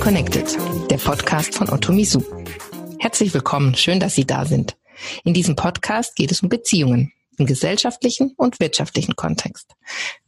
Connected, 0.00 0.56
der 0.90 0.96
Podcast 0.96 1.54
von 1.54 1.68
Otto 1.68 1.92
Misu. 1.92 2.22
Herzlich 2.98 3.34
willkommen, 3.34 3.74
schön, 3.74 4.00
dass 4.00 4.14
Sie 4.14 4.26
da 4.26 4.46
sind. 4.46 4.78
In 5.24 5.34
diesem 5.34 5.56
Podcast 5.56 6.16
geht 6.16 6.32
es 6.32 6.42
um 6.42 6.48
Beziehungen 6.48 7.12
im 7.36 7.44
gesellschaftlichen 7.44 8.32
und 8.36 8.60
wirtschaftlichen 8.60 9.14
Kontext. 9.14 9.74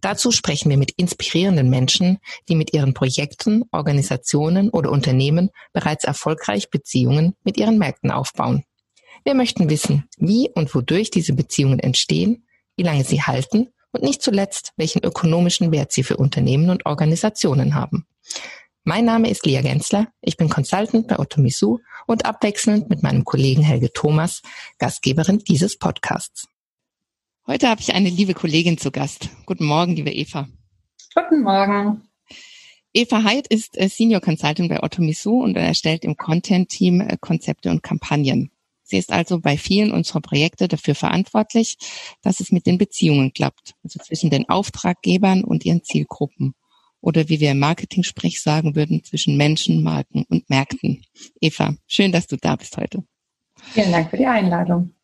Dazu 0.03 0.31
sprechen 0.31 0.69
wir 0.69 0.77
mit 0.77 0.93
inspirierenden 0.93 1.71
Menschen, 1.71 2.19
die 2.51 2.55
mit 2.55 2.75
ihren 2.75 2.93
Projekten, 2.93 3.65
Organisationen 3.73 4.69
oder 4.69 4.91
Unternehmen 4.91 5.49
bereits 5.73 6.05
erfolgreich 6.05 6.69
Beziehungen 6.69 7.35
mit 7.43 7.57
ihren 7.57 7.79
Märkten 7.79 8.11
aufbauen. 8.11 8.65
Wir 9.25 9.35
möchten 9.35 9.71
wissen, 9.71 10.07
wie 10.19 10.51
und 10.55 10.75
wodurch 10.75 11.11
diese 11.11 11.33
Beziehungen 11.33 11.79
entstehen, 11.79 12.47
wie 12.77 12.83
lange 12.83 13.05
sie 13.05 13.23
halten 13.23 13.69
und 13.91 14.03
nicht 14.03 14.23
zuletzt, 14.23 14.73
welchen 14.77 15.03
ökonomischen 15.03 15.73
Wert 15.73 15.93
sie 15.93 16.03
für 16.03 16.19
Unternehmen 16.19 16.69
und 16.69 16.85
Organisationen 16.85 17.75
haben. 17.75 18.07
Mein 18.85 19.05
Name 19.05 19.31
ist 19.31 19.47
Lia 19.47 19.63
Gensler, 19.63 20.09
ich 20.23 20.37
bin 20.37 20.49
Consultant 20.49 21.07
bei 21.07 21.21
Otto 21.21 21.41
Misu 21.41 21.79
und 22.09 22.25
abwechselnd 22.25 22.91
mit 22.91 23.01
meinem 23.01 23.25
Kollegen 23.25 23.63
Helge 23.63 23.93
Thomas, 23.93 24.43
Gastgeberin 24.79 25.39
dieses 25.39 25.79
Podcasts. 25.79 26.49
Heute 27.47 27.69
habe 27.69 27.81
ich 27.81 27.95
eine 27.95 28.09
liebe 28.09 28.35
Kollegin 28.35 28.79
zu 28.79 28.91
Gast. 28.91 29.29
Guten 29.47 29.67
Morgen, 29.67 29.95
liebe 29.95 30.11
Eva. 30.11 30.49
Guten 31.15 31.43
Morgen. 31.43 32.09
Eva 32.93 33.23
Heid 33.23 33.47
ist 33.47 33.79
äh, 33.79 33.89
Senior 33.89 34.21
Consultant 34.21 34.69
bei 34.69 34.83
Otto 34.83 35.01
Misu 35.01 35.45
und 35.45 35.57
erstellt 35.57 36.05
im 36.05 36.17
Content-Team 36.17 37.03
äh, 37.03 37.17
Konzepte 37.21 37.71
und 37.71 37.85
Kampagnen. 37.85 38.51
Sie 38.83 38.99
ist 38.99 39.13
also 39.13 39.39
bei 39.39 39.57
vielen 39.57 39.93
unserer 39.93 40.21
Projekte 40.21 40.67
dafür 40.67 40.97
verantwortlich, 40.97 41.77
dass 42.21 42.41
es 42.41 42.51
mit 42.51 42.67
den 42.67 42.79
Beziehungen 42.79 43.33
klappt, 43.33 43.75
also 43.85 44.01
zwischen 44.01 44.31
den 44.31 44.49
Auftraggebern 44.49 45.45
und 45.45 45.65
ihren 45.65 45.85
Zielgruppen. 45.85 46.57
Oder 47.03 47.29
wie 47.29 47.41
wir 47.41 47.51
im 47.51 47.59
Marketing-Sprech 47.59 48.41
sagen 48.41 48.75
würden, 48.75 49.05
zwischen 49.05 49.37
Menschen, 49.37 49.83
Marken 49.83 50.25
und 50.29 50.49
Märkten. 50.49 51.05
Eva, 51.41 51.75
schön, 51.87 52.13
dass 52.13 52.29
du 52.29 52.37
da 52.37 52.57
bist 52.57 52.77
heute. 52.79 53.05
Vielen 53.75 53.93
Dank 53.93 54.09
für 54.11 54.17
die 54.17 54.27
Einladung. 54.27 54.95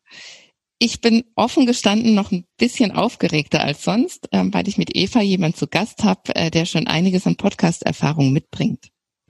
Ich 0.79 1.01
bin 1.01 1.25
offen 1.35 1.65
gestanden 1.65 2.15
noch 2.15 2.31
ein 2.31 2.45
bisschen 2.57 2.93
aufgeregter 2.93 3.61
als 3.61 3.83
sonst, 3.83 4.29
ähm, 4.31 4.53
weil 4.53 4.67
ich 4.69 4.77
mit 4.77 4.95
Eva 4.95 5.21
jemand 5.21 5.57
zu 5.57 5.67
Gast 5.67 6.05
habe, 6.05 6.33
äh, 6.35 6.49
der 6.49 6.65
schon 6.65 6.87
einiges 6.87 7.27
an 7.27 7.35
Podcast-Erfahrung 7.35 8.31
mitbringt. 8.31 8.87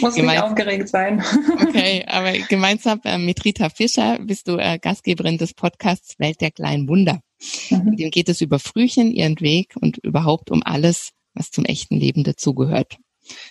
Muss 0.00 0.14
Gemein 0.14 0.36
nicht 0.36 0.44
aufgeregt 0.44 0.88
sein. 0.88 1.24
okay, 1.62 2.04
aber 2.08 2.32
gemeinsam 2.32 3.00
äh, 3.04 3.18
mit 3.18 3.44
Rita 3.44 3.70
Fischer 3.70 4.18
bist 4.20 4.48
du 4.48 4.58
äh, 4.58 4.78
Gastgeberin 4.78 5.38
des 5.38 5.54
Podcasts 5.54 6.18
Welt 6.18 6.40
der 6.42 6.50
kleinen 6.50 6.88
Wunder. 6.88 7.20
Mhm. 7.70 7.88
In 7.88 7.96
dem 7.96 8.10
geht 8.10 8.28
es 8.28 8.40
über 8.40 8.58
Frühchen, 8.58 9.10
ihren 9.10 9.40
Weg 9.40 9.74
und 9.80 9.98
überhaupt 9.98 10.50
um 10.50 10.62
alles, 10.62 11.12
was 11.34 11.50
zum 11.50 11.64
echten 11.64 11.96
Leben 11.96 12.24
dazugehört. 12.24 12.98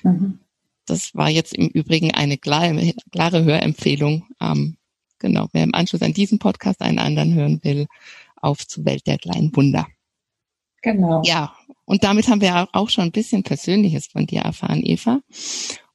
Mhm. 0.03 0.39
Das 0.85 1.15
war 1.15 1.29
jetzt 1.29 1.53
im 1.53 1.67
Übrigen 1.67 2.11
eine 2.11 2.37
klare, 2.37 2.93
klare 3.11 3.43
Hörempfehlung. 3.43 4.25
Ähm, 4.41 4.77
genau, 5.19 5.47
wer 5.53 5.63
im 5.63 5.73
Anschluss 5.73 6.01
an 6.01 6.13
diesen 6.13 6.39
Podcast 6.39 6.81
einen 6.81 6.99
anderen 6.99 7.33
hören 7.33 7.59
will, 7.63 7.87
auf 8.35 8.67
zur 8.67 8.85
Welt 8.85 9.07
der 9.07 9.17
kleinen 9.17 9.55
Wunder. 9.55 9.87
Genau. 10.81 11.21
Ja, 11.23 11.55
und 11.85 12.03
damit 12.03 12.27
haben 12.27 12.41
wir 12.41 12.69
auch 12.73 12.89
schon 12.89 13.05
ein 13.05 13.11
bisschen 13.11 13.43
Persönliches 13.43 14.07
von 14.07 14.25
dir 14.25 14.41
erfahren, 14.41 14.81
Eva, 14.83 15.21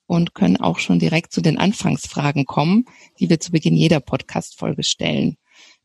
und 0.06 0.34
können 0.34 0.56
auch 0.56 0.78
schon 0.78 0.98
direkt 0.98 1.32
zu 1.32 1.40
den 1.40 1.58
Anfangsfragen 1.58 2.44
kommen, 2.44 2.84
die 3.18 3.28
wir 3.28 3.40
zu 3.40 3.50
Beginn 3.50 3.74
jeder 3.74 4.00
Podcast-Folge 4.00 4.84
stellen. 4.84 5.36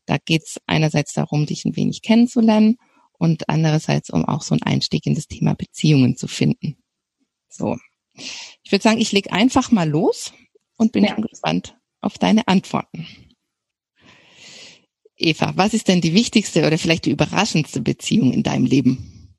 Da 0.06 0.18
geht 0.18 0.42
es 0.42 0.60
einerseits 0.66 1.12
darum, 1.12 1.46
dich 1.46 1.64
ein 1.64 1.76
wenig 1.76 2.02
kennenzulernen 2.02 2.78
und 3.22 3.48
andererseits 3.48 4.10
um 4.10 4.24
auch 4.24 4.42
so 4.42 4.54
einen 4.54 4.64
Einstieg 4.64 5.06
in 5.06 5.14
das 5.14 5.28
Thema 5.28 5.54
Beziehungen 5.54 6.16
zu 6.16 6.26
finden. 6.26 6.76
So. 7.48 7.78
Ich 8.14 8.72
würde 8.72 8.82
sagen, 8.82 9.00
ich 9.00 9.12
leg 9.12 9.32
einfach 9.32 9.70
mal 9.70 9.88
los 9.88 10.32
und 10.76 10.90
bin 10.90 11.04
ja. 11.04 11.14
schon 11.14 11.22
gespannt 11.22 11.78
auf 12.00 12.18
deine 12.18 12.48
Antworten. 12.48 13.06
Eva, 15.16 15.52
was 15.54 15.72
ist 15.72 15.86
denn 15.86 16.00
die 16.00 16.14
wichtigste 16.14 16.66
oder 16.66 16.78
vielleicht 16.78 17.04
die 17.04 17.12
überraschendste 17.12 17.80
Beziehung 17.80 18.32
in 18.32 18.42
deinem 18.42 18.66
Leben? 18.66 19.36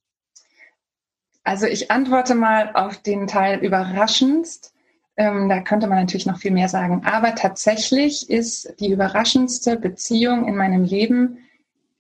Also 1.44 1.66
ich 1.66 1.91
antworte 1.91 2.36
mal 2.36 2.72
auf 2.75 3.02
den 3.02 3.28
Teil 3.28 3.59
überraschendst. 3.59 4.74
Ähm, 5.18 5.50
da 5.50 5.59
könnte 5.59 5.88
man 5.88 6.00
natürlich 6.00 6.25
noch 6.25 6.40
viel 6.40 6.52
mehr 6.52 6.69
sagen. 6.69 7.03
Aber 7.03 7.36
tatsächlich 7.36 8.30
ist 8.30 8.75
die 8.80 8.94
überraschendste 8.94 9.75
Beziehung 9.75 10.47
in 10.47 10.56
meinem 10.56 10.86
Leben 10.86 11.40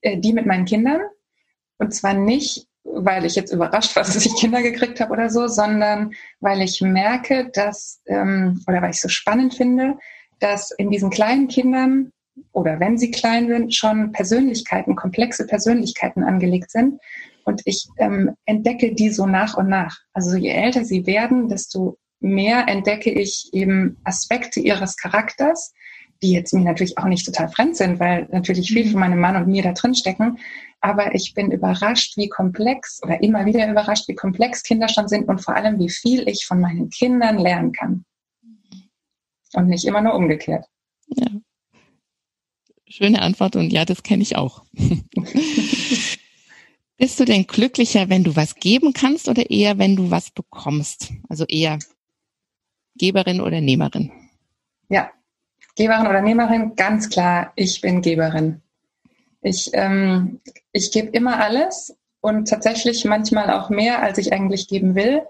äh, 0.03 0.17
die 0.17 0.33
mit 0.33 0.45
meinen 0.45 0.65
Kindern. 0.65 1.01
Und 1.83 1.91
zwar 1.93 2.13
nicht, 2.13 2.65
weil 2.85 3.25
ich 3.25 3.35
jetzt 3.35 3.51
überrascht 3.51 3.93
war, 3.97 4.03
dass 4.05 4.25
ich 4.25 4.35
Kinder 4.35 4.61
gekriegt 4.61 5.01
habe 5.01 5.11
oder 5.11 5.29
so, 5.29 5.47
sondern 5.47 6.13
weil 6.39 6.61
ich 6.61 6.79
merke, 6.79 7.49
dass, 7.53 8.01
ähm, 8.07 8.63
oder 8.67 8.81
weil 8.81 8.91
ich 8.91 9.01
so 9.01 9.09
spannend 9.09 9.53
finde, 9.53 9.97
dass 10.39 10.71
in 10.71 10.89
diesen 10.89 11.09
kleinen 11.09 11.49
Kindern 11.49 12.11
oder 12.53 12.79
wenn 12.79 12.97
sie 12.97 13.11
klein 13.11 13.47
sind, 13.47 13.75
schon 13.75 14.13
Persönlichkeiten, 14.13 14.95
komplexe 14.95 15.45
Persönlichkeiten 15.45 16.23
angelegt 16.23 16.71
sind 16.71 16.99
und 17.43 17.61
ich 17.65 17.85
ähm, 17.97 18.31
entdecke 18.45 18.95
die 18.95 19.09
so 19.09 19.25
nach 19.25 19.57
und 19.57 19.67
nach. 19.67 19.99
Also 20.13 20.37
je 20.37 20.49
älter 20.49 20.85
sie 20.85 21.05
werden, 21.05 21.49
desto 21.49 21.97
mehr 22.21 22.69
entdecke 22.69 23.11
ich 23.11 23.49
eben 23.51 23.97
Aspekte 24.05 24.61
ihres 24.61 24.95
Charakters, 24.95 25.73
die 26.23 26.31
jetzt 26.31 26.53
mir 26.53 26.63
natürlich 26.63 26.97
auch 26.97 27.05
nicht 27.05 27.25
total 27.25 27.49
fremd 27.49 27.75
sind, 27.75 27.99
weil 27.99 28.27
natürlich 28.31 28.71
viel 28.71 28.89
von 28.89 29.01
meinem 29.01 29.19
Mann 29.19 29.35
und 29.35 29.47
mir 29.47 29.61
da 29.61 29.73
drin 29.73 29.93
stecken. 29.93 30.39
Aber 30.83 31.15
ich 31.15 31.33
bin 31.33 31.49
überrascht, 31.49 32.17
wie 32.17 32.27
komplex 32.27 33.01
oder 33.03 33.23
immer 33.23 33.45
wieder 33.45 33.71
überrascht, 33.71 34.09
wie 34.09 34.15
komplex 34.15 34.63
Kinder 34.63 34.89
schon 34.89 35.07
sind 35.07 35.29
und 35.29 35.39
vor 35.39 35.55
allem, 35.55 35.79
wie 35.79 35.89
viel 35.89 36.27
ich 36.27 36.45
von 36.45 36.59
meinen 36.59 36.89
Kindern 36.89 37.37
lernen 37.37 37.71
kann. 37.71 38.03
Und 39.53 39.67
nicht 39.67 39.85
immer 39.85 40.01
nur 40.01 40.13
umgekehrt. 40.13 40.65
Ja. 41.07 41.27
Schöne 42.85 43.21
Antwort 43.21 43.55
und 43.55 43.71
ja, 43.71 43.85
das 43.85 44.03
kenne 44.03 44.23
ich 44.23 44.35
auch. 44.35 44.65
Bist 46.97 47.17
du 47.17 47.23
denn 47.23 47.47
glücklicher, 47.47 48.09
wenn 48.09 48.25
du 48.25 48.35
was 48.35 48.55
geben 48.55 48.91
kannst 48.91 49.29
oder 49.29 49.49
eher, 49.49 49.77
wenn 49.77 49.95
du 49.95 50.11
was 50.11 50.31
bekommst? 50.31 51.13
Also 51.29 51.45
eher 51.45 51.79
Geberin 52.95 53.39
oder 53.39 53.61
Nehmerin? 53.61 54.11
Ja, 54.89 55.09
Geberin 55.77 56.07
oder 56.07 56.21
Nehmerin, 56.21 56.75
ganz 56.75 57.09
klar, 57.09 57.53
ich 57.55 57.79
bin 57.79 58.01
Geberin. 58.01 58.62
Ich, 59.43 59.69
ähm, 59.73 60.39
ich 60.71 60.91
gebe 60.91 61.09
immer 61.09 61.39
alles 61.39 61.95
und 62.21 62.47
tatsächlich 62.47 63.05
manchmal 63.05 63.51
auch 63.51 63.69
mehr, 63.69 64.01
als 64.01 64.17
ich 64.17 64.31
eigentlich 64.33 64.67
geben 64.67 64.95
will. 64.95 65.23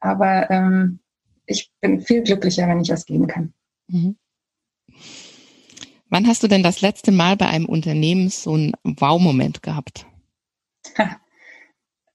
Aber 0.00 0.50
ähm, 0.50 0.98
ich 1.46 1.70
bin 1.80 2.00
viel 2.00 2.22
glücklicher, 2.22 2.68
wenn 2.68 2.80
ich 2.80 2.90
was 2.90 3.06
geben 3.06 3.26
kann. 3.26 3.54
Mhm. 3.88 4.16
Wann 6.10 6.26
hast 6.26 6.42
du 6.42 6.48
denn 6.48 6.62
das 6.62 6.80
letzte 6.80 7.12
Mal 7.12 7.36
bei 7.36 7.46
einem 7.46 7.66
Unternehmen 7.66 8.28
so 8.28 8.54
einen 8.54 8.72
Wow-Moment 8.84 9.62
gehabt? 9.62 10.06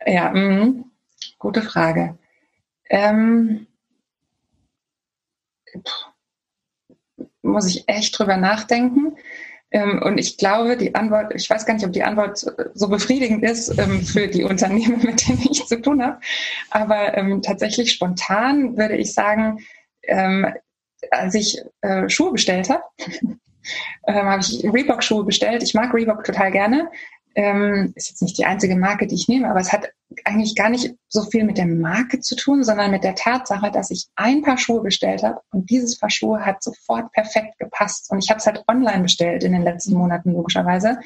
Ja, 0.06 0.32
mh, 0.32 0.86
gute 1.40 1.62
Frage. 1.62 2.18
Ähm, 2.90 3.68
muss 7.42 7.68
ich 7.68 7.88
echt 7.90 8.18
drüber 8.18 8.38
nachdenken. 8.38 9.18
Ähm, 9.72 10.02
und 10.02 10.18
ich 10.18 10.38
glaube, 10.38 10.78
die 10.78 10.96
Antwort, 10.96 11.34
ich 11.36 11.50
weiß 11.50 11.66
gar 11.66 11.76
nicht, 11.76 11.86
ob 11.86 11.94
die 11.94 12.04
Antwort 12.04 12.46
so 12.74 12.88
befriedigend 12.88 13.44
ist 13.44 13.78
ähm, 13.78 14.02
für 14.02 14.28
die 14.28 14.44
Unternehmen, 14.44 15.02
mit 15.04 15.28
denen 15.28 15.48
ich 15.50 15.66
zu 15.66 15.82
tun 15.82 16.04
habe. 16.04 16.20
Aber 16.72 17.18
ähm, 17.18 17.42
tatsächlich 17.42 17.92
spontan 17.92 18.78
würde 18.78 18.98
ich 18.98 19.14
sagen, 19.14 19.60
als 21.12 21.36
ich 21.36 21.62
äh, 21.82 22.10
Schuhe 22.10 22.32
bestellt 22.32 22.70
habe, 22.70 22.82
habe 24.08 24.42
ich 24.42 24.64
Reebok-Schuhe 24.64 25.24
bestellt. 25.24 25.62
Ich 25.62 25.76
mag 25.76 25.94
Reebok 25.94 26.24
total 26.24 26.52
gerne 26.52 26.90
ähm, 27.36 27.94
ist 27.96 28.10
jetzt 28.10 28.22
nicht 28.22 28.38
die 28.38 28.46
einzige 28.46 28.76
Marke, 28.76 29.08
die 29.08 29.16
ich 29.16 29.28
nehme, 29.28 29.50
aber 29.50 29.60
es 29.60 29.72
hat 29.72 29.90
eigentlich 30.26 30.56
gar 30.56 30.70
nicht 30.70 30.96
so 31.08 31.24
viel 31.24 31.44
mit 31.44 31.58
der 31.58 31.68
Marke 31.68 32.20
zu 32.20 32.36
tun, 32.36 32.64
sondern 32.64 32.92
mit 32.92 33.04
der 33.04 33.16
Tatsache, 33.16 33.72
dass 33.72 33.92
ich 33.92 34.08
ein 34.16 34.42
Paar 34.42 34.58
Schuhe 34.58 34.82
bestellt 34.82 35.24
habe 35.24 35.42
und 35.52 35.70
dieses 35.70 36.00
Paar 36.00 36.10
Schuhe 36.10 36.46
hat 36.46 36.64
sofort 36.64 37.12
perfekt 37.12 37.60
gepasst. 37.60 38.10
Und 38.12 38.24
ich 38.24 38.30
habe 38.30 38.40
es 38.40 38.46
halt 38.46 38.64
online 38.68 39.04
bestellt 39.04 39.44
in 39.44 39.52
den 39.54 39.62
letzten 39.62 39.94
Monaten 39.94 40.34
logischerweise. 40.34 41.00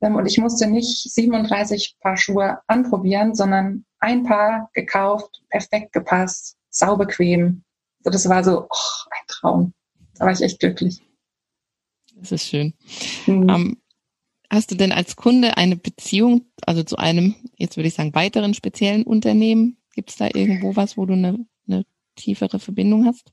Ähm, 0.00 0.16
und 0.16 0.26
ich 0.26 0.38
musste 0.38 0.66
nicht 0.66 1.10
37 1.12 1.96
Paar 2.00 2.16
Schuhe 2.16 2.58
anprobieren, 2.66 3.34
sondern 3.34 3.84
ein 3.98 4.24
Paar 4.24 4.70
gekauft, 4.72 5.42
perfekt 5.50 5.92
gepasst, 5.92 6.56
saubequem. 6.70 7.64
So, 8.02 8.10
das 8.10 8.28
war 8.28 8.44
so 8.44 8.62
oh, 8.62 9.08
ein 9.10 9.26
Traum. 9.26 9.74
Da 10.14 10.26
war 10.26 10.32
ich 10.32 10.42
echt 10.42 10.60
glücklich. 10.60 11.02
Das 12.14 12.32
ist 12.32 12.46
schön. 12.46 12.74
Mhm. 13.26 13.42
Um, 13.42 13.48
ähm, 13.48 13.76
Hast 14.50 14.70
du 14.70 14.74
denn 14.74 14.92
als 14.92 15.16
Kunde 15.16 15.56
eine 15.56 15.76
Beziehung, 15.76 16.42
also 16.66 16.82
zu 16.82 16.96
einem, 16.96 17.36
jetzt 17.56 17.76
würde 17.76 17.88
ich 17.88 17.94
sagen, 17.94 18.14
weiteren 18.14 18.54
speziellen 18.54 19.04
Unternehmen? 19.04 19.76
Gibt 19.94 20.10
es 20.10 20.16
da 20.16 20.26
irgendwo 20.26 20.76
was, 20.76 20.96
wo 20.96 21.06
du 21.06 21.14
eine, 21.14 21.38
eine 21.68 21.84
tiefere 22.16 22.58
Verbindung 22.58 23.06
hast? 23.06 23.32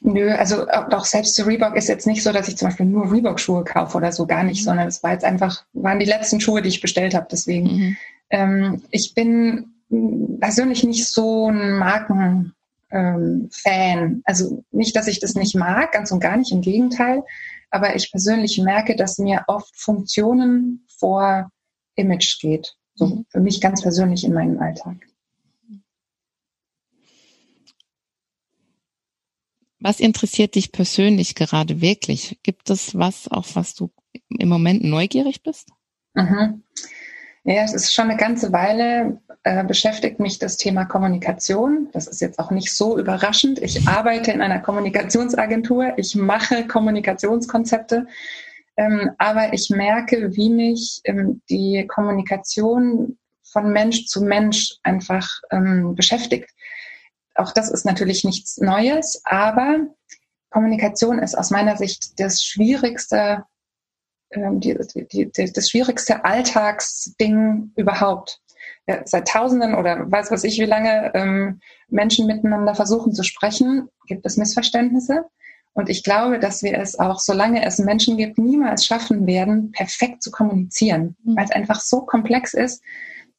Nö, 0.00 0.30
also 0.30 0.68
auch 0.68 1.04
selbst 1.04 1.34
zu 1.34 1.46
Reebok 1.46 1.76
ist 1.76 1.88
jetzt 1.88 2.06
nicht 2.06 2.22
so, 2.22 2.30
dass 2.32 2.48
ich 2.48 2.56
zum 2.56 2.68
Beispiel 2.68 2.86
nur 2.86 3.10
Reebok-Schuhe 3.10 3.64
kaufe 3.64 3.96
oder 3.96 4.12
so, 4.12 4.26
gar 4.26 4.44
nicht, 4.44 4.60
mhm. 4.60 4.64
sondern 4.64 4.88
es 4.88 5.02
war 5.02 5.12
jetzt 5.12 5.24
einfach, 5.24 5.64
waren 5.72 5.98
die 5.98 6.06
letzten 6.06 6.40
Schuhe, 6.40 6.62
die 6.62 6.68
ich 6.68 6.80
bestellt 6.80 7.14
habe. 7.14 7.26
Deswegen, 7.30 7.66
mhm. 7.66 7.96
ähm, 8.30 8.82
ich 8.90 9.14
bin 9.14 9.72
persönlich 10.40 10.84
nicht 10.84 11.08
so 11.08 11.48
ein 11.48 11.78
Marken, 11.78 12.52
ähm. 12.90 13.50
Also 14.24 14.64
nicht, 14.70 14.96
dass 14.96 15.08
ich 15.08 15.20
das 15.20 15.34
nicht 15.34 15.54
mag, 15.54 15.92
ganz 15.92 16.10
und 16.10 16.20
gar 16.20 16.36
nicht, 16.36 16.52
im 16.52 16.60
Gegenteil. 16.60 17.22
Aber 17.70 17.96
ich 17.96 18.10
persönlich 18.10 18.58
merke, 18.58 18.96
dass 18.96 19.18
mir 19.18 19.44
oft 19.46 19.76
Funktionen 19.76 20.86
vor 20.98 21.50
Image 21.96 22.40
geht. 22.40 22.74
So 22.94 23.06
mhm. 23.06 23.26
für 23.28 23.40
mich 23.40 23.60
ganz 23.60 23.82
persönlich 23.82 24.24
in 24.24 24.32
meinem 24.32 24.58
Alltag. 24.58 24.96
Was 29.80 30.00
interessiert 30.00 30.56
dich 30.56 30.72
persönlich 30.72 31.34
gerade 31.36 31.80
wirklich? 31.80 32.38
Gibt 32.42 32.68
es 32.70 32.96
was, 32.96 33.28
auf 33.28 33.54
was 33.54 33.74
du 33.74 33.90
im 34.28 34.48
Moment 34.48 34.82
neugierig 34.82 35.42
bist? 35.42 35.70
Mhm. 36.14 36.64
Ja, 37.50 37.62
es 37.62 37.72
ist 37.72 37.94
schon 37.94 38.10
eine 38.10 38.18
ganze 38.18 38.52
Weile 38.52 39.22
äh, 39.42 39.64
beschäftigt 39.64 40.20
mich 40.20 40.38
das 40.38 40.58
Thema 40.58 40.84
Kommunikation. 40.84 41.88
Das 41.94 42.06
ist 42.06 42.20
jetzt 42.20 42.38
auch 42.38 42.50
nicht 42.50 42.70
so 42.76 42.98
überraschend. 42.98 43.58
Ich 43.62 43.88
arbeite 43.88 44.32
in 44.32 44.42
einer 44.42 44.58
Kommunikationsagentur. 44.58 45.94
Ich 45.96 46.14
mache 46.14 46.66
Kommunikationskonzepte. 46.66 48.06
Ähm, 48.76 49.12
aber 49.16 49.54
ich 49.54 49.70
merke, 49.70 50.36
wie 50.36 50.50
mich 50.50 51.00
ähm, 51.04 51.40
die 51.48 51.86
Kommunikation 51.86 53.16
von 53.42 53.72
Mensch 53.72 54.04
zu 54.04 54.20
Mensch 54.20 54.74
einfach 54.82 55.26
ähm, 55.50 55.94
beschäftigt. 55.94 56.50
Auch 57.34 57.52
das 57.52 57.70
ist 57.70 57.86
natürlich 57.86 58.24
nichts 58.24 58.58
Neues, 58.58 59.22
aber 59.24 59.86
Kommunikation 60.50 61.18
ist 61.18 61.34
aus 61.34 61.50
meiner 61.50 61.78
Sicht 61.78 62.20
das 62.20 62.44
schwierigste, 62.44 63.44
die, 64.34 64.76
die, 65.12 65.30
die, 65.30 65.52
das 65.52 65.70
schwierigste 65.70 66.24
Alltagsding 66.24 67.72
überhaupt. 67.76 68.40
Ja, 68.86 69.02
seit 69.04 69.28
Tausenden 69.28 69.74
oder 69.74 70.10
weiß 70.10 70.30
was 70.30 70.44
ich 70.44 70.58
wie 70.58 70.64
lange 70.64 71.12
ähm, 71.14 71.60
Menschen 71.88 72.26
miteinander 72.26 72.74
versuchen 72.74 73.12
zu 73.12 73.22
sprechen, 73.22 73.88
gibt 74.06 74.24
es 74.24 74.36
Missverständnisse. 74.36 75.26
Und 75.74 75.88
ich 75.88 76.02
glaube, 76.02 76.38
dass 76.38 76.62
wir 76.62 76.78
es 76.78 76.98
auch, 76.98 77.20
solange 77.20 77.64
es 77.64 77.78
Menschen 77.78 78.16
gibt, 78.16 78.38
niemals 78.38 78.84
schaffen 78.84 79.26
werden, 79.26 79.70
perfekt 79.72 80.22
zu 80.22 80.30
kommunizieren, 80.30 81.16
mhm. 81.22 81.36
weil 81.36 81.44
es 81.44 81.52
einfach 81.52 81.80
so 81.80 82.00
komplex 82.00 82.54
ist 82.54 82.82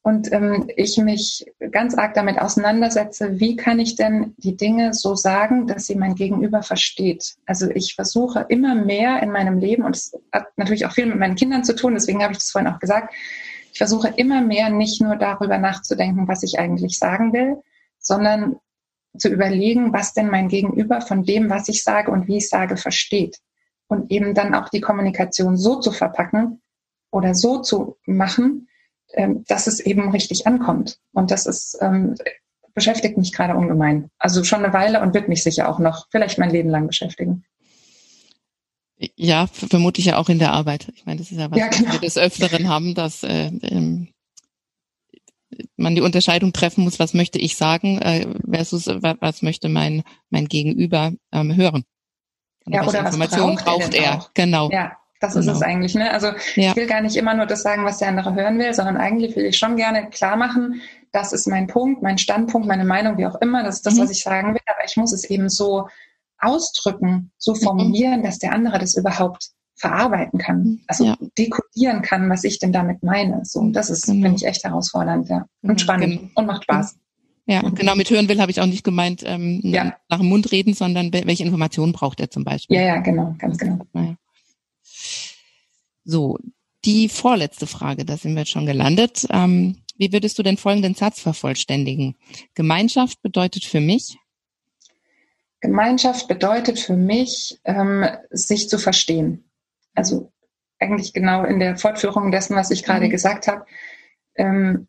und 0.02 0.32
ähm, 0.32 0.70
ich 0.76 0.98
mich 0.98 1.46
ganz 1.72 1.96
arg 1.96 2.14
damit 2.14 2.40
auseinandersetze, 2.40 3.40
wie 3.40 3.56
kann 3.56 3.80
ich 3.80 3.96
denn 3.96 4.34
die 4.38 4.56
Dinge 4.56 4.94
so 4.94 5.16
sagen, 5.16 5.68
dass 5.68 5.88
sie 5.88 5.96
mein 5.96 6.16
Gegenüber 6.16 6.64
versteht. 6.64 7.36
Also 7.46 7.70
ich 7.70 7.96
versuche 7.96 8.46
immer 8.48 8.76
mehr 8.76 9.22
in 9.22 9.32
meinem 9.32 9.60
Leben, 9.60 9.84
und 9.84 9.96
es 9.96 10.18
hat 10.32 10.48
natürlich 10.58 10.86
auch 10.86 10.94
viel 10.94 11.08
mit 11.08 11.20
meinen 11.20 11.36
Kindern 11.36 11.64
zu 11.64 11.76
tun, 11.76 11.94
deswegen 11.96 12.24
habe 12.24 12.32
ich 12.32 12.40
das 12.40 12.52
vorhin 12.52 12.72
auch 12.72 12.80
gesagt, 12.80 13.14
ich 13.72 13.78
versuche 13.78 14.08
immer 14.16 14.42
mehr 14.42 14.70
nicht 14.70 15.02
nur 15.02 15.16
darüber 15.16 15.58
nachzudenken, 15.58 16.28
was 16.28 16.44
ich 16.44 16.60
eigentlich 16.60 16.98
sagen 16.98 17.34
will, 17.34 17.58
sondern 18.00 18.56
zu 19.18 19.30
überlegen, 19.30 19.92
was 19.94 20.14
denn 20.14 20.30
mein 20.30 20.48
Gegenüber 20.48 21.02
von 21.02 21.24
dem, 21.24 21.50
was 21.50 21.68
ich 21.68 21.84
sage 21.84 22.12
und 22.12 22.28
wie 22.28 22.38
ich 22.38 22.50
sage, 22.50 22.78
versteht. 22.78 23.40
Und 23.88 24.12
eben 24.12 24.34
dann 24.34 24.56
auch 24.56 24.70
die 24.70 24.82
Kommunikation 24.82 25.58
so 25.58 25.80
zu 25.80 25.92
verpacken 25.92 26.62
oder 27.12 27.34
so 27.34 27.60
zu 27.62 27.98
machen, 28.06 28.69
ähm, 29.14 29.44
dass 29.48 29.68
es 29.68 29.80
eben 29.80 30.12
richtig 30.12 30.48
ankommt. 30.48 31.00
Und 31.14 31.32
das 31.32 31.46
ist, 31.46 31.78
ähm, 31.82 32.16
beschäftigt 32.74 33.18
mich 33.18 33.34
gerade 33.34 33.56
ungemein. 33.56 34.10
Also 34.18 34.44
schon 34.44 34.64
eine 34.64 34.74
Weile 34.74 35.02
und 35.02 35.14
wird 35.14 35.28
mich 35.28 35.44
sicher 35.44 35.70
auch 35.70 35.80
noch 35.80 36.08
vielleicht 36.12 36.38
mein 36.38 36.50
Leben 36.50 36.70
lang 36.70 36.88
beschäftigen. 36.88 37.44
Ja, 39.16 39.48
vermutlich 39.48 40.08
ja 40.08 40.18
auch 40.18 40.30
in 40.30 40.40
der 40.40 40.52
Arbeit. 40.52 40.92
Ich 40.96 41.06
meine, 41.06 41.20
das 41.20 41.32
ist 41.32 41.38
ja 41.38 41.50
was, 41.50 41.58
ja, 41.58 41.68
genau. 41.68 41.94
wir 41.94 42.00
des 42.00 42.18
Öfteren 42.18 42.68
haben, 42.68 42.96
dass 42.96 43.24
äh, 43.24 43.48
ähm, 43.64 44.10
man 45.78 45.96
die 45.96 46.02
Unterscheidung 46.02 46.52
treffen 46.52 46.84
muss, 46.84 47.00
was 47.00 47.14
möchte 47.14 47.40
ich 47.40 47.56
sagen 47.56 48.00
äh, 48.00 48.28
versus 48.50 48.88
was, 48.88 49.16
was 49.22 49.42
möchte 49.42 49.70
mein 49.70 50.04
mein 50.30 50.48
Gegenüber 50.48 51.14
ähm, 51.32 51.56
hören. 51.56 51.86
Und 52.66 52.74
ja, 52.74 52.86
oder 52.86 53.00
Informationen 53.00 53.56
was 53.56 53.64
braucht, 53.64 53.80
braucht 53.84 53.94
er? 53.94 54.04
er? 54.04 54.30
Genau. 54.34 54.70
Ja, 54.70 54.98
das 55.20 55.34
genau. 55.34 55.52
ist 55.52 55.58
es 55.58 55.62
eigentlich. 55.62 55.96
Ne? 55.96 56.12
Also 56.12 56.28
ja. 56.56 56.72
ich 56.72 56.76
will 56.76 56.88
gar 56.88 57.02
nicht 57.02 57.16
immer 57.16 57.34
nur 57.34 57.46
das 57.46 57.62
sagen, 57.62 57.86
was 57.86 58.00
der 58.00 58.08
andere 58.08 58.34
hören 58.36 58.58
will, 58.58 58.74
sondern 58.74 58.98
eigentlich 58.98 59.36
will 59.36 59.46
ich 59.46 59.58
schon 59.58 59.76
gerne 59.76 60.10
klar 60.10 60.38
machen, 60.38 60.82
das 61.12 61.34
ist 61.34 61.48
mein 61.48 61.68
Punkt, 61.68 62.02
mein 62.02 62.18
Standpunkt, 62.18 62.68
meine 62.68 62.86
Meinung, 62.86 63.18
wie 63.18 63.26
auch 63.26 63.36
immer, 63.42 63.64
das 63.64 63.78
ist 63.78 63.86
das, 63.86 63.96
mhm. 63.96 64.02
was 64.02 64.12
ich 64.12 64.24
sagen 64.24 64.54
will, 64.54 64.62
aber 64.66 64.86
ich 64.86 64.96
muss 64.96 65.12
es 65.12 65.30
eben 65.30 65.50
so 65.50 65.88
ausdrücken, 66.40 67.32
so 67.38 67.54
mhm. 67.54 67.58
formulieren, 67.58 68.20
mhm. 68.20 68.24
dass 68.24 68.40
der 68.40 68.54
andere 68.54 68.80
das 68.80 68.96
überhaupt 68.96 69.50
verarbeiten 69.76 70.40
kann, 70.40 70.64
mhm. 70.64 70.80
also 70.88 71.06
ja. 71.06 71.18
dekodieren 71.38 72.02
kann, 72.02 72.30
was 72.30 72.44
ich 72.44 72.60
denn 72.60 72.72
damit 72.72 73.02
meine. 73.02 73.42
So, 73.46 73.60
und 73.60 73.74
das 73.74 73.90
ist, 73.90 74.06
genau. 74.06 74.24
finde 74.24 74.38
ich, 74.38 74.46
echt 74.46 74.64
herausfordernd, 74.64 75.30
ja. 75.30 75.46
Und 75.62 75.70
genau. 75.70 75.80
spannend 75.80 76.20
genau. 76.20 76.32
und 76.36 76.46
macht 76.46 76.64
Spaß. 76.64 76.98
Ja, 77.46 77.62
genau 77.62 77.96
mit 77.96 78.12
hören 78.12 78.30
will 78.30 78.40
habe 78.40 78.52
ich 78.52 78.62
auch 78.62 78.68
nicht 78.68 78.84
gemeint, 78.84 79.24
ähm, 79.26 79.62
ja. 79.64 79.96
nach 80.08 80.20
dem 80.20 80.28
Mund 80.28 80.52
reden, 80.52 80.76
sondern 80.76 81.12
welche 81.12 81.44
Informationen 81.44 81.94
braucht 81.94 82.20
er 82.20 82.30
zum 82.30 82.44
Beispiel. 82.44 82.78
Ja, 82.78 82.84
ja, 82.84 82.98
genau, 82.98 83.34
ganz 83.40 83.58
genau. 83.58 83.80
Ja. 83.96 84.16
So, 86.10 86.40
die 86.86 87.08
vorletzte 87.08 87.68
Frage, 87.68 88.04
da 88.04 88.18
sind 88.18 88.34
wir 88.34 88.40
jetzt 88.40 88.50
schon 88.50 88.66
gelandet. 88.66 89.28
Ähm, 89.30 89.84
wie 89.96 90.12
würdest 90.12 90.40
du 90.40 90.44
den 90.44 90.58
folgenden 90.58 90.96
Satz 90.96 91.20
vervollständigen? 91.20 92.16
Gemeinschaft 92.56 93.22
bedeutet 93.22 93.64
für 93.64 93.80
mich? 93.80 94.18
Gemeinschaft 95.62 96.28
bedeutet 96.28 96.80
für 96.80 96.96
mich, 96.96 97.60
ähm, 97.64 98.08
sich 98.32 98.70
zu 98.70 98.80
verstehen. 98.80 99.52
Also 99.94 100.32
eigentlich 100.80 101.14
genau 101.14 101.44
in 101.44 101.60
der 101.60 101.78
Fortführung 101.78 102.32
dessen, 102.32 102.56
was 102.56 102.72
ich 102.72 102.84
gerade 102.84 103.06
mhm. 103.06 103.12
gesagt 103.12 103.46
habe, 103.46 103.68
ähm, 104.34 104.88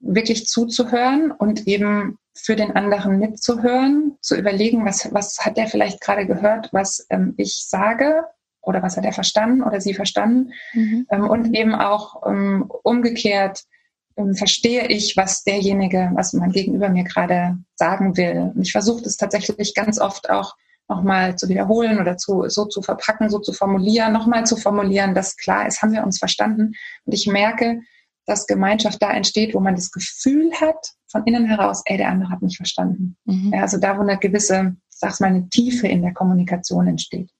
wirklich 0.00 0.46
zuzuhören 0.46 1.32
und 1.32 1.66
eben 1.66 2.16
für 2.34 2.56
den 2.56 2.72
anderen 2.72 3.18
mitzuhören, 3.18 4.16
zu 4.22 4.36
überlegen, 4.36 4.86
was, 4.86 5.12
was 5.12 5.36
hat 5.40 5.58
der 5.58 5.66
vielleicht 5.66 6.00
gerade 6.00 6.26
gehört, 6.26 6.70
was 6.72 7.06
ähm, 7.10 7.34
ich 7.36 7.66
sage 7.68 8.24
oder 8.62 8.82
was 8.82 8.96
hat 8.96 9.04
er 9.04 9.12
verstanden 9.12 9.62
oder 9.62 9.80
sie 9.80 9.94
verstanden. 9.94 10.52
Mhm. 10.72 11.06
Ähm, 11.10 11.28
und 11.28 11.54
eben 11.54 11.74
auch 11.74 12.26
ähm, 12.26 12.70
umgekehrt 12.82 13.64
ähm, 14.16 14.34
verstehe 14.34 14.86
ich, 14.88 15.16
was 15.16 15.42
derjenige, 15.42 16.10
was 16.14 16.32
mein 16.32 16.52
Gegenüber 16.52 16.88
mir 16.88 17.04
gerade 17.04 17.58
sagen 17.74 18.16
will. 18.16 18.52
Und 18.54 18.62
ich 18.62 18.72
versuche 18.72 19.02
das 19.02 19.16
tatsächlich 19.16 19.74
ganz 19.74 20.00
oft 20.00 20.30
auch 20.30 20.54
nochmal 20.88 21.36
zu 21.36 21.48
wiederholen 21.48 22.00
oder 22.00 22.16
zu, 22.16 22.48
so 22.48 22.66
zu 22.66 22.82
verpacken, 22.82 23.30
so 23.30 23.38
zu 23.38 23.52
formulieren, 23.52 24.12
nochmal 24.12 24.44
zu 24.44 24.56
formulieren, 24.56 25.14
dass 25.14 25.36
klar 25.36 25.66
ist, 25.66 25.82
haben 25.82 25.92
wir 25.92 26.04
uns 26.04 26.18
verstanden. 26.18 26.72
Und 27.04 27.12
ich 27.12 27.26
merke, 27.26 27.80
dass 28.26 28.46
Gemeinschaft 28.46 29.02
da 29.02 29.10
entsteht, 29.10 29.54
wo 29.54 29.60
man 29.60 29.74
das 29.74 29.90
Gefühl 29.90 30.52
hat, 30.60 30.92
von 31.08 31.24
innen 31.24 31.46
heraus, 31.46 31.82
ey, 31.86 31.96
der 31.96 32.08
andere 32.08 32.30
hat 32.30 32.42
mich 32.42 32.56
verstanden. 32.56 33.16
Mhm. 33.24 33.52
Ja, 33.52 33.62
also 33.62 33.78
da, 33.78 33.96
wo 33.96 34.02
eine 34.02 34.18
gewisse, 34.18 34.76
sag's 34.88 35.20
mal, 35.20 35.28
eine 35.28 35.48
Tiefe 35.48 35.88
in 35.88 36.02
der 36.02 36.14
Kommunikation 36.14 36.86
entsteht. 36.86 37.30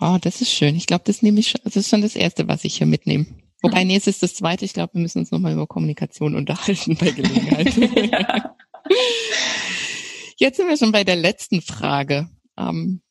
Oh, 0.00 0.16
das 0.20 0.40
ist 0.40 0.52
schön. 0.52 0.76
Ich 0.76 0.86
glaube, 0.86 1.04
das 1.06 1.22
nehme 1.22 1.40
ich, 1.40 1.54
das 1.64 1.76
ist 1.76 1.88
schon 1.88 2.02
das 2.02 2.14
Erste, 2.14 2.46
was 2.46 2.64
ich 2.64 2.76
hier 2.76 2.86
mitnehme. 2.86 3.26
Wobei, 3.62 3.82
nee, 3.82 3.96
es 3.96 4.06
ist 4.06 4.22
das 4.22 4.34
Zweite. 4.34 4.64
Ich 4.64 4.72
glaube, 4.72 4.94
wir 4.94 5.02
müssen 5.02 5.18
uns 5.18 5.32
nochmal 5.32 5.52
über 5.52 5.66
Kommunikation 5.66 6.36
unterhalten 6.36 6.96
bei 6.96 7.10
Gelegenheit. 7.10 7.76
ja. 8.10 8.54
Jetzt 10.36 10.56
sind 10.56 10.68
wir 10.68 10.76
schon 10.76 10.92
bei 10.92 11.02
der 11.02 11.16
letzten 11.16 11.60
Frage. 11.62 12.28
Ähm, 12.56 13.02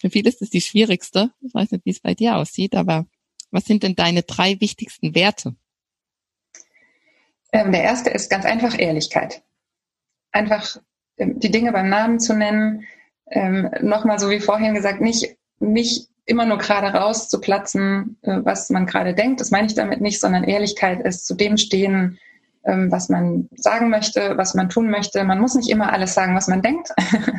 für 0.00 0.08
viele 0.08 0.30
ist 0.30 0.40
es 0.40 0.48
die 0.48 0.62
schwierigste. 0.62 1.32
Ich 1.40 1.52
weiß 1.52 1.72
nicht, 1.72 1.84
wie 1.84 1.90
es 1.90 2.00
bei 2.00 2.14
dir 2.14 2.36
aussieht, 2.36 2.74
aber 2.74 3.06
was 3.50 3.64
sind 3.64 3.82
denn 3.82 3.94
deine 3.94 4.22
drei 4.22 4.58
wichtigsten 4.60 5.14
Werte? 5.14 5.56
Ähm, 7.52 7.72
der 7.72 7.82
erste 7.82 8.10
ist 8.10 8.30
ganz 8.30 8.46
einfach 8.46 8.78
Ehrlichkeit. 8.78 9.42
Einfach 10.32 10.76
ähm, 11.18 11.38
die 11.38 11.50
Dinge 11.50 11.72
beim 11.72 11.90
Namen 11.90 12.20
zu 12.20 12.34
nennen. 12.34 12.86
Ähm, 13.30 13.70
Nochmal 13.82 14.18
so 14.18 14.30
wie 14.30 14.40
vorhin 14.40 14.74
gesagt, 14.74 15.02
nicht 15.02 15.37
nicht 15.60 16.08
immer 16.26 16.44
nur 16.44 16.58
gerade 16.58 16.88
raus 16.88 17.28
zu 17.28 17.40
platzen, 17.40 18.18
äh, 18.22 18.40
was 18.42 18.70
man 18.70 18.86
gerade 18.86 19.14
denkt. 19.14 19.40
Das 19.40 19.50
meine 19.50 19.66
ich 19.66 19.74
damit 19.74 20.00
nicht, 20.00 20.20
sondern 20.20 20.44
Ehrlichkeit 20.44 21.00
ist 21.00 21.26
zu 21.26 21.34
dem 21.34 21.56
stehen, 21.56 22.18
ähm, 22.64 22.92
was 22.92 23.08
man 23.08 23.48
sagen 23.56 23.88
möchte, 23.88 24.36
was 24.36 24.54
man 24.54 24.68
tun 24.68 24.90
möchte. 24.90 25.24
Man 25.24 25.40
muss 25.40 25.54
nicht 25.54 25.70
immer 25.70 25.92
alles 25.92 26.12
sagen, 26.12 26.36
was 26.36 26.48
man 26.48 26.60
denkt, 26.60 26.90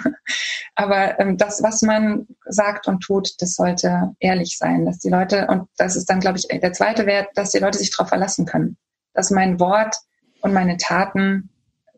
aber 0.75 1.19
ähm, 1.19 1.37
das, 1.37 1.61
was 1.61 1.83
man 1.83 2.25
sagt 2.45 2.87
und 2.87 3.01
tut, 3.01 3.29
das 3.39 3.53
sollte 3.53 4.15
ehrlich 4.19 4.57
sein, 4.57 4.85
dass 4.85 4.97
die 4.97 5.09
Leute, 5.09 5.47
und 5.47 5.67
das 5.77 5.95
ist 5.95 6.09
dann, 6.09 6.19
glaube 6.19 6.39
ich, 6.39 6.47
der 6.47 6.73
zweite 6.73 7.05
Wert, 7.05 7.27
dass 7.35 7.51
die 7.51 7.59
Leute 7.59 7.77
sich 7.77 7.91
darauf 7.91 8.09
verlassen 8.09 8.45
können, 8.45 8.77
dass 9.13 9.29
mein 9.29 9.59
Wort 9.59 9.97
und 10.41 10.53
meine 10.53 10.77
Taten 10.77 11.49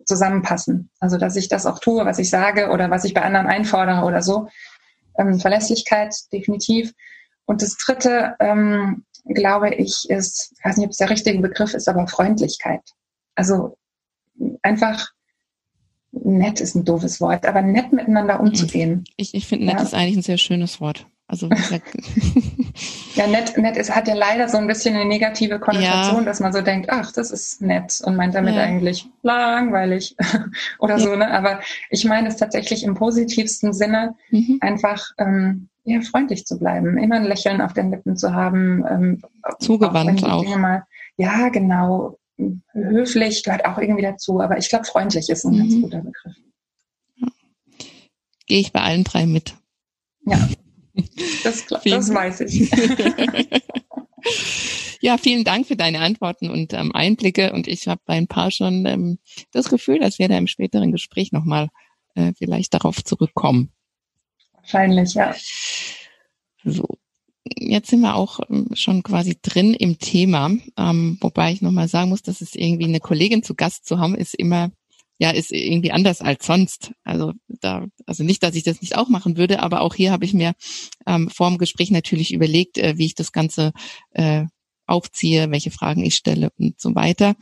zusammenpassen. 0.03 0.89
Also, 0.99 1.17
dass 1.17 1.37
ich 1.37 1.47
das 1.47 1.65
auch 1.65 1.79
tue, 1.79 2.05
was 2.05 2.19
ich 2.19 2.29
sage 2.29 2.69
oder 2.69 2.89
was 2.89 3.05
ich 3.05 3.13
bei 3.13 3.21
anderen 3.21 3.47
einfordere 3.47 4.03
oder 4.03 4.21
so, 4.21 4.49
ähm, 5.17 5.39
Verlässlichkeit 5.39 6.15
definitiv. 6.31 6.93
Und 7.45 7.61
das 7.61 7.77
dritte, 7.77 8.35
ähm, 8.39 9.03
glaube 9.25 9.73
ich, 9.73 10.09
ist, 10.09 10.53
ich 10.57 10.65
weiß 10.65 10.77
nicht, 10.77 10.85
ob 10.85 10.91
es 10.91 10.97
der 10.97 11.09
richtige 11.09 11.39
Begriff 11.39 11.73
ist, 11.73 11.87
aber 11.87 12.07
Freundlichkeit. 12.07 12.81
Also 13.35 13.77
einfach 14.61 15.09
nett 16.11 16.59
ist 16.59 16.75
ein 16.75 16.85
doofes 16.85 17.21
Wort, 17.21 17.45
aber 17.45 17.61
nett 17.61 17.93
miteinander 17.93 18.39
umzugehen. 18.39 19.05
Ich, 19.17 19.33
ich 19.33 19.47
finde, 19.47 19.65
nett 19.65 19.77
ja. 19.77 19.83
ist 19.83 19.93
eigentlich 19.93 20.17
ein 20.17 20.23
sehr 20.23 20.37
schönes 20.37 20.81
Wort. 20.81 21.07
Also 21.31 21.47
ja, 23.15 23.25
nett, 23.25 23.57
nett 23.57 23.77
es 23.77 23.95
hat 23.95 24.09
ja 24.09 24.15
leider 24.15 24.49
so 24.49 24.57
ein 24.57 24.67
bisschen 24.67 24.95
eine 24.95 25.05
negative 25.05 25.59
Konnotation, 25.59 26.19
ja. 26.19 26.25
dass 26.25 26.41
man 26.41 26.51
so 26.51 26.59
denkt, 26.59 26.89
ach, 26.89 27.13
das 27.13 27.31
ist 27.31 27.61
nett 27.61 28.01
und 28.03 28.17
meint 28.17 28.35
damit 28.35 28.55
ja. 28.55 28.63
eigentlich 28.63 29.07
langweilig 29.21 30.17
oder 30.79 30.97
ja. 30.97 30.99
so, 30.99 31.15
ne? 31.15 31.31
Aber 31.31 31.61
ich 31.89 32.03
meine 32.03 32.27
es 32.27 32.35
tatsächlich 32.35 32.83
im 32.83 32.95
positivsten 32.95 33.71
Sinne, 33.71 34.15
mhm. 34.29 34.57
einfach 34.59 35.05
ähm, 35.19 35.69
ja, 35.85 36.01
freundlich 36.01 36.45
zu 36.45 36.59
bleiben, 36.59 36.97
immer 36.97 37.15
ein 37.15 37.23
Lächeln 37.23 37.61
auf 37.61 37.71
den 37.71 37.91
Lippen 37.91 38.17
zu 38.17 38.33
haben. 38.33 38.83
Ähm, 38.89 39.21
Zugewandt 39.59 40.25
auch. 40.25 40.45
auch. 40.45 40.57
Mal, 40.57 40.83
ja, 41.15 41.47
genau. 41.47 42.17
Höflich 42.73 43.43
gehört 43.43 43.63
auch 43.63 43.77
irgendwie 43.77 44.03
dazu, 44.03 44.41
aber 44.41 44.57
ich 44.57 44.67
glaube, 44.67 44.83
freundlich 44.83 45.29
ist 45.29 45.45
ein 45.45 45.53
mhm. 45.53 45.59
ganz 45.59 45.81
guter 45.81 46.01
Begriff. 46.01 46.35
Gehe 48.47 48.59
ich 48.59 48.73
bei 48.73 48.81
allen 48.81 49.05
drei 49.05 49.25
mit. 49.25 49.55
Ja. 50.25 50.37
Das, 51.43 51.65
das 51.67 52.13
weiß 52.13 52.41
ich. 52.41 52.69
ja, 55.01 55.17
vielen 55.17 55.43
Dank 55.43 55.67
für 55.67 55.75
deine 55.75 55.99
Antworten 55.99 56.49
und 56.49 56.73
ähm, 56.73 56.93
Einblicke. 56.93 57.53
Und 57.53 57.67
ich 57.67 57.87
habe 57.87 58.01
bei 58.05 58.13
ein 58.13 58.27
paar 58.27 58.51
schon 58.51 58.85
ähm, 58.85 59.19
das 59.51 59.69
Gefühl, 59.69 59.99
dass 59.99 60.19
wir 60.19 60.27
da 60.27 60.37
im 60.37 60.47
späteren 60.47 60.91
Gespräch 60.91 61.31
nochmal 61.31 61.69
äh, 62.15 62.33
vielleicht 62.37 62.73
darauf 62.73 63.03
zurückkommen. 63.03 63.71
Wahrscheinlich, 64.53 65.13
ja. 65.13 65.33
So. 66.63 66.87
Jetzt 67.57 67.89
sind 67.89 68.01
wir 68.01 68.15
auch 68.15 68.39
ähm, 68.49 68.67
schon 68.73 69.01
quasi 69.01 69.37
drin 69.41 69.73
im 69.73 69.97
Thema, 69.97 70.51
ähm, 70.77 71.17
wobei 71.21 71.51
ich 71.51 71.61
nochmal 71.61 71.87
sagen 71.87 72.09
muss, 72.09 72.21
dass 72.21 72.41
es 72.41 72.55
irgendwie 72.55 72.85
eine 72.85 72.99
Kollegin 72.99 73.43
zu 73.43 73.55
Gast 73.55 73.85
zu 73.85 73.99
haben, 73.99 74.15
ist 74.15 74.35
immer 74.35 74.71
ja, 75.21 75.29
ist 75.29 75.51
irgendwie 75.51 75.91
anders 75.91 76.21
als 76.21 76.47
sonst. 76.47 76.93
Also 77.03 77.33
da, 77.47 77.85
also 78.07 78.23
nicht, 78.23 78.41
dass 78.41 78.55
ich 78.55 78.63
das 78.63 78.81
nicht 78.81 78.97
auch 78.97 79.07
machen 79.07 79.37
würde, 79.37 79.61
aber 79.61 79.81
auch 79.81 79.93
hier 79.93 80.11
habe 80.11 80.25
ich 80.25 80.33
mir 80.33 80.53
ähm, 81.05 81.29
vor 81.29 81.47
dem 81.47 81.59
Gespräch 81.59 81.91
natürlich 81.91 82.33
überlegt, 82.33 82.79
äh, 82.79 82.97
wie 82.97 83.05
ich 83.05 83.13
das 83.13 83.31
Ganze 83.31 83.71
äh, 84.13 84.45
aufziehe, 84.87 85.51
welche 85.51 85.69
Fragen 85.69 86.03
ich 86.03 86.15
stelle 86.15 86.49
und 86.57 86.81
so 86.81 86.95
weiter. 86.95 87.35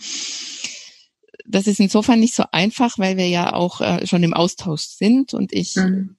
Das 1.47 1.67
ist 1.67 1.79
insofern 1.79 2.19
nicht 2.19 2.35
so 2.35 2.43
einfach, 2.51 2.99
weil 2.99 3.15
wir 3.15 3.29
ja 3.29 3.53
auch 3.53 3.79
äh, 3.79 4.05
schon 4.05 4.23
im 4.23 4.33
Austausch 4.33 4.81
sind 4.81 5.33
und 5.33 5.53
ich 5.53 5.77
mhm. 5.77 6.17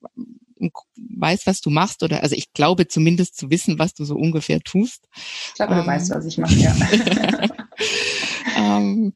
weiß, 0.97 1.47
was 1.47 1.61
du 1.61 1.69
machst 1.69 2.03
oder 2.03 2.23
also 2.23 2.37
ich 2.37 2.55
glaube 2.55 2.89
zumindest 2.89 3.37
zu 3.37 3.51
wissen, 3.51 3.79
was 3.79 3.93
du 3.93 4.07
so 4.07 4.15
ungefähr 4.17 4.61
tust. 4.61 5.09
Ich 5.49 5.55
glaube, 5.57 5.75
du 5.75 5.81
ähm, 5.83 5.87
weißt, 5.87 6.09
was 6.09 6.25
ich 6.25 6.39
mache, 6.39 6.55
ja. 6.55 6.75
ähm, 8.57 9.13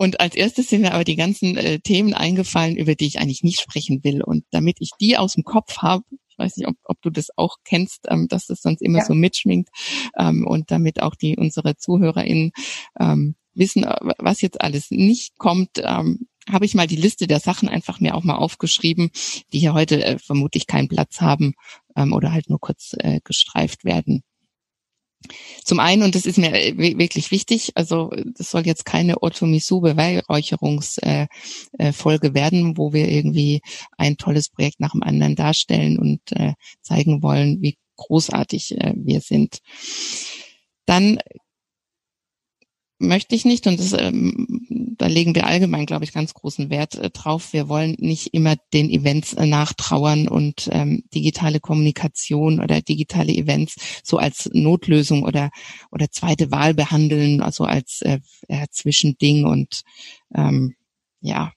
und 0.00 0.18
als 0.18 0.34
erstes 0.34 0.70
sind 0.70 0.80
mir 0.80 0.94
aber 0.94 1.04
die 1.04 1.14
ganzen 1.14 1.58
äh, 1.58 1.78
Themen 1.78 2.14
eingefallen, 2.14 2.74
über 2.76 2.94
die 2.94 3.06
ich 3.06 3.18
eigentlich 3.18 3.42
nicht 3.42 3.60
sprechen 3.60 4.02
will. 4.02 4.22
Und 4.22 4.46
damit 4.50 4.78
ich 4.80 4.92
die 4.98 5.18
aus 5.18 5.34
dem 5.34 5.44
Kopf 5.44 5.76
habe, 5.76 6.04
ich 6.30 6.38
weiß 6.38 6.56
nicht, 6.56 6.68
ob, 6.68 6.76
ob 6.84 7.02
du 7.02 7.10
das 7.10 7.28
auch 7.36 7.56
kennst, 7.64 8.06
ähm, 8.08 8.26
dass 8.26 8.46
das 8.46 8.62
sonst 8.62 8.80
immer 8.80 9.00
ja. 9.00 9.04
so 9.04 9.12
mitschwingt, 9.12 9.68
ähm, 10.18 10.46
und 10.46 10.70
damit 10.70 11.02
auch 11.02 11.14
die 11.14 11.36
unsere 11.36 11.76
ZuhörerInnen 11.76 12.52
ähm, 12.98 13.34
wissen, 13.52 13.84
äh, 13.84 13.94
was 14.16 14.40
jetzt 14.40 14.62
alles 14.62 14.90
nicht 14.90 15.36
kommt, 15.36 15.82
ähm, 15.84 16.28
habe 16.50 16.64
ich 16.64 16.74
mal 16.74 16.86
die 16.86 16.96
Liste 16.96 17.26
der 17.26 17.40
Sachen 17.40 17.68
einfach 17.68 18.00
mir 18.00 18.14
auch 18.14 18.24
mal 18.24 18.36
aufgeschrieben, 18.36 19.10
die 19.52 19.58
hier 19.58 19.74
heute 19.74 20.02
äh, 20.02 20.18
vermutlich 20.18 20.66
keinen 20.66 20.88
Platz 20.88 21.20
haben 21.20 21.52
ähm, 21.94 22.14
oder 22.14 22.32
halt 22.32 22.48
nur 22.48 22.58
kurz 22.58 22.94
äh, 22.96 23.20
gestreift 23.22 23.84
werden. 23.84 24.22
Zum 25.64 25.80
einen, 25.80 26.02
und 26.02 26.14
das 26.14 26.26
ist 26.26 26.38
mir 26.38 26.52
äh, 26.54 26.76
wirklich 26.98 27.30
wichtig, 27.30 27.72
also 27.74 28.10
das 28.36 28.50
soll 28.50 28.66
jetzt 28.66 28.84
keine 28.84 29.22
Otomisu-Beweihräucherungsfolge 29.22 30.96
äh, 31.02 31.26
äh, 31.78 32.34
werden, 32.34 32.76
wo 32.78 32.92
wir 32.92 33.08
irgendwie 33.08 33.60
ein 33.96 34.16
tolles 34.16 34.48
Projekt 34.48 34.80
nach 34.80 34.92
dem 34.92 35.02
anderen 35.02 35.36
darstellen 35.36 35.98
und 35.98 36.20
äh, 36.32 36.54
zeigen 36.80 37.22
wollen, 37.22 37.60
wie 37.60 37.76
großartig 37.96 38.78
äh, 38.78 38.94
wir 38.96 39.20
sind. 39.20 39.58
Dann 40.86 41.18
möchte 43.00 43.34
ich 43.34 43.44
nicht 43.44 43.66
und 43.66 43.80
das, 43.80 43.92
ähm, 43.92 44.94
da 44.96 45.06
legen 45.06 45.34
wir 45.34 45.46
allgemein, 45.46 45.86
glaube 45.86 46.04
ich, 46.04 46.12
ganz 46.12 46.34
großen 46.34 46.70
Wert 46.70 46.94
äh, 46.96 47.10
drauf. 47.10 47.52
Wir 47.52 47.68
wollen 47.68 47.96
nicht 47.98 48.34
immer 48.34 48.56
den 48.72 48.90
Events 48.90 49.32
äh, 49.32 49.46
nachtrauern 49.46 50.28
und 50.28 50.68
ähm, 50.72 51.02
digitale 51.14 51.58
Kommunikation 51.58 52.60
oder 52.60 52.82
digitale 52.82 53.32
Events 53.32 53.76
so 54.04 54.18
als 54.18 54.50
Notlösung 54.52 55.22
oder 55.22 55.50
oder 55.90 56.10
zweite 56.10 56.50
Wahl 56.50 56.74
behandeln, 56.74 57.40
also 57.40 57.64
als 57.64 58.02
äh, 58.02 58.20
äh, 58.48 58.66
Zwischending 58.70 59.44
und 59.44 59.82
ähm, 60.34 60.74
ja, 61.20 61.52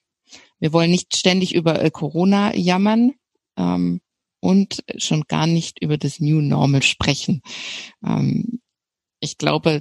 wir 0.58 0.72
wollen 0.72 0.90
nicht 0.90 1.16
ständig 1.16 1.54
über 1.54 1.82
äh, 1.82 1.90
Corona 1.90 2.56
jammern. 2.56 3.12
Ähm, 3.56 4.00
und 4.40 4.84
schon 4.98 5.22
gar 5.22 5.46
nicht 5.46 5.80
über 5.80 5.96
das 5.96 6.20
New 6.20 6.42
Normal 6.42 6.82
sprechen. 6.82 7.40
Ähm, 8.04 8.60
ich 9.18 9.38
glaube, 9.38 9.80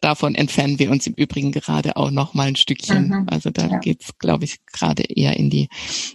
davon 0.00 0.34
entfernen 0.34 0.78
wir 0.78 0.90
uns 0.90 1.06
im 1.06 1.14
Übrigen 1.14 1.52
gerade 1.52 1.96
auch 1.96 2.10
noch 2.10 2.34
mal 2.34 2.48
ein 2.48 2.56
Stückchen. 2.56 3.08
Mhm. 3.08 3.26
Also 3.28 3.50
da 3.50 3.66
ja. 3.66 3.78
geht's, 3.78 4.16
glaube 4.18 4.44
ich, 4.44 4.64
gerade 4.66 5.02
eher 5.02 5.36
in 5.36 5.50
die 5.50 5.68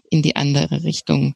in 0.10 0.22
die 0.22 0.36
andere 0.36 0.84
Richtung. 0.84 1.36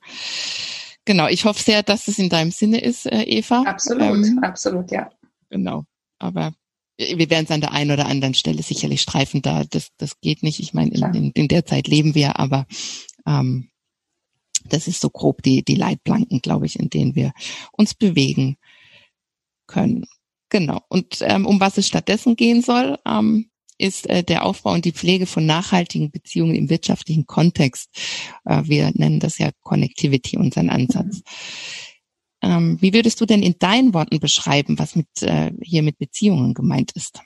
Genau, 1.05 1.27
ich 1.27 1.45
hoffe 1.45 1.61
sehr, 1.61 1.83
dass 1.83 2.07
es 2.07 2.19
in 2.19 2.29
deinem 2.29 2.51
Sinne 2.51 2.79
ist, 2.79 3.05
äh, 3.05 3.23
Eva. 3.23 3.63
Absolut, 3.63 4.01
ähm, 4.01 4.39
absolut, 4.43 4.91
ja. 4.91 5.09
Genau, 5.49 5.85
aber 6.19 6.53
wir 6.97 7.29
werden 7.29 7.45
es 7.45 7.51
an 7.51 7.61
der 7.61 7.71
einen 7.71 7.91
oder 7.91 8.07
anderen 8.07 8.33
Stelle 8.33 8.61
sicherlich 8.61 9.01
streifen, 9.01 9.41
da 9.41 9.63
das, 9.63 9.89
das 9.97 10.19
geht 10.19 10.43
nicht. 10.43 10.59
Ich 10.59 10.73
meine, 10.73 10.91
in, 10.91 11.13
in, 11.13 11.31
in 11.31 11.47
der 11.47 11.65
Zeit 11.65 11.87
leben 11.87 12.13
wir, 12.13 12.37
aber 12.39 12.67
ähm, 13.25 13.69
das 14.65 14.87
ist 14.87 15.01
so 15.01 15.09
grob 15.09 15.41
die, 15.41 15.63
die 15.63 15.75
Leitplanken, 15.75 16.41
glaube 16.41 16.65
ich, 16.65 16.77
in 16.77 16.89
denen 16.89 17.15
wir 17.15 17.31
uns 17.71 17.93
bewegen 17.93 18.57
können. 19.65 20.05
Genau. 20.49 20.81
Und 20.89 21.19
ähm, 21.21 21.45
um 21.45 21.59
was 21.59 21.77
es 21.77 21.87
stattdessen 21.87 22.35
gehen 22.35 22.61
soll, 22.61 22.97
ähm, 23.05 23.49
ist 23.77 24.09
äh, 24.09 24.23
der 24.23 24.45
Aufbau 24.45 24.73
und 24.73 24.85
die 24.85 24.91
Pflege 24.91 25.25
von 25.25 25.45
nachhaltigen 25.45 26.11
Beziehungen 26.11 26.55
im 26.55 26.69
wirtschaftlichen 26.69 27.25
Kontext. 27.25 27.89
Äh, 28.45 28.63
wir 28.65 28.91
nennen 28.93 29.19
das 29.19 29.37
ja 29.37 29.49
Connectivity, 29.61 30.37
unseren 30.37 30.69
Ansatz. 30.69 31.21
Ähm, 32.41 32.77
wie 32.81 32.93
würdest 32.93 33.19
du 33.21 33.25
denn 33.25 33.43
in 33.43 33.55
deinen 33.59 33.93
Worten 33.93 34.19
beschreiben, 34.19 34.79
was 34.79 34.95
mit 34.95 35.07
äh, 35.21 35.51
hier 35.61 35.83
mit 35.83 35.97
Beziehungen 35.97 36.53
gemeint 36.53 36.91
ist? 36.93 37.21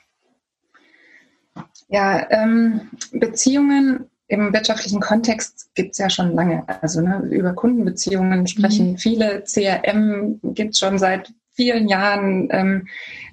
Ja, 1.88 2.28
ähm, 2.30 2.90
Beziehungen 3.12 4.10
im 4.26 4.52
wirtschaftlichen 4.52 5.00
Kontext 5.00 5.70
gibt's 5.74 5.98
ja 5.98 6.10
schon 6.10 6.34
lange. 6.34 6.64
Also 6.82 7.00
ne, 7.00 7.18
über 7.30 7.52
Kundenbeziehungen 7.52 8.46
sprechen 8.46 8.92
mhm. 8.92 8.98
viele. 8.98 9.44
CRM 9.44 10.40
gibt's 10.42 10.78
schon 10.78 10.98
seit 10.98 11.32
vielen 11.54 11.88
Jahren. 11.88 12.48
Ähm, 12.50 12.88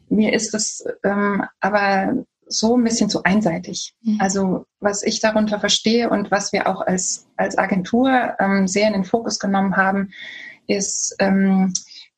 mir 0.10 0.34
ist 0.34 0.54
es 0.54 0.84
ähm, 1.04 1.44
aber 1.60 2.26
so 2.52 2.76
ein 2.76 2.84
bisschen 2.84 3.10
zu 3.10 3.24
einseitig. 3.24 3.94
Mhm. 4.04 4.18
Also 4.20 4.66
was 4.80 5.04
ich 5.04 5.20
darunter 5.22 5.60
verstehe 5.60 6.10
und 6.10 6.32
was 6.32 6.52
wir 6.52 6.68
auch 6.68 6.82
als, 6.82 7.28
als 7.38 7.58
Agentur 7.58 8.36
ähm, 8.40 8.68
sehr 8.68 8.88
in 8.88 8.94
den 8.94 9.04
Fokus 9.06 9.40
genommen 9.40 9.78
haben, 9.78 10.12
ist 10.68 11.16
ähm, 11.20 11.74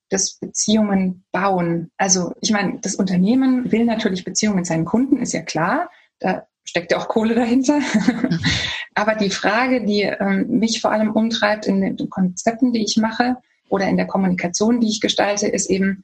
das 0.10 0.38
Beziehungen 0.40 1.24
bauen. 1.32 1.92
Also 1.98 2.34
ich 2.42 2.52
meine, 2.52 2.80
das 2.82 2.96
Unternehmen 2.96 3.72
will 3.72 3.86
natürlich 3.86 4.24
Beziehungen 4.24 4.58
mit 4.58 4.66
seinen 4.66 4.86
Kunden, 4.86 5.18
ist 5.18 5.34
ja 5.34 5.42
klar. 5.42 5.90
Da 6.20 6.48
steckt 6.64 6.92
ja 6.92 6.98
auch 6.98 7.08
Kohle 7.08 7.36
dahinter. 7.36 7.80
Mhm. 7.80 8.40
Aber 8.96 9.16
die 9.16 9.32
Frage, 9.32 9.86
die 9.86 10.02
ähm, 10.02 10.48
mich 10.50 10.82
vor 10.82 10.92
allem 10.92 11.12
umtreibt 11.12 11.66
in 11.66 11.82
den 11.82 12.10
Konzepten, 12.10 12.74
die 12.74 12.84
ich 12.84 12.98
mache, 12.98 13.38
oder 13.70 13.88
in 13.88 13.98
der 13.98 14.08
Kommunikation, 14.08 14.80
die 14.80 14.90
ich 14.90 15.02
gestalte, 15.02 15.48
ist 15.48 15.70
eben, 15.70 16.04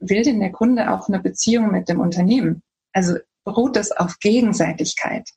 will 0.00 0.22
denn 0.22 0.40
der 0.40 0.52
Kunde 0.52 0.92
auch 0.92 1.08
eine 1.08 1.20
Beziehung 1.20 1.70
mit 1.70 1.88
dem 1.88 2.00
Unternehmen? 2.00 2.62
Also 2.92 3.16
beruht 3.44 3.76
das 3.76 3.92
auf 3.92 4.18
Gegenseitigkeit? 4.18 5.30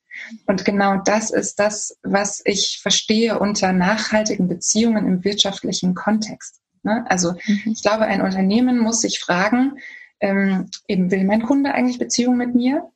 Und 0.46 0.66
genau 0.66 0.98
das 0.98 1.32
ist 1.32 1.60
das, 1.60 1.98
was 2.04 2.42
ich 2.44 2.80
verstehe 2.82 3.40
unter 3.40 3.72
nachhaltigen 3.72 4.48
Beziehungen 4.48 5.08
im 5.08 5.24
wirtschaftlichen 5.24 5.96
Kontext. 5.96 6.60
Ne? 6.84 7.06
Also 7.08 7.34
mhm. 7.46 7.72
ich 7.74 7.82
glaube, 7.82 8.06
ein 8.06 8.22
Unternehmen 8.22 8.80
muss 8.80 9.02
sich 9.02 9.20
fragen, 9.20 9.80
ähm, 10.20 10.70
eben 10.88 11.12
will 11.12 11.24
mein 11.24 11.44
Kunde 11.44 11.74
eigentlich 11.74 12.00
Beziehung 12.00 12.38
mit 12.38 12.56
mir? 12.56 12.90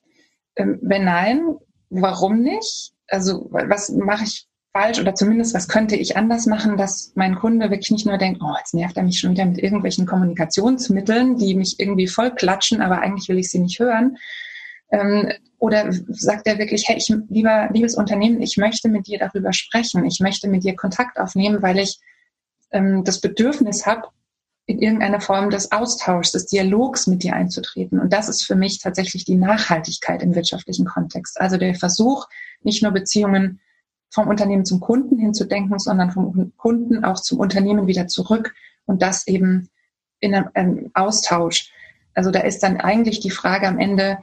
Ähm, 0.55 0.79
wenn 0.81 1.05
nein, 1.05 1.55
warum 1.89 2.41
nicht? 2.41 2.93
Also 3.07 3.47
was 3.51 3.89
mache 3.89 4.25
ich 4.25 4.47
falsch 4.73 4.99
oder 4.99 5.13
zumindest 5.13 5.53
was 5.53 5.67
könnte 5.67 5.95
ich 5.95 6.17
anders 6.17 6.47
machen, 6.47 6.77
dass 6.77 7.13
mein 7.15 7.35
Kunde 7.35 7.69
wirklich 7.69 7.91
nicht 7.91 8.07
nur 8.07 8.17
denkt, 8.17 8.41
oh, 8.43 8.55
jetzt 8.57 8.73
nervt 8.73 8.97
er 8.97 9.03
mich 9.03 9.19
schon 9.19 9.31
wieder 9.31 9.45
mit 9.45 9.59
irgendwelchen 9.59 10.07
Kommunikationsmitteln, 10.07 11.37
die 11.37 11.53
mich 11.53 11.79
irgendwie 11.79 12.07
voll 12.07 12.31
klatschen, 12.33 12.81
aber 12.81 12.99
eigentlich 12.99 13.29
will 13.29 13.37
ich 13.37 13.51
sie 13.51 13.59
nicht 13.59 13.79
hören. 13.79 14.17
Ähm, 14.91 15.31
oder 15.59 15.91
sagt 16.09 16.47
er 16.47 16.57
wirklich, 16.57 16.85
hey, 16.87 16.97
ich, 16.97 17.13
lieber, 17.29 17.69
liebes 17.71 17.95
Unternehmen, 17.95 18.41
ich 18.41 18.57
möchte 18.57 18.89
mit 18.89 19.07
dir 19.07 19.19
darüber 19.19 19.53
sprechen, 19.53 20.05
ich 20.05 20.19
möchte 20.19 20.49
mit 20.49 20.63
dir 20.63 20.75
Kontakt 20.75 21.19
aufnehmen, 21.19 21.61
weil 21.61 21.79
ich 21.79 21.99
ähm, 22.71 23.03
das 23.03 23.21
Bedürfnis 23.21 23.85
habe, 23.85 24.07
in 24.65 24.79
irgendeiner 24.79 25.19
Form 25.19 25.49
des 25.49 25.71
Austauschs, 25.71 26.31
des 26.31 26.45
Dialogs 26.45 27.05
mit 27.05 27.23
dir 27.23 27.33
einzutreten. 27.33 27.99
Und 27.99 28.13
das 28.13 28.29
ist 28.29 28.43
für 28.43 28.55
mich 28.55 28.79
tatsächlich 28.79 29.25
die 29.25 29.35
Nachhaltigkeit 29.35 30.23
im 30.23 30.35
wirtschaftlichen 30.35 30.85
Kontext. 30.85 31.39
Also 31.39 31.57
der 31.57 31.75
Versuch, 31.75 32.27
nicht 32.61 32.81
nur 32.81 32.93
Beziehungen 32.93 33.59
vom 34.13 34.27
Unternehmen 34.27 34.63
zum 34.63 34.79
Kunden 34.79 35.17
hinzudenken, 35.17 35.79
sondern 35.79 36.11
vom 36.11 36.53
Kunden 36.55 37.03
auch 37.03 37.19
zum 37.19 37.39
Unternehmen 37.39 37.87
wieder 37.87 38.07
zurück 38.07 38.53
und 38.85 39.01
das 39.01 39.27
eben 39.27 39.69
in 40.19 40.35
einem, 40.35 40.91
Austausch. 40.93 41.71
Also 42.13 42.29
da 42.29 42.41
ist 42.41 42.61
dann 42.61 42.79
eigentlich 42.79 43.19
die 43.19 43.31
Frage 43.31 43.67
am 43.67 43.79
Ende, 43.79 44.19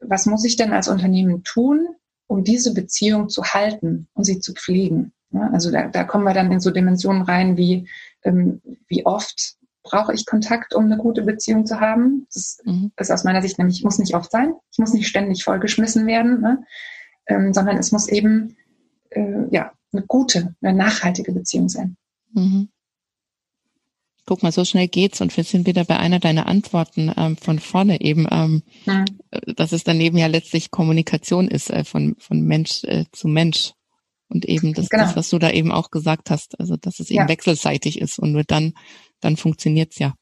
was 0.00 0.24
muss 0.24 0.44
ich 0.44 0.56
denn 0.56 0.72
als 0.72 0.88
Unternehmen 0.88 1.44
tun, 1.44 1.86
um 2.26 2.44
diese 2.44 2.72
Beziehung 2.72 3.28
zu 3.28 3.44
halten 3.44 4.08
und 4.14 4.24
sie 4.24 4.40
zu 4.40 4.54
pflegen? 4.54 5.12
Also 5.52 5.70
da, 5.70 5.88
da 5.88 6.04
kommen 6.04 6.24
wir 6.24 6.32
dann 6.32 6.50
in 6.50 6.60
so 6.60 6.70
Dimensionen 6.70 7.22
rein, 7.22 7.58
wie 7.58 7.88
ähm, 8.24 8.62
wie 8.88 9.04
oft 9.04 9.56
brauche 9.82 10.14
ich 10.14 10.24
Kontakt, 10.24 10.74
um 10.74 10.86
eine 10.86 10.96
gute 10.96 11.22
Beziehung 11.22 11.66
zu 11.66 11.78
haben. 11.78 12.26
Das 12.32 12.58
mhm. 12.64 12.90
ist 12.96 13.12
aus 13.12 13.24
meiner 13.24 13.42
Sicht 13.42 13.58
nämlich, 13.58 13.84
muss 13.84 13.98
nicht 13.98 14.14
oft 14.14 14.30
sein. 14.30 14.54
Ich 14.72 14.78
muss 14.78 14.94
nicht 14.94 15.06
ständig 15.06 15.44
vollgeschmissen 15.44 16.06
werden, 16.06 16.40
ne? 16.40 16.64
ähm, 17.26 17.52
sondern 17.52 17.76
es 17.76 17.92
muss 17.92 18.08
eben 18.08 18.56
äh, 19.16 19.48
ja 19.50 19.72
eine 19.92 20.02
gute, 20.06 20.54
eine 20.60 20.76
nachhaltige 20.76 21.32
Beziehung 21.32 21.68
sein. 21.68 21.96
Mhm. 22.32 22.68
Guck 24.26 24.42
mal, 24.42 24.50
so 24.50 24.64
schnell 24.64 24.88
geht's 24.88 25.20
und 25.20 25.36
wir 25.36 25.44
sind 25.44 25.66
wieder 25.66 25.84
bei 25.84 25.98
einer 25.98 26.18
deiner 26.18 26.46
Antworten 26.46 27.12
ähm, 27.16 27.36
von 27.36 27.60
vorne 27.60 28.00
eben, 28.00 28.26
ähm, 28.30 28.62
mhm. 28.84 29.04
dass 29.54 29.72
es 29.72 29.84
daneben 29.84 30.18
ja 30.18 30.26
letztlich 30.26 30.70
Kommunikation 30.70 31.48
ist 31.48 31.70
äh, 31.70 31.84
von 31.84 32.16
von 32.18 32.40
Mensch 32.42 32.82
äh, 32.84 33.04
zu 33.12 33.28
Mensch 33.28 33.72
und 34.28 34.44
eben 34.44 34.74
das, 34.74 34.88
genau. 34.88 35.04
das, 35.04 35.14
was 35.14 35.28
du 35.28 35.38
da 35.38 35.50
eben 35.50 35.70
auch 35.70 35.90
gesagt 35.90 36.30
hast, 36.30 36.58
also 36.58 36.76
dass 36.76 36.98
es 36.98 37.10
eben 37.10 37.22
ja. 37.22 37.28
wechselseitig 37.28 38.00
ist 38.00 38.18
und 38.18 38.32
nur 38.32 38.42
dann 38.44 38.74
dann 39.20 39.36
funktioniert's 39.36 39.98
ja. 39.98 40.14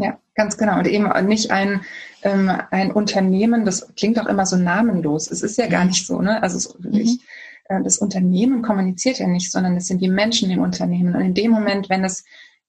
Ja, 0.00 0.20
ganz 0.34 0.56
genau. 0.56 0.78
Und 0.78 0.86
eben 0.86 1.08
nicht 1.26 1.50
ein, 1.50 1.80
ähm, 2.22 2.50
ein 2.70 2.92
Unternehmen, 2.92 3.64
das 3.64 3.94
klingt 3.96 4.20
auch 4.20 4.26
immer 4.26 4.46
so 4.46 4.56
namenlos. 4.56 5.28
Es 5.28 5.42
ist 5.42 5.58
ja 5.58 5.66
gar 5.66 5.82
mhm. 5.82 5.88
nicht 5.88 6.06
so, 6.06 6.20
ne? 6.22 6.40
Also 6.42 6.56
es, 6.56 6.78
mhm. 6.78 6.94
ich, 6.94 7.20
das 7.68 7.98
Unternehmen 7.98 8.62
kommuniziert 8.62 9.18
ja 9.18 9.26
nicht, 9.26 9.52
sondern 9.52 9.76
es 9.76 9.86
sind 9.86 10.00
die 10.00 10.08
Menschen 10.08 10.50
im 10.50 10.60
Unternehmen. 10.60 11.14
Und 11.14 11.20
in 11.20 11.34
dem 11.34 11.50
Moment, 11.50 11.88
wenn 11.88 12.04
es 12.04 12.24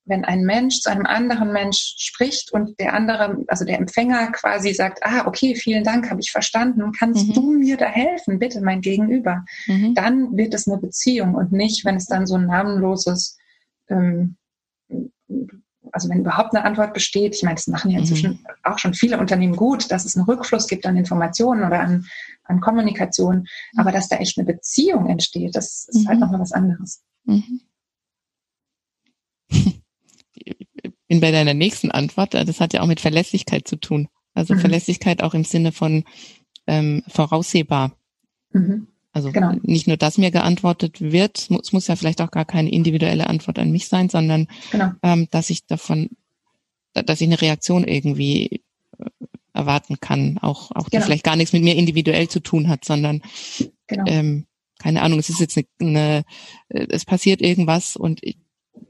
wenn 0.10 0.26
ein 0.26 0.42
Mensch 0.42 0.80
zu 0.82 0.90
einem 0.90 1.06
anderen 1.06 1.54
Mensch 1.54 1.96
spricht 1.98 2.52
und 2.52 2.80
der 2.80 2.94
andere, 2.94 3.44
also 3.48 3.64
der 3.64 3.78
Empfänger 3.78 4.32
quasi 4.32 4.74
sagt, 4.74 5.00
ah, 5.04 5.28
okay, 5.28 5.56
vielen 5.56 5.84
Dank, 5.84 6.10
habe 6.10 6.20
ich 6.20 6.32
verstanden, 6.32 6.92
kannst 6.98 7.28
mhm. 7.28 7.34
du 7.34 7.52
mir 7.52 7.78
da 7.78 7.86
helfen, 7.86 8.40
bitte 8.40 8.60
mein 8.62 8.82
Gegenüber, 8.82 9.46
mhm. 9.68 9.94
dann 9.94 10.36
wird 10.36 10.54
es 10.54 10.68
eine 10.68 10.82
Beziehung 10.82 11.36
und 11.36 11.52
nicht, 11.52 11.86
wenn 11.86 11.96
es 11.96 12.08
dann 12.08 12.26
so 12.26 12.36
ein 12.36 12.48
namenloses 12.48 13.38
ähm, 13.88 14.36
also 15.92 16.10
wenn 16.10 16.20
überhaupt 16.20 16.54
eine 16.54 16.66
Antwort 16.66 16.94
besteht, 16.94 17.36
ich 17.36 17.44
meine, 17.44 17.56
das 17.56 17.68
machen 17.68 17.92
ja 17.92 18.00
inzwischen 18.00 18.32
mhm. 18.32 18.46
auch 18.64 18.78
schon 18.80 18.94
viele 18.94 19.18
Unternehmen 19.20 19.56
gut, 19.56 19.92
dass 19.92 20.06
es 20.06 20.16
einen 20.16 20.26
Rückfluss 20.26 20.68
gibt 20.68 20.86
an 20.86 20.98
Informationen 20.98 21.64
oder 21.64 21.80
an, 21.80 22.06
an 22.44 22.62
Kommunikation, 22.62 23.38
mhm. 23.38 23.80
aber 23.80 23.92
dass 23.92 24.10
da 24.10 24.18
echt 24.18 24.38
eine 24.38 24.46
Beziehung 24.46 25.08
entsteht, 25.08 25.56
das 25.56 25.88
ist 25.88 25.96
halt 25.96 26.04
mhm. 26.06 26.10
halt 26.10 26.20
nochmal 26.20 26.42
was 26.42 26.52
anderes. 26.52 27.02
Mhm. 27.26 27.62
Bin 31.08 31.22
bei 31.22 31.32
deiner 31.32 31.56
nächsten 31.56 31.90
Antwort, 31.92 32.36
das 32.36 32.60
hat 32.62 32.74
ja 32.74 32.82
auch 32.82 32.88
mit 32.88 33.00
Verlässlichkeit 33.00 33.68
zu 33.68 33.78
tun. 33.78 34.10
Also 34.36 34.54
mhm. 34.54 34.60
Verlässlichkeit 34.60 35.24
auch 35.24 35.34
im 35.34 35.44
Sinne 35.44 35.72
von 35.72 36.04
ähm, 36.68 37.04
voraussehbar. 37.08 37.98
Also 39.12 39.32
genau. 39.32 39.54
nicht 39.64 39.88
nur, 39.88 39.98
dass 39.98 40.18
mir 40.18 40.32
geantwortet 40.32 41.02
wird, 41.02 41.50
es 41.50 41.72
muss 41.72 41.88
ja 41.88 41.96
vielleicht 41.96 42.22
auch 42.22 42.32
gar 42.32 42.46
keine 42.46 42.72
individuelle 42.72 43.28
Antwort 43.28 43.58
an 43.58 43.72
mich 43.72 43.88
sein, 43.88 44.10
sondern 44.10 44.48
genau. 44.72 44.92
ähm, 45.02 45.28
dass 45.32 45.50
ich 45.50 45.66
davon, 45.66 46.10
dass 46.94 47.20
ich 47.20 47.28
eine 47.28 47.42
Reaktion 47.42 47.86
irgendwie 47.86 48.62
äh, 49.00 49.06
erwarten 49.54 50.00
kann, 50.00 50.38
auch, 50.38 50.72
auch 50.72 50.86
die 50.86 50.92
genau. 50.92 51.06
vielleicht 51.06 51.24
gar 51.24 51.36
nichts 51.36 51.54
mit 51.54 51.64
mir 51.64 51.76
individuell 51.76 52.28
zu 52.28 52.40
tun 52.40 52.68
hat, 52.68 52.86
sondern 52.86 53.22
genau. 53.88 54.04
ähm, 54.06 54.46
keine 54.78 55.02
Ahnung, 55.02 55.20
es 55.20 55.30
ist 55.30 55.40
jetzt 55.40 55.58
eine, 55.58 55.66
eine 55.80 56.24
äh, 56.70 56.88
es 56.90 57.04
passiert 57.04 57.42
irgendwas 57.42 57.96
und 57.96 58.24
ich, 58.24 58.38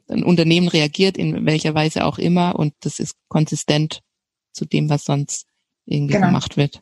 ein 0.10 0.24
Unternehmen 0.24 0.68
reagiert 0.68 1.18
in 1.18 1.46
welcher 1.46 1.74
Weise 1.76 2.06
auch 2.06 2.18
immer 2.18 2.58
und 2.58 2.74
das 2.82 3.00
ist 3.00 3.16
konsistent 3.30 4.02
zu 4.52 4.66
dem, 4.66 4.90
was 4.90 5.06
sonst 5.06 5.48
irgendwie 5.86 6.14
genau. 6.14 6.28
gemacht 6.28 6.58
wird. 6.58 6.82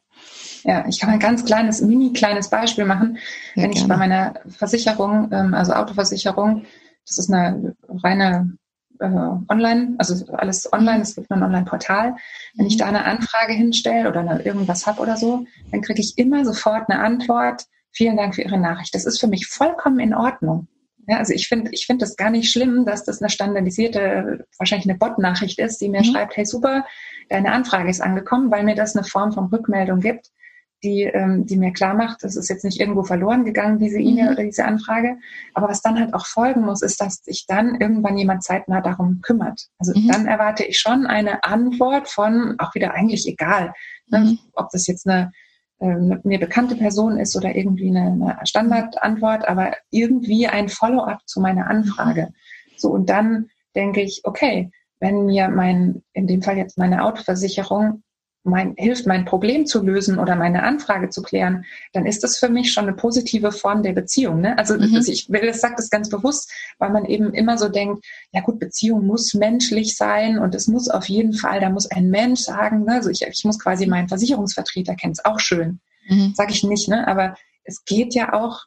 Ja, 0.64 0.86
ich 0.88 1.00
kann 1.00 1.10
ein 1.10 1.20
ganz 1.20 1.46
kleines, 1.46 1.82
mini 1.82 2.14
kleines 2.14 2.50
Beispiel 2.50 2.86
machen. 2.86 3.18
Ja, 3.56 3.64
Wenn 3.64 3.72
ich 3.72 3.80
gerne. 3.80 3.94
bei 3.94 3.98
meiner 3.98 4.34
Versicherung, 4.50 5.30
ähm, 5.32 5.54
also 5.54 5.74
Autoversicherung, 5.74 6.66
das 7.06 7.18
ist 7.18 7.32
eine 7.32 7.76
reine 8.04 8.58
äh, 9.00 9.06
online, 9.08 9.96
also 9.98 10.32
alles 10.34 10.72
online, 10.72 11.02
es 11.02 11.16
gibt 11.16 11.30
nur 11.30 11.38
ein 11.38 11.44
Online-Portal. 11.44 12.16
Wenn 12.56 12.66
ich 12.66 12.76
mhm. 12.76 12.80
da 12.80 12.86
eine 12.88 13.06
Anfrage 13.06 13.54
hinstelle 13.54 14.10
oder 14.10 14.22
eine, 14.22 14.42
irgendwas 14.42 14.86
habe 14.88 15.02
oder 15.02 15.18
so, 15.18 15.46
dann 15.72 15.82
kriege 15.82 16.02
ich 16.02 16.18
immer 16.18 16.44
sofort 16.46 16.90
eine 16.90 17.00
Antwort. 17.00 17.66
Vielen 17.92 18.18
Dank 18.18 18.36
für 18.36 18.42
Ihre 18.42 18.58
Nachricht. 18.58 18.94
Das 18.94 19.06
ist 19.06 19.20
für 19.20 19.28
mich 19.28 19.48
vollkommen 19.48 20.00
in 20.00 20.14
Ordnung. 20.14 20.68
Ja, 21.08 21.18
also 21.18 21.34
ich 21.34 21.48
finde 21.48 21.72
ich 21.72 21.86
finde 21.86 22.04
das 22.04 22.18
gar 22.18 22.30
nicht 22.30 22.52
schlimm, 22.52 22.86
dass 22.86 23.06
das 23.06 23.22
eine 23.22 23.30
standardisierte, 23.30 24.46
wahrscheinlich 24.58 24.90
eine 24.90 24.98
Bot-Nachricht 24.98 25.58
ist, 25.58 25.80
die 25.80 25.90
mir 25.90 26.02
mhm. 26.02 26.06
schreibt, 26.06 26.36
hey 26.36 26.46
super, 26.46 26.86
deine 27.30 27.54
Anfrage 27.54 27.90
ist 27.90 28.02
angekommen, 28.02 28.52
weil 28.52 28.64
mir 28.64 28.76
das 28.76 28.96
eine 28.96 29.06
Form 29.06 29.32
von 29.32 29.46
Rückmeldung 29.46 30.02
gibt, 30.02 30.32
die, 30.84 31.04
ähm, 31.04 31.46
die 31.46 31.58
mir 31.58 31.72
klar 31.72 31.94
macht, 31.94 32.24
das 32.24 32.36
ist 32.36 32.50
jetzt 32.50 32.66
nicht 32.66 32.80
irgendwo 32.80 33.04
verloren 33.04 33.46
gegangen, 33.46 33.80
diese 33.80 34.00
E-Mail 34.00 34.26
mhm. 34.26 34.32
oder 34.32 34.44
diese 34.44 34.66
Anfrage. 34.66 35.18
Aber 35.54 35.70
was 35.70 35.82
dann 35.82 35.98
halt 35.98 36.14
auch 36.14 36.26
folgen 36.26 36.62
muss, 36.62 36.82
ist, 36.82 37.02
dass 37.02 37.24
sich 37.24 37.46
dann 37.48 37.80
irgendwann 37.80 38.18
jemand 38.18 38.44
zeitnah 38.44 38.82
darum 38.82 39.22
kümmert. 39.22 39.68
Also 39.80 39.98
mhm. 39.98 40.10
dann 40.10 40.28
erwarte 40.28 40.66
ich 40.66 40.78
schon 40.78 41.08
eine 41.08 41.44
Antwort 41.44 42.10
von, 42.10 42.56
auch 42.60 42.76
wieder 42.76 42.94
eigentlich 42.94 43.28
egal, 43.28 43.74
ne, 44.08 44.20
mhm. 44.20 44.40
ob 44.54 44.70
das 44.72 44.88
jetzt 44.88 45.08
eine 45.08 45.32
mir 45.80 46.40
bekannte 46.40 46.76
Person 46.76 47.18
ist 47.18 47.36
oder 47.36 47.56
irgendwie 47.56 47.90
eine, 47.90 48.36
eine 48.36 48.46
Standardantwort, 48.46 49.48
aber 49.48 49.76
irgendwie 49.92 50.48
ein 50.48 50.70
Follow-up 50.70 51.20
zu 51.28 51.40
meiner 51.40 51.68
Anfrage. 51.68 52.30
So, 52.78 52.90
und 52.90 53.10
dann 53.10 53.50
denke 53.76 54.02
ich, 54.02 54.22
okay, 54.24 54.72
wenn 55.00 55.26
mir 55.28 55.50
mein, 55.50 56.04
in 56.14 56.26
dem 56.26 56.42
Fall 56.42 56.58
jetzt 56.58 56.78
meine 56.78 57.04
Autoversicherung 57.04 58.04
mein, 58.48 58.74
hilft, 58.78 59.06
mein 59.06 59.26
Problem 59.26 59.66
zu 59.66 59.84
lösen 59.84 60.18
oder 60.18 60.36
meine 60.36 60.64
Anfrage 60.64 61.10
zu 61.10 61.22
klären, 61.22 61.66
dann 61.94 62.06
ist 62.06 62.24
das 62.24 62.38
für 62.38 62.50
mich 62.50 62.72
schon 62.74 62.86
eine 62.86 62.96
positive 62.96 63.52
Form 63.52 63.84
der 63.84 63.94
Beziehung. 63.94 64.42
Ne? 64.42 64.58
Also 64.58 64.76
mhm. 64.76 65.04
ich 65.06 65.30
will, 65.30 65.46
das 65.46 65.62
sagt 65.62 65.80
das 65.80 65.90
ganz 65.90 66.10
bewusst, 66.10 66.52
weil 66.80 66.92
man 66.92 67.06
eben 67.06 67.34
immer 67.34 67.58
so 67.58 67.70
denkt, 67.70 68.06
ja 68.32 68.42
gut, 68.42 68.60
Beziehung 68.60 69.06
muss 69.06 69.34
menschlich 69.34 69.96
sein 69.96 70.40
und 70.40 70.56
es 70.56 70.68
muss 70.68 70.90
auf 70.90 71.08
jeden 71.10 71.34
Fall, 71.34 71.60
da 71.60 71.70
muss 71.70 71.90
ein 71.90 72.10
Mensch 72.10 72.42
sagen, 72.42 72.86
ne? 72.86 72.94
also 72.94 73.10
ich, 73.10 73.22
ich 73.22 73.44
muss 73.44 73.60
quasi 73.60 73.86
meinen 73.86 74.08
Versicherungsvertreter 74.08 74.96
kennen, 74.96 75.14
ist 75.14 75.26
auch 75.26 75.40
schön, 75.40 75.80
mhm. 76.08 76.34
sage 76.36 76.52
ich 76.52 76.64
nicht, 76.64 76.88
ne? 76.88 77.08
aber 77.08 77.36
es 77.64 77.84
geht 77.86 78.16
ja 78.16 78.34
auch 78.34 78.62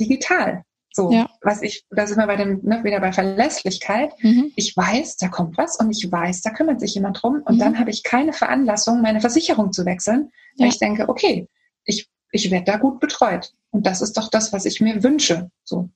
digital. 0.00 0.64
So, 0.96 1.10
ja. 1.10 1.28
was 1.42 1.60
ich, 1.62 1.84
da 1.90 2.06
sind 2.06 2.18
wir 2.18 2.26
bei 2.28 2.36
dem, 2.36 2.60
ne, 2.62 2.84
wieder 2.84 3.00
bei 3.00 3.12
Verlässlichkeit. 3.12 4.12
Mhm. 4.22 4.52
Ich 4.54 4.76
weiß, 4.76 5.16
da 5.16 5.26
kommt 5.26 5.58
was 5.58 5.76
und 5.80 5.90
ich 5.90 6.10
weiß, 6.10 6.42
da 6.42 6.50
kümmert 6.50 6.78
sich 6.78 6.94
jemand 6.94 7.20
drum. 7.20 7.42
Und 7.44 7.56
mhm. 7.56 7.58
dann 7.58 7.78
habe 7.80 7.90
ich 7.90 8.04
keine 8.04 8.32
Veranlassung, 8.32 9.02
meine 9.02 9.20
Versicherung 9.20 9.72
zu 9.72 9.84
wechseln, 9.84 10.30
weil 10.56 10.68
ich 10.68 10.78
denke, 10.78 11.08
okay, 11.08 11.48
ich, 11.84 12.08
ich 12.30 12.48
werde 12.52 12.66
da 12.66 12.76
gut 12.76 13.00
betreut. 13.00 13.52
Und 13.70 13.86
das 13.86 14.02
ist 14.02 14.16
doch 14.16 14.30
das, 14.30 14.52
was 14.52 14.66
ich 14.66 14.80
mir 14.80 15.02
wünsche. 15.02 15.50
So. 15.64 15.90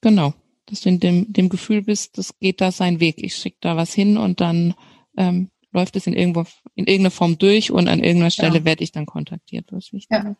Genau. 0.00 0.32
Dass 0.66 0.82
du 0.82 0.90
in 0.90 1.00
dem, 1.00 1.32
dem 1.32 1.48
Gefühl 1.48 1.82
bist, 1.82 2.16
das 2.16 2.38
geht 2.38 2.60
da 2.60 2.70
seinen 2.70 3.00
Weg. 3.00 3.16
Ich 3.18 3.34
schicke 3.34 3.58
da 3.62 3.76
was 3.76 3.92
hin 3.92 4.16
und 4.16 4.40
dann 4.40 4.74
ähm, 5.16 5.50
läuft 5.72 5.96
es 5.96 6.06
in 6.06 6.14
irgendwo 6.14 6.44
in 6.76 6.86
irgendeiner 6.86 7.10
Form 7.10 7.36
durch 7.36 7.72
und 7.72 7.88
an 7.88 7.98
irgendeiner 7.98 8.30
Stelle 8.30 8.58
ja. 8.58 8.64
werde 8.64 8.84
ich 8.84 8.92
dann 8.92 9.06
kontaktiert. 9.06 9.72
Was 9.72 9.88
ich 9.92 10.06
ja. 10.08 10.36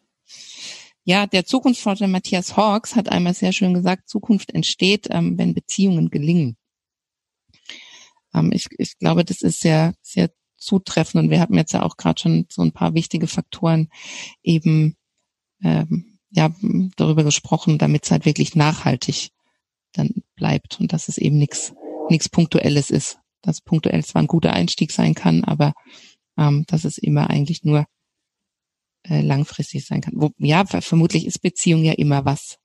Ja, 1.05 1.27
der 1.27 1.45
Zukunftsforscher 1.45 2.09
Matthias 2.09 2.57
Hawks 2.57 2.97
hat 2.97 3.11
einmal 3.11 3.35
sehr 3.35 3.53
schön 3.53 3.75
gesagt, 3.75 4.09
Zukunft 4.09 4.53
entsteht, 4.53 5.09
ähm, 5.11 5.37
wenn 5.37 5.53
Beziehungen 5.53 6.09
gelingen. 6.09 6.57
Ähm, 8.35 8.51
ich, 8.53 8.69
ich 8.79 8.99
glaube, 8.99 9.25
das 9.25 9.43
ist 9.43 9.61
sehr, 9.61 9.95
sehr 10.01 10.31
zutreffend 10.57 11.25
und 11.25 11.31
wir 11.31 11.41
haben 11.41 11.57
jetzt 11.57 11.73
ja 11.73 11.83
auch 11.83 11.99
gerade 11.99 12.21
schon 12.21 12.47
so 12.49 12.63
ein 12.63 12.73
paar 12.73 12.95
wichtige 12.95 13.27
Faktoren 13.27 13.91
eben 14.43 14.97
ähm, 15.63 16.19
ja 16.31 16.51
darüber 16.97 17.23
gesprochen, 17.23 17.77
damit 17.77 18.05
es 18.05 18.11
halt 18.11 18.25
wirklich 18.25 18.57
nachhaltig 18.57 19.31
dann 19.93 20.23
bleibt 20.37 20.81
und 20.81 20.93
dass 20.95 21.09
es 21.09 21.19
eben 21.19 21.39
nichts 21.39 21.75
nichts 22.09 22.31
punktuelles 22.31 22.91
ist. 22.91 23.19
Dass 23.43 23.61
punktuell 23.61 24.03
zwar 24.05 24.23
ein 24.23 24.27
guter 24.27 24.55
Einstieg 24.55 24.91
sein 24.91 25.15
kann, 25.15 25.45
aber 25.45 25.75
ähm, 26.39 26.65
dass 26.67 26.85
es 26.85 26.97
immer 26.97 27.29
eigentlich 27.29 27.63
nur 27.63 27.87
äh, 29.09 29.21
langfristig 29.21 29.87
sein 29.87 30.01
kann. 30.01 30.15
Wo, 30.17 30.31
ja, 30.39 30.65
vermutlich 30.65 31.27
ist 31.27 31.41
Beziehung 31.41 31.85
ja 31.85 31.93
immer 31.93 32.25
was, 32.25 32.57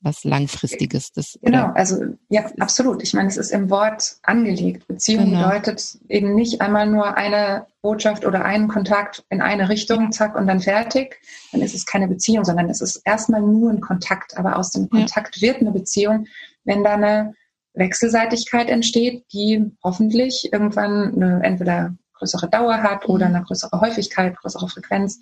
was 0.00 0.24
langfristiges. 0.24 1.12
Das, 1.12 1.38
genau, 1.42 1.64
oder? 1.64 1.76
also 1.76 1.96
ja, 2.28 2.44
absolut. 2.58 3.02
Ich 3.02 3.14
meine, 3.14 3.28
es 3.28 3.36
ist 3.36 3.50
im 3.50 3.70
Wort 3.70 4.16
angelegt. 4.22 4.86
Beziehung 4.86 5.26
genau. 5.26 5.48
bedeutet 5.48 5.98
eben 6.08 6.34
nicht 6.34 6.60
einmal 6.60 6.86
nur 6.86 7.16
eine 7.16 7.66
Botschaft 7.82 8.24
oder 8.24 8.44
einen 8.44 8.68
Kontakt 8.68 9.24
in 9.30 9.40
eine 9.40 9.68
Richtung, 9.68 10.12
zack, 10.12 10.36
und 10.36 10.46
dann 10.46 10.60
fertig. 10.60 11.20
Dann 11.52 11.62
ist 11.62 11.74
es 11.74 11.86
keine 11.86 12.08
Beziehung, 12.08 12.44
sondern 12.44 12.68
es 12.70 12.80
ist 12.80 13.02
erstmal 13.04 13.40
nur 13.40 13.70
ein 13.70 13.80
Kontakt. 13.80 14.36
Aber 14.36 14.56
aus 14.56 14.70
dem 14.70 14.88
Kontakt 14.88 15.36
ja. 15.36 15.48
wird 15.48 15.60
eine 15.60 15.72
Beziehung, 15.72 16.26
wenn 16.64 16.84
da 16.84 16.94
eine 16.94 17.34
Wechselseitigkeit 17.74 18.68
entsteht, 18.68 19.24
die 19.32 19.70
hoffentlich 19.82 20.50
irgendwann 20.52 21.14
eine 21.14 21.42
entweder 21.42 21.94
größere 22.14 22.48
Dauer 22.48 22.82
hat 22.82 23.08
oder 23.08 23.28
mhm. 23.28 23.34
eine 23.36 23.44
größere 23.44 23.80
Häufigkeit, 23.80 24.36
größere 24.36 24.68
Frequenz 24.68 25.20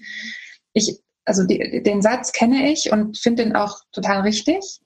ich, 0.73 0.99
also 1.25 1.45
die, 1.45 1.83
den 1.83 2.03
Satz 2.03 2.33
kenne 2.33 2.71
ich 2.71 2.93
und 2.93 3.19
finde 3.19 3.45
den 3.45 3.57
auch 3.57 3.81
total 3.93 4.23
richtig. 4.23 4.81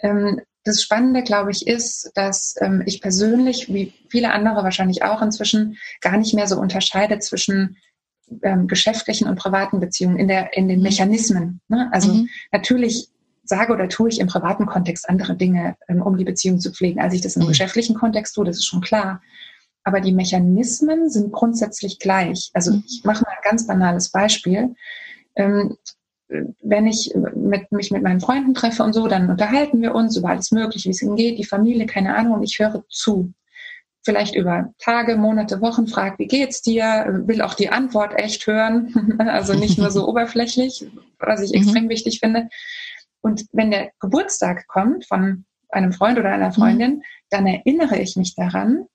Ähm, 0.00 0.40
das 0.64 0.82
Spannende, 0.82 1.22
glaube 1.22 1.50
ich, 1.50 1.66
ist, 1.66 2.12
dass 2.14 2.54
ähm, 2.60 2.82
ich 2.86 3.00
persönlich, 3.00 3.72
wie 3.72 3.92
viele 4.08 4.32
andere 4.32 4.62
wahrscheinlich 4.62 5.02
auch 5.02 5.22
inzwischen, 5.22 5.76
gar 6.00 6.16
nicht 6.16 6.34
mehr 6.34 6.46
so 6.46 6.58
unterscheide 6.58 7.18
zwischen 7.18 7.76
ähm, 8.42 8.68
geschäftlichen 8.68 9.26
und 9.26 9.36
privaten 9.36 9.80
Beziehungen 9.80 10.18
in, 10.18 10.28
der, 10.28 10.56
in 10.56 10.68
den 10.68 10.78
mhm. 10.78 10.84
Mechanismen. 10.84 11.60
Ne? 11.68 11.88
Also 11.92 12.12
mhm. 12.14 12.28
natürlich 12.52 13.08
sage 13.44 13.72
oder 13.72 13.88
tue 13.88 14.08
ich 14.08 14.20
im 14.20 14.28
privaten 14.28 14.66
Kontext 14.66 15.08
andere 15.08 15.36
Dinge, 15.36 15.76
ähm, 15.88 16.00
um 16.00 16.16
die 16.16 16.24
Beziehung 16.24 16.60
zu 16.60 16.72
pflegen, 16.72 17.00
als 17.00 17.14
ich 17.14 17.20
das 17.20 17.36
im 17.36 17.42
mhm. 17.42 17.48
geschäftlichen 17.48 17.96
Kontext 17.96 18.34
tue, 18.34 18.44
das 18.44 18.56
ist 18.56 18.66
schon 18.66 18.80
klar. 18.80 19.20
Aber 19.84 20.00
die 20.00 20.12
Mechanismen 20.12 21.10
sind 21.10 21.32
grundsätzlich 21.32 21.98
gleich. 21.98 22.50
Also 22.54 22.74
mhm. 22.74 22.84
ich 22.86 23.02
mache 23.04 23.24
mal 23.24 23.32
ein 23.32 23.42
ganz 23.42 23.66
banales 23.66 24.10
Beispiel. 24.10 24.74
Ähm, 25.36 25.76
wenn 26.62 26.86
ich 26.86 27.12
mit, 27.34 27.70
mich 27.72 27.90
mit 27.90 28.02
meinen 28.02 28.20
Freunden 28.20 28.54
treffe 28.54 28.82
und 28.82 28.92
so, 28.92 29.06
dann 29.06 29.28
unterhalten 29.28 29.82
wir 29.82 29.94
uns 29.94 30.16
über 30.16 30.30
alles 30.30 30.50
Mögliche, 30.50 30.88
wie 30.88 30.92
es 30.92 31.02
ihnen 31.02 31.16
geht, 31.16 31.38
die 31.38 31.44
Familie, 31.44 31.86
keine 31.86 32.14
Ahnung, 32.14 32.34
und 32.34 32.42
ich 32.42 32.58
höre 32.58 32.84
zu. 32.88 33.32
Vielleicht 34.04 34.34
über 34.34 34.72
Tage, 34.78 35.16
Monate, 35.16 35.60
Wochen, 35.60 35.86
frage, 35.86 36.18
wie 36.18 36.26
geht's 36.26 36.62
dir? 36.62 37.22
Will 37.26 37.40
auch 37.40 37.54
die 37.54 37.68
Antwort 37.68 38.18
echt 38.18 38.46
hören. 38.46 39.14
also 39.18 39.54
nicht 39.54 39.78
nur 39.78 39.90
so 39.90 40.08
oberflächlich, 40.08 40.86
was 41.18 41.42
ich 41.42 41.52
mhm. 41.52 41.62
extrem 41.62 41.88
wichtig 41.88 42.18
finde. 42.20 42.48
Und 43.20 43.46
wenn 43.52 43.70
der 43.70 43.92
Geburtstag 44.00 44.66
kommt 44.66 45.06
von 45.06 45.44
einem 45.68 45.92
Freund 45.92 46.18
oder 46.18 46.30
einer 46.30 46.52
Freundin, 46.52 46.96
mhm. 46.96 47.02
dann 47.30 47.46
erinnere 47.46 47.98
ich 47.98 48.16
mich 48.16 48.34
daran, 48.34 48.86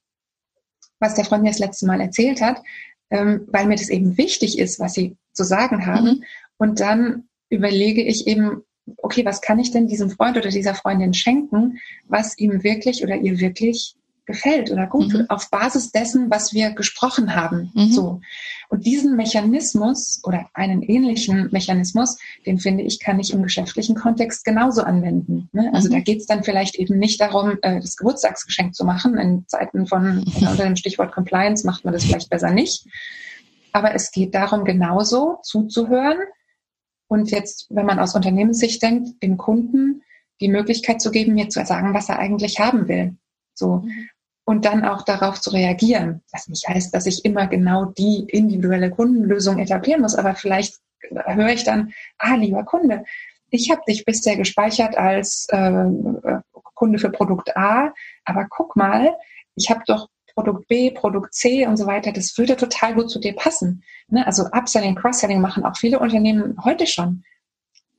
was 1.00 1.16
der 1.16 1.26
Freund 1.26 1.44
mir 1.44 1.52
das 1.52 1.60
letzte 1.60 1.86
Mal 1.86 2.02
erzählt 2.02 2.42
hat, 2.42 2.62
ähm, 3.10 3.48
weil 3.48 3.68
mir 3.68 3.76
das 3.76 3.90
eben 3.90 4.18
wichtig 4.18 4.60
ist, 4.60 4.80
was 4.80 4.94
sie 4.94 5.16
zu 5.34 5.44
sagen 5.44 5.86
haben. 5.86 6.06
Mhm. 6.06 6.24
Und 6.58 6.80
dann 6.80 7.30
überlege 7.50 8.04
ich 8.04 8.28
eben, 8.28 8.64
okay, 8.98 9.26
was 9.26 9.42
kann 9.42 9.60
ich 9.60 9.72
denn 9.72 9.88
diesem 9.88 10.10
Freund 10.10 10.38
oder 10.38 10.50
dieser 10.50 10.76
Freundin 10.76 11.14
schenken, 11.14 11.80
was 12.06 12.38
ihm 12.38 12.64
wirklich 12.64 13.04
oder 13.04 13.16
ihr 13.16 13.40
wirklich 13.40 13.96
gefällt 14.28 14.70
oder 14.70 14.86
gut 14.86 15.14
mhm. 15.14 15.26
auf 15.30 15.50
Basis 15.50 15.92
dessen, 15.92 16.30
was 16.30 16.54
wir 16.54 16.72
gesprochen 16.72 17.36
haben. 17.36 17.72
Mhm. 17.74 17.92
So. 17.92 18.22
Und 18.70 18.86
diesen 18.86 19.16
Mechanismus 19.16 20.22
oder 20.24 20.50
einen 20.54 20.84
ähnlichen 20.84 21.50
Mechanismus, 21.52 22.20
den 22.46 22.60
finde 22.60 22.84
ich, 22.84 23.00
kann 23.00 23.20
ich 23.20 23.34
im 23.34 23.42
geschäftlichen 23.42 23.96
Kontext 23.96 24.46
genauso 24.46 24.84
anwenden. 24.84 25.50
Ne? 25.54 25.72
Also 25.74 25.90
mhm. 25.90 25.94
da 25.94 26.00
geht 26.02 26.20
es 26.20 26.28
dann 26.28 26.44
vielleicht 26.44 26.76
eben 26.76 27.00
nicht 27.00 27.20
darum, 27.20 27.58
äh, 27.62 27.80
das 27.80 27.98
Geburtstagsgeschenk 27.98 28.76
zu 28.76 28.86
machen. 28.86 29.18
In 29.18 29.46
Zeiten 29.48 29.88
von 29.88 30.24
unter 30.36 30.64
dem 30.64 30.76
Stichwort 30.76 31.14
Compliance 31.14 31.66
macht 31.66 31.86
man 31.86 31.94
das 31.94 32.04
vielleicht 32.04 32.30
besser 32.30 32.52
nicht. 32.52 32.86
Aber 33.72 33.96
es 33.96 34.12
geht 34.12 34.36
darum, 34.36 34.66
genauso 34.66 35.40
zuzuhören 35.44 36.18
und 37.08 37.32
jetzt, 37.32 37.68
wenn 37.70 37.86
man 37.86 38.00
aus 38.00 38.16
Unternehmenssicht 38.16 38.84
denkt, 38.84 39.24
dem 39.24 39.38
Kunden 39.38 40.04
die 40.42 40.50
Möglichkeit 40.50 41.02
zu 41.02 41.12
geben, 41.12 41.34
mir 41.34 41.50
zu 41.50 41.66
sagen, 41.66 41.94
was 41.94 42.10
er 42.10 42.20
eigentlich 42.20 42.60
haben 42.60 42.88
will. 42.88 43.16
So. 43.54 43.86
Und 44.48 44.64
dann 44.64 44.86
auch 44.86 45.02
darauf 45.02 45.42
zu 45.42 45.50
reagieren. 45.50 46.22
Was 46.32 46.48
nicht 46.48 46.66
heißt, 46.70 46.96
dass 46.96 47.06
ich 47.06 47.26
immer 47.26 47.48
genau 47.48 47.84
die 47.84 48.24
individuelle 48.30 48.90
Kundenlösung 48.90 49.60
etablieren 49.60 50.00
muss, 50.02 50.16
aber 50.16 50.36
vielleicht 50.36 50.78
höre 51.12 51.50
ich 51.50 51.66
dann, 51.66 51.92
ah, 52.18 52.36
lieber 52.36 52.64
Kunde, 52.64 53.04
ich 53.50 53.70
habe 53.70 53.82
dich 53.86 54.06
bisher 54.06 54.38
gespeichert 54.38 54.98
als 54.98 55.48
äh, 55.50 55.84
Kunde 56.76 56.98
für 56.98 57.10
Produkt 57.10 57.58
A, 57.58 57.94
aber 58.24 58.48
guck 58.50 58.78
mal, 58.78 59.18
ich 59.56 59.70
habe 59.70 59.82
doch 59.86 60.08
Produkt 60.34 60.70
B, 60.70 60.92
Produkt 60.92 61.34
C 61.34 61.68
und 61.68 61.76
so 61.76 61.86
weiter, 61.86 62.14
das 62.14 62.38
würde 62.38 62.56
total 62.56 62.94
gut 62.94 63.10
zu 63.10 63.20
dir 63.20 63.36
passen. 63.36 63.84
Ne? 64.08 64.26
Also 64.26 64.46
Upselling, 64.54 64.96
Cross-Selling 64.96 65.42
machen 65.42 65.66
auch 65.66 65.76
viele 65.76 66.00
Unternehmen 66.00 66.56
heute 66.64 66.88
schon. 66.88 67.26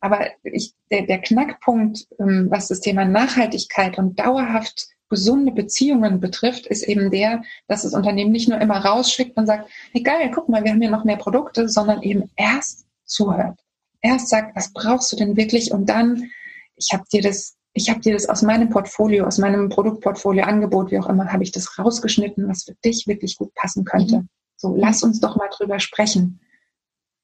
Aber 0.01 0.29
ich, 0.45 0.73
der, 0.91 1.03
der 1.03 1.21
Knackpunkt, 1.21 2.07
ähm, 2.19 2.47
was 2.49 2.69
das 2.69 2.81
Thema 2.81 3.05
Nachhaltigkeit 3.05 3.99
und 3.99 4.19
dauerhaft 4.19 4.87
gesunde 5.09 5.53
Beziehungen 5.53 6.21
betrifft, 6.21 6.67
ist 6.67 6.83
eben 6.83 7.11
der, 7.11 7.43
dass 7.67 7.83
das 7.83 7.95
Unternehmen 7.95 8.33
nicht 8.33 8.49
nur 8.49 8.61
immer 8.61 8.85
rausschickt 8.85 9.37
und 9.37 9.47
sagt, 9.47 9.71
hey 9.93 10.03
geil, 10.03 10.31
guck 10.35 10.49
mal, 10.49 10.65
wir 10.65 10.73
haben 10.73 10.81
hier 10.81 10.91
noch 10.91 11.05
mehr 11.05 11.17
Produkte, 11.17 11.69
sondern 11.69 12.03
eben 12.03 12.31
erst 12.37 12.87
zuhört. 13.05 13.59
Erst 14.01 14.29
sagt, 14.29 14.55
was 14.57 14.73
brauchst 14.73 15.13
du 15.13 15.17
denn 15.17 15.37
wirklich? 15.37 15.73
Und 15.73 15.87
dann, 15.89 16.31
ich 16.77 16.93
habe 16.93 17.05
dir 17.13 17.23
das, 17.23 17.57
ich 17.73 17.91
habe 17.91 18.01
dir 18.01 18.13
das 18.13 18.29
aus 18.29 18.43
meinem 18.43 18.69
Portfolio, 18.69 19.27
aus 19.27 19.39
meinem 19.39 19.69
Produktportfolio, 19.69 20.45
Angebot, 20.45 20.91
wie 20.91 20.99
auch 20.99 21.09
immer, 21.09 21.33
habe 21.33 21.43
ich 21.43 21.53
das 21.53 21.79
rausgeschnitten, 21.79 22.49
was 22.49 22.65
für 22.65 22.75
dich 22.85 23.07
wirklich 23.07 23.37
gut 23.37 23.53
passen 23.55 23.85
könnte. 23.85 24.19
Mhm. 24.19 24.29
So, 24.57 24.75
lass 24.77 25.03
uns 25.03 25.21
doch 25.21 25.37
mal 25.37 25.49
drüber 25.51 25.79
sprechen. 25.81 26.41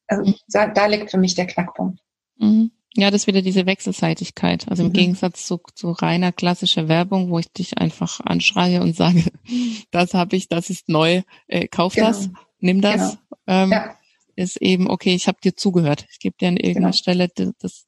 Also, 0.06 0.24
mhm. 0.24 0.34
da, 0.48 0.68
da 0.68 0.86
liegt 0.86 1.10
für 1.10 1.18
mich 1.18 1.34
der 1.34 1.46
Knackpunkt. 1.46 2.00
Mhm. 2.38 2.70
Ja, 2.96 3.10
das 3.10 3.22
ist 3.22 3.26
wieder 3.26 3.42
diese 3.42 3.66
Wechselseitigkeit. 3.66 4.68
Also 4.68 4.84
im 4.84 4.90
mhm. 4.90 4.94
Gegensatz 4.94 5.46
zu, 5.46 5.60
zu 5.74 5.90
reiner 5.90 6.30
klassischer 6.30 6.88
Werbung, 6.88 7.30
wo 7.30 7.38
ich 7.40 7.50
dich 7.52 7.78
einfach 7.78 8.20
anschreie 8.20 8.80
und 8.80 8.94
sage, 8.94 9.24
das 9.90 10.14
habe 10.14 10.36
ich, 10.36 10.48
das 10.48 10.70
ist 10.70 10.88
neu, 10.88 11.22
äh, 11.48 11.66
kauf 11.66 11.94
genau. 11.94 12.08
das, 12.08 12.30
nimm 12.60 12.80
das, 12.80 13.18
genau. 13.46 13.64
ähm, 13.64 13.72
ja. 13.72 13.96
ist 14.36 14.62
eben, 14.62 14.88
okay, 14.88 15.14
ich 15.14 15.26
habe 15.26 15.38
dir 15.42 15.56
zugehört. 15.56 16.06
Ich 16.12 16.20
gebe 16.20 16.36
dir 16.40 16.48
an 16.48 16.56
irgendeiner 16.56 16.92
genau. 16.92 16.96
Stelle 16.96 17.28
das, 17.58 17.86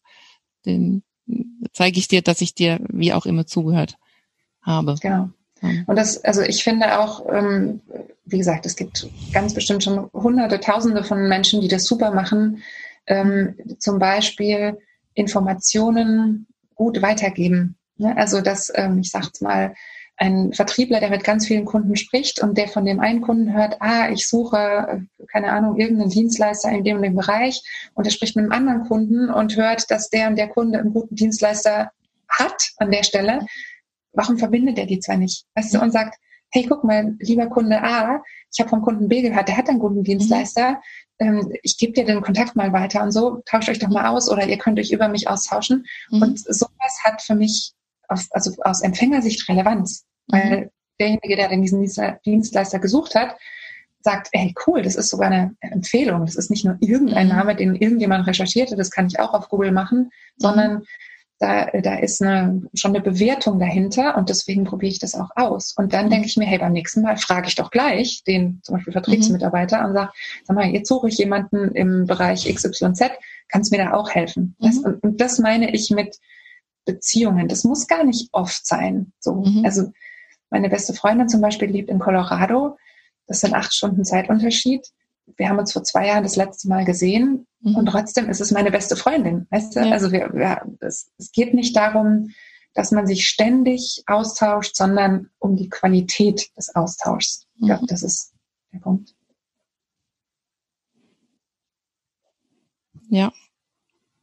den 0.64 1.03
zeige 1.73 1.99
ich 1.99 2.09
dir, 2.09 2.23
dass 2.23 2.40
ich 2.40 2.55
dir 2.55 2.81
wie 2.88 3.12
auch 3.12 3.27
immer 3.27 3.47
zugehört 3.47 3.97
habe. 4.62 4.97
Genau. 5.01 5.31
Und 5.87 5.97
das, 5.97 6.23
also 6.23 6.42
ich 6.42 6.62
finde 6.62 6.99
auch, 6.99 7.25
ähm, 7.33 7.81
wie 8.25 8.38
gesagt, 8.38 8.66
es 8.66 8.77
gibt 8.77 9.09
ganz 9.33 9.55
bestimmt 9.55 9.83
schon 9.83 10.11
hunderte, 10.12 10.61
tausende 10.61 11.03
von 11.03 11.29
Menschen, 11.29 11.61
die 11.61 11.69
das 11.69 11.87
super 11.87 12.12
machen. 12.12 12.62
Ähm, 13.07 13.57
zum 13.79 13.99
Beispiel 13.99 14.79
Informationen 15.17 16.47
gut 16.75 17.03
weitergeben. 17.03 17.77
Ne? 17.97 18.17
Also 18.17 18.41
dass, 18.41 18.71
ähm, 18.75 19.01
ich 19.01 19.11
sag's 19.11 19.41
mal, 19.41 19.75
ein 20.19 20.53
Vertriebler, 20.55 21.01
der 21.01 21.11
mit 21.11 21.25
ganz 21.25 21.47
vielen 21.47 21.67
Kunden 21.67 21.95
spricht 21.97 22.43
und 22.43 22.57
der 22.57 22.69
von 22.69 22.87
dem 22.87 23.01
einen 23.01 23.21
Kunden 23.21 23.53
hört, 23.53 23.77
ah, 23.81 24.11
ich 24.11 24.27
suche, 24.29 24.57
äh, 24.57 25.25
keine 25.27 25.53
Ahnung, 25.53 25.77
irgendeinen 25.79 26.11
Dienstleister 26.11 26.71
in 26.71 26.85
dem 26.85 26.97
und 26.97 27.03
dem 27.03 27.17
Bereich 27.17 27.63
und 27.95 28.07
er 28.07 28.11
spricht 28.11 28.37
mit 28.37 28.45
einem 28.45 28.53
anderen 28.53 28.85
Kunden 28.85 29.31
und 29.31 29.57
hört, 29.57 29.91
dass 29.91 30.09
der 30.09 30.29
und 30.29 30.37
der 30.37 30.49
Kunde 30.49 30.79
einen 30.79 30.93
guten 30.93 31.17
Dienstleister 31.17 31.91
hat 32.29 32.71
an 32.79 32.91
der 32.91 33.03
Stelle. 33.03 33.47
Warum 34.13 34.39
verbindet 34.39 34.79
er 34.79 34.87
die 34.87 35.01
zwei 35.01 35.17
nicht? 35.17 35.45
Weißt 35.55 35.75
du, 35.75 35.81
und 35.81 35.93
sagt, 35.93 36.17
hey, 36.51 36.67
guck 36.69 36.85
mal, 36.85 37.15
lieber 37.19 37.47
Kunde 37.47 37.83
A, 37.83 38.23
ich 38.53 38.61
habe 38.61 38.71
vom 38.71 38.83
Kunden 38.83 39.09
B 39.09 39.23
gehört, 39.23 39.49
der 39.49 39.57
hat 39.57 39.69
einen 39.69 39.79
guten 39.79 40.05
Dienstleister, 40.05 40.81
ähm, 41.19 41.53
ich 41.63 41.79
gebe 41.79 41.93
dir 41.93 42.05
den 42.05 42.23
Kontakt 42.23 42.57
mal 42.57 42.73
weiter 42.73 43.03
und 43.03 43.13
so, 43.13 43.43
tauscht 43.47 43.69
euch 43.69 43.79
doch 43.79 43.89
mal 43.89 44.07
aus 44.07 44.31
oder 44.31 44.47
ihr 44.47 44.59
könnt 44.59 44.79
euch 44.79 44.93
über 44.93 45.09
mich 45.09 45.29
austauschen. 45.29 45.87
Mhm. 46.11 46.23
Und 46.23 46.39
sowas 46.39 46.99
hat 47.05 47.23
für 47.23 47.35
mich 47.35 47.73
aus, 48.09 48.29
also 48.33 48.55
aus 48.63 48.83
Empfängersicht 48.83 49.49
Relevanz, 49.49 50.05
mhm. 50.29 50.37
weil 50.37 50.71
derjenige, 51.01 51.37
der 51.37 51.49
den 51.49 51.63
diesen 51.63 51.87
Dienstleister 52.25 52.79
gesucht 52.79 53.15
hat, 53.15 53.37
sagt, 54.01 54.29
hey, 54.33 54.55
cool, 54.67 54.83
das 54.83 54.95
ist 54.95 55.11
sogar 55.11 55.31
eine 55.31 55.57
Empfehlung. 55.61 56.25
Das 56.27 56.37
ist 56.37 56.49
nicht 56.49 56.65
nur 56.65 56.77
irgendein 56.81 57.27
mhm. 57.27 57.35
Name, 57.35 57.57
den 57.57 57.75
irgendjemand 57.75 58.27
recherchierte, 58.27 58.77
das 58.77 58.91
kann 58.91 59.09
ich 59.09 59.19
auch 59.19 59.35
auf 59.35 59.49
Google 59.49 59.73
machen, 59.73 59.99
mhm. 59.99 60.11
sondern 60.37 60.83
da, 61.38 61.66
da 61.66 61.99
ist 61.99 62.22
eine, 62.22 62.62
schon 62.75 62.94
eine 62.94 63.03
Bewertung 63.03 63.59
dahinter 63.59 64.16
und 64.16 64.31
deswegen 64.31 64.64
probiere 64.64 64.92
ich 64.92 64.99
das 64.99 65.14
auch 65.14 65.31
aus. 65.37 65.75
Und 65.77 65.92
dann 65.92 66.07
mhm. 66.07 66.11
denke 66.11 66.27
ich 66.29 66.37
mir, 66.37 66.46
hey, 66.46 66.59
beim 66.59 66.72
nächsten 66.72 67.03
Mal 67.03 67.18
frage 67.18 67.49
ich 67.49 67.55
doch 67.57 67.70
gleich 67.70 68.22
den 68.25 68.61
zum 68.62 68.77
Beispiel 68.77 68.92
Vertriebsmitarbeiter 68.92 69.81
mhm. 69.81 69.87
und 69.87 69.94
sage, 69.94 70.12
sag 70.44 70.57
mal, 70.57 70.66
jetzt 70.66 70.88
suche 70.88 71.09
ich 71.09 71.18
jemanden 71.18 71.72
im 71.72 72.07
Bereich 72.07 72.53
XYZ, 72.53 73.11
kannst 73.49 73.70
mir 73.70 73.79
da 73.79 73.92
auch 73.92 74.11
helfen? 74.11 74.57
Mhm. 74.59 74.66
Das, 74.66 74.79
und, 74.79 75.03
und, 75.03 75.20
das 75.20 75.38
meine 75.38 75.75
ich 75.75 75.90
mit 75.90 76.16
Beziehungen. 76.87 77.49
Das 77.49 77.64
muss 77.64 77.87
gar 77.87 78.05
nicht 78.05 78.31
oft 78.33 78.66
sein. 78.66 79.12
So, 79.20 79.35
mhm. 79.35 79.62
also 79.64 79.92
meine 80.49 80.70
beste 80.70 80.94
Freundin 80.94 81.29
zum 81.29 81.42
Beispiel 81.42 81.68
lebt 81.68 81.90
in 81.90 81.99
Colorado. 81.99 82.79
Das 83.27 83.40
sind 83.40 83.55
acht 83.55 83.75
Stunden 83.75 84.05
Zeitunterschied 84.05 84.87
wir 85.37 85.49
haben 85.49 85.59
uns 85.59 85.73
vor 85.73 85.83
zwei 85.83 86.07
Jahren 86.07 86.23
das 86.23 86.37
letzte 86.37 86.69
Mal 86.69 86.85
gesehen 86.85 87.47
mhm. 87.61 87.77
und 87.77 87.87
trotzdem 87.87 88.29
ist 88.29 88.41
es 88.41 88.53
meine 88.53 88.71
beste 88.71 88.97
Freundin. 88.97 89.47
Weißt 89.51 89.75
du? 89.75 89.81
Ja. 89.81 89.91
Also 89.91 90.12
wir, 90.12 90.31
wir, 90.33 90.62
es, 90.81 91.11
es 91.19 91.33
geht 91.33 91.55
nicht 91.55 91.77
darum, 91.77 92.31
dass 92.75 92.91
man 92.93 93.07
sich 93.07 93.27
ständig 93.27 94.03
austauscht, 94.07 94.77
sondern 94.77 95.31
um 95.39 95.57
die 95.57 95.69
Qualität 95.69 96.51
des 96.57 96.75
Austauschs. 96.75 97.47
Ich 97.57 97.67
glaube, 97.67 97.83
mhm. 97.83 97.87
das 97.87 98.03
ist 98.03 98.35
der 98.73 98.79
Punkt. 98.81 99.15
Ja, 103.09 103.33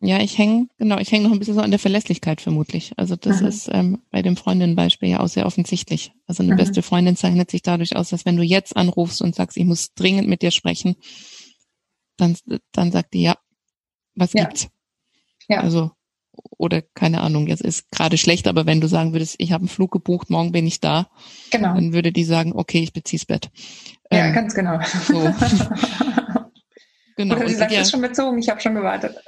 ja, 0.06 0.20
ich 0.20 0.38
hänge, 0.38 0.68
genau, 0.78 0.98
ich 0.98 1.12
hänge 1.14 1.24
noch 1.24 1.32
ein 1.32 1.40
bisschen 1.40 1.56
so 1.56 1.62
an 1.62 1.72
der 1.72 1.80
Verlässlichkeit 1.80 2.42
vermutlich. 2.42 2.92
Also 2.98 3.16
das 3.16 3.40
mhm. 3.40 3.48
ist 3.48 3.70
ähm, 3.72 4.02
bei 4.12 4.22
dem 4.22 4.36
Freundinnenbeispiel 4.36 5.08
ja 5.08 5.22
auch 5.22 5.30
sehr 5.30 5.46
offensichtlich. 5.46 6.12
Also 6.28 6.44
eine 6.44 6.54
mhm. 6.54 6.58
beste 6.58 6.82
Freundin 6.82 7.16
zeichnet 7.16 7.50
sich 7.50 7.62
dadurch 7.62 7.96
aus, 7.96 8.10
dass 8.10 8.26
wenn 8.26 8.36
du 8.36 8.44
jetzt 8.44 8.76
anrufst 8.76 9.22
und 9.22 9.34
sagst, 9.34 9.56
ich 9.56 9.64
muss 9.64 9.94
dringend 9.94 10.28
mit 10.28 10.42
dir 10.42 10.52
sprechen, 10.52 10.98
dann, 12.18 12.36
dann 12.74 12.92
sagt 12.92 13.14
die, 13.14 13.22
ja, 13.22 13.38
was 14.14 14.34
ja. 14.34 14.44
gibt's? 14.44 14.68
Ja. 15.48 15.62
Also, 15.62 15.92
oder 16.58 16.82
keine 16.82 17.22
Ahnung, 17.22 17.48
jetzt 17.48 17.62
ist 17.62 17.90
gerade 17.90 18.18
schlecht, 18.18 18.48
aber 18.48 18.66
wenn 18.66 18.82
du 18.82 18.90
sagen 18.90 19.14
würdest, 19.14 19.36
ich 19.38 19.54
habe 19.54 19.62
einen 19.62 19.70
Flug 19.70 19.92
gebucht, 19.92 20.30
morgen 20.30 20.52
bin 20.52 20.68
ich 20.68 20.82
da, 20.82 21.08
genau. 21.50 21.76
dann 21.76 21.94
würde 21.94 22.12
die 22.12 22.26
sagen, 22.26 22.52
okay, 22.54 22.80
ich 22.80 22.92
bezieh's 22.92 23.26
Bett. 23.26 23.52
Ja, 24.12 24.26
ähm, 24.26 24.34
ganz 24.34 24.54
genau. 24.54 24.80
So. 25.08 25.34
Genau. 27.16 27.36
Oder 27.36 27.48
sie 27.48 27.56
sagt, 27.56 27.72
ja. 27.72 27.82
ist 27.82 27.92
schon 27.92 28.02
bezogen, 28.02 28.40
ich 28.40 28.50
habe 28.50 28.60
schon 28.60 28.76
gewartet. 28.76 29.16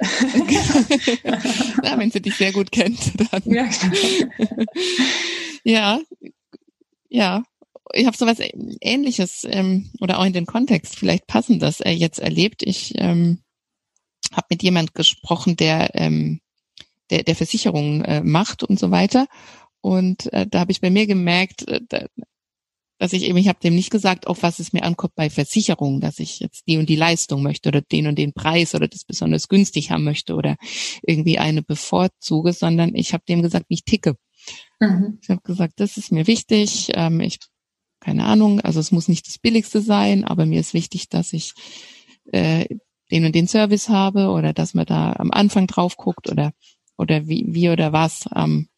ja, 1.84 1.98
wenn 1.98 2.10
sie 2.10 2.20
dich 2.20 2.34
sehr 2.34 2.52
gut 2.52 2.72
kennt, 2.72 2.98
dann. 3.30 3.42
Ja, 3.44 3.68
ja, 5.64 6.00
ja. 7.08 7.42
Ich 7.92 8.06
habe 8.06 8.16
sowas 8.16 8.38
Ähnliches 8.80 9.46
ähm, 9.48 9.90
oder 10.00 10.18
auch 10.18 10.24
in 10.24 10.32
den 10.32 10.46
Kontext 10.46 10.96
vielleicht 10.96 11.28
passendes 11.28 11.80
äh, 11.80 11.90
jetzt 11.90 12.18
erlebt. 12.18 12.64
Ich 12.64 12.94
ähm, 12.96 13.38
habe 14.32 14.48
mit 14.50 14.64
jemand 14.64 14.94
gesprochen, 14.94 15.56
der 15.56 15.94
ähm, 15.94 16.40
der, 17.10 17.22
der 17.22 17.36
Versicherungen 17.36 18.04
äh, 18.04 18.22
macht 18.22 18.64
und 18.64 18.80
so 18.80 18.90
weiter. 18.90 19.28
Und 19.80 20.32
äh, 20.32 20.48
da 20.48 20.58
habe 20.58 20.72
ich 20.72 20.80
bei 20.80 20.90
mir 20.90 21.06
gemerkt, 21.06 21.68
äh, 21.68 21.80
dass 22.98 23.12
ich 23.12 23.24
eben, 23.24 23.36
ich 23.38 23.48
habe 23.48 23.58
dem 23.62 23.74
nicht 23.74 23.90
gesagt, 23.90 24.26
auf 24.26 24.42
was 24.42 24.58
es 24.58 24.72
mir 24.72 24.82
ankommt 24.82 25.14
bei 25.14 25.28
Versicherungen, 25.30 26.00
dass 26.00 26.18
ich 26.18 26.40
jetzt 26.40 26.66
die 26.66 26.78
und 26.78 26.88
die 26.88 26.96
Leistung 26.96 27.42
möchte 27.42 27.68
oder 27.68 27.82
den 27.82 28.06
und 28.06 28.16
den 28.16 28.32
Preis 28.32 28.74
oder 28.74 28.88
das 28.88 29.04
besonders 29.04 29.48
günstig 29.48 29.90
haben 29.90 30.04
möchte 30.04 30.34
oder 30.34 30.56
irgendwie 31.02 31.38
eine 31.38 31.62
bevorzuge, 31.62 32.52
sondern 32.52 32.94
ich 32.94 33.12
habe 33.12 33.24
dem 33.28 33.42
gesagt, 33.42 33.66
wie 33.68 33.74
ich 33.74 33.84
ticke. 33.84 34.16
Mhm. 34.80 35.18
Ich 35.22 35.28
habe 35.28 35.42
gesagt, 35.42 35.74
das 35.76 35.96
ist 35.96 36.12
mir 36.12 36.26
wichtig. 36.26 36.90
Ähm, 36.94 37.20
ich 37.20 37.38
keine 38.00 38.24
Ahnung, 38.24 38.60
also 38.60 38.78
es 38.78 38.92
muss 38.92 39.08
nicht 39.08 39.26
das 39.26 39.38
Billigste 39.38 39.80
sein, 39.80 40.24
aber 40.24 40.46
mir 40.46 40.60
ist 40.60 40.74
wichtig, 40.74 41.08
dass 41.08 41.32
ich 41.32 41.54
äh, 42.32 42.66
den 43.10 43.24
und 43.24 43.34
den 43.34 43.48
Service 43.48 43.88
habe 43.88 44.28
oder 44.28 44.52
dass 44.52 44.74
man 44.74 44.86
da 44.86 45.12
am 45.14 45.30
Anfang 45.30 45.66
drauf 45.66 45.96
guckt 45.96 46.30
oder 46.30 46.52
oder 46.96 47.28
wie, 47.28 47.44
wie 47.48 47.68
oder 47.68 47.92
was. 47.92 48.28
Ähm, 48.34 48.68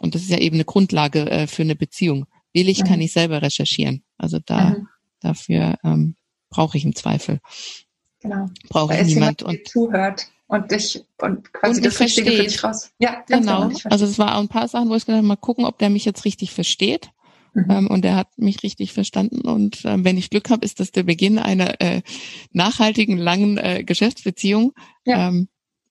und 0.00 0.14
das 0.14 0.22
ist 0.22 0.30
ja 0.30 0.38
eben 0.38 0.56
eine 0.56 0.64
Grundlage 0.64 1.30
äh, 1.30 1.46
für 1.46 1.62
eine 1.62 1.76
Beziehung. 1.76 2.26
Will 2.52 2.68
ich, 2.68 2.82
mhm. 2.82 2.86
kann 2.86 3.00
ich 3.00 3.12
selber 3.12 3.42
recherchieren. 3.42 4.02
Also 4.16 4.38
da 4.44 4.70
mhm. 4.70 4.88
dafür 5.20 5.78
ähm, 5.84 6.16
brauche 6.50 6.78
ich 6.78 6.84
im 6.84 6.94
Zweifel. 6.94 7.40
Genau. 8.20 8.46
Brauche 8.68 8.94
ich 8.94 9.06
niemand 9.06 9.40
jemand, 9.40 9.42
und 9.42 9.68
zuhört 9.68 10.26
und 10.48 10.70
dich 10.70 11.04
und 11.20 11.52
quasi 11.52 11.78
und 11.78 11.86
das 11.86 12.00
Richtige 12.00 12.32
für 12.32 12.42
dich 12.42 12.64
raus. 12.64 12.90
Ja, 12.98 13.22
genau. 13.28 13.68
genau 13.68 13.78
also 13.84 14.04
es 14.04 14.18
war 14.18 14.36
ein 14.38 14.48
paar 14.48 14.66
Sachen, 14.66 14.88
wo 14.88 14.94
ich 14.94 15.06
gedacht 15.06 15.18
habe, 15.18 15.26
mal 15.26 15.36
gucken, 15.36 15.64
ob 15.64 15.78
der 15.78 15.90
mich 15.90 16.04
jetzt 16.04 16.24
richtig 16.24 16.52
versteht. 16.52 17.10
Mhm. 17.54 17.70
Ähm, 17.70 17.86
und 17.88 18.04
er 18.04 18.16
hat 18.16 18.36
mich 18.38 18.62
richtig 18.62 18.92
verstanden. 18.92 19.42
Und 19.42 19.84
äh, 19.84 20.02
wenn 20.04 20.18
ich 20.18 20.30
Glück 20.30 20.50
habe, 20.50 20.64
ist 20.64 20.80
das 20.80 20.90
der 20.90 21.04
Beginn 21.04 21.38
einer 21.38 21.80
äh, 21.80 22.02
nachhaltigen, 22.52 23.18
langen 23.18 23.58
äh, 23.58 23.84
Geschäftsbeziehung. 23.84 24.72
Ja. 25.04 25.28
Ähm, 25.28 25.48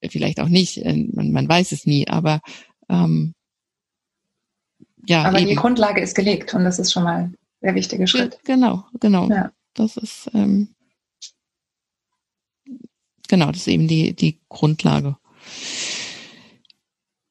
vielleicht 0.10 0.40
auch 0.40 0.50
nicht, 0.50 0.78
äh, 0.78 1.08
man, 1.14 1.32
man 1.32 1.48
weiß 1.48 1.72
es 1.72 1.86
nie, 1.86 2.08
aber 2.08 2.42
ähm, 2.90 3.34
ja. 5.08 5.24
Aber 5.24 5.40
eben. 5.40 5.50
die 5.50 5.56
Grundlage 5.56 6.02
ist 6.02 6.16
gelegt 6.16 6.54
und 6.54 6.64
das 6.64 6.80
ist 6.80 6.92
schon 6.92 7.04
mal 7.04 7.32
der 7.62 7.76
wichtige 7.76 8.08
Schritt. 8.08 8.40
Genau, 8.44 8.86
genau. 9.00 9.30
Ja. 9.30 9.52
Das 9.74 9.98
ist 9.98 10.30
ähm, 10.34 10.70
genau, 13.28 13.48
das 13.48 13.62
ist 13.62 13.68
eben 13.68 13.88
die, 13.88 14.14
die 14.14 14.40
Grundlage. 14.50 15.18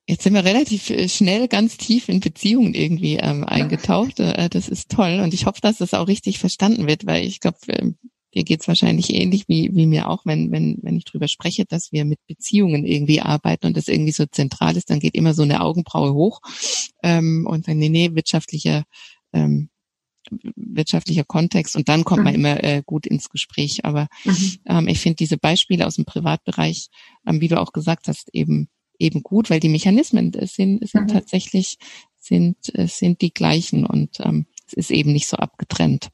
Jetzt 0.08 0.22
sind 0.22 0.34
wir 0.34 0.44
relativ 0.44 0.90
äh, 0.90 1.08
schnell 1.08 1.48
ganz 1.48 1.76
tief 1.76 2.08
in 2.08 2.20
Beziehungen 2.20 2.74
irgendwie 2.74 3.16
ähm, 3.16 3.44
eingetaucht. 3.44 4.20
Äh, 4.20 4.48
das 4.48 4.68
ist 4.68 4.90
toll 4.90 5.20
und 5.22 5.34
ich 5.34 5.46
hoffe, 5.46 5.60
dass 5.60 5.78
das 5.78 5.94
auch 5.94 6.06
richtig 6.06 6.38
verstanden 6.38 6.86
wird, 6.86 7.06
weil 7.06 7.24
ich 7.24 7.40
glaube, 7.40 7.58
ähm, 7.68 7.96
dir 8.36 8.44
geht's 8.44 8.68
wahrscheinlich 8.68 9.12
ähnlich 9.12 9.48
wie, 9.48 9.70
wie 9.74 9.86
mir 9.86 10.08
auch, 10.08 10.26
wenn, 10.26 10.52
wenn, 10.52 10.78
wenn 10.82 10.96
ich 10.96 11.04
drüber 11.04 11.26
spreche, 11.26 11.64
dass 11.64 11.90
wir 11.90 12.04
mit 12.04 12.18
Beziehungen 12.26 12.84
irgendwie 12.84 13.20
arbeiten 13.20 13.66
und 13.66 13.76
das 13.76 13.88
irgendwie 13.88 14.12
so 14.12 14.26
zentral 14.26 14.76
ist, 14.76 14.90
dann 14.90 15.00
geht 15.00 15.14
immer 15.14 15.34
so 15.34 15.42
eine 15.42 15.62
Augenbraue 15.62 16.12
hoch 16.12 16.40
ähm, 17.02 17.46
und 17.48 17.66
dann, 17.66 17.78
nee, 17.78 17.88
nee, 17.88 18.14
wirtschaftlicher, 18.14 18.84
ähm, 19.32 19.70
wirtschaftlicher 20.54 21.24
Kontext 21.24 21.76
und 21.76 21.88
dann 21.88 22.04
kommt 22.04 22.20
mhm. 22.20 22.24
man 22.24 22.34
immer 22.34 22.62
äh, 22.62 22.82
gut 22.84 23.06
ins 23.06 23.30
Gespräch. 23.30 23.84
Aber 23.84 24.06
mhm. 24.24 24.52
ähm, 24.66 24.88
ich 24.88 25.00
finde 25.00 25.16
diese 25.16 25.38
Beispiele 25.38 25.86
aus 25.86 25.96
dem 25.96 26.04
Privatbereich, 26.04 26.88
ähm, 27.26 27.40
wie 27.40 27.48
du 27.48 27.58
auch 27.58 27.72
gesagt 27.72 28.06
hast, 28.08 28.28
eben 28.32 28.68
eben 28.98 29.22
gut, 29.22 29.50
weil 29.50 29.60
die 29.60 29.68
Mechanismen 29.68 30.32
sind, 30.32 30.88
sind 30.88 30.94
mhm. 30.94 31.08
tatsächlich 31.08 31.76
sind 32.18 32.56
sind 32.74 33.20
die 33.20 33.32
gleichen 33.32 33.84
und 33.84 34.20
ähm, 34.20 34.46
es 34.66 34.72
ist 34.72 34.90
eben 34.90 35.12
nicht 35.12 35.28
so 35.28 35.36
abgetrennt. 35.36 36.08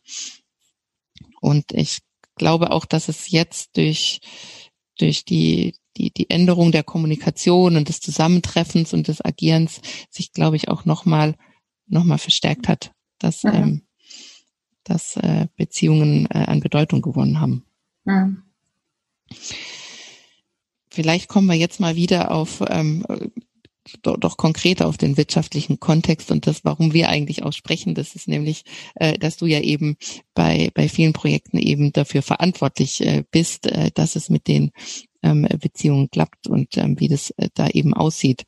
Und 1.41 1.73
ich 1.73 1.99
glaube 2.37 2.71
auch, 2.71 2.85
dass 2.85 3.09
es 3.09 3.31
jetzt 3.31 3.77
durch, 3.77 4.21
durch 4.99 5.25
die, 5.25 5.75
die, 5.97 6.11
die 6.11 6.31
Änderung 6.31 6.73
der 6.73 6.83
Kommunikation 6.83 7.77
und 7.77 7.89
des 7.89 8.01
Zusammentreffens 8.01 8.93
und 8.93 9.09
des 9.09 9.25
Agierens 9.25 9.81
sich, 10.11 10.33
glaube 10.33 10.57
ich, 10.57 10.69
auch 10.69 10.85
nochmal 10.85 11.37
noch 11.87 12.05
mal 12.05 12.19
verstärkt 12.19 12.69
hat, 12.69 12.93
dass, 13.19 13.45
mhm. 13.45 13.55
ähm, 13.55 13.83
dass 14.85 15.17
äh, 15.17 15.49
Beziehungen 15.57 16.27
äh, 16.27 16.45
an 16.47 16.61
Bedeutung 16.61 17.03
gewonnen 17.03 17.41
haben. 17.41 17.65
Mhm. 18.05 18.43
Vielleicht 20.91 21.29
kommen 21.29 21.47
wir 21.47 21.57
jetzt 21.57 21.81
mal 21.81 21.97
wieder 21.97 22.31
auf 22.31 22.63
ähm, 22.69 23.05
doch, 24.03 24.17
doch 24.17 24.37
konkreter 24.37 24.87
auf 24.87 24.97
den 24.97 25.17
wirtschaftlichen 25.17 25.81
Kontext 25.81 26.31
und 26.31 26.47
das, 26.47 26.65
warum 26.65 26.93
wir 26.93 27.09
eigentlich 27.09 27.43
auch 27.43 27.53
sprechen, 27.53 27.95
das 27.95 28.15
ist 28.15 28.29
nämlich, 28.29 28.65
äh, 28.95 29.19
dass 29.19 29.37
du 29.37 29.47
ja 29.47 29.61
eben 29.61 29.97
bei, 30.35 30.71
bei 30.75 30.89
vielen 30.89 31.13
Projekten 31.13 31.59
eben 31.59 31.93
dafür 31.93 32.23
verantwortlich 32.23 33.01
äh, 33.01 33.25
bist, 33.31 33.67
äh, 33.67 33.91
dass 33.93 34.17
es 34.17 34.31
mit 34.31 34.49
den 34.49 34.71
ähm, 35.23 35.47
Beziehungen 35.61 36.11
klappt 36.11 36.49
und 36.49 36.77
ähm, 36.77 36.99
wie 36.99 37.07
das 37.09 37.31
äh, 37.37 37.49
da 37.55 37.69
eben 37.69 37.95
aussieht. 37.95 38.45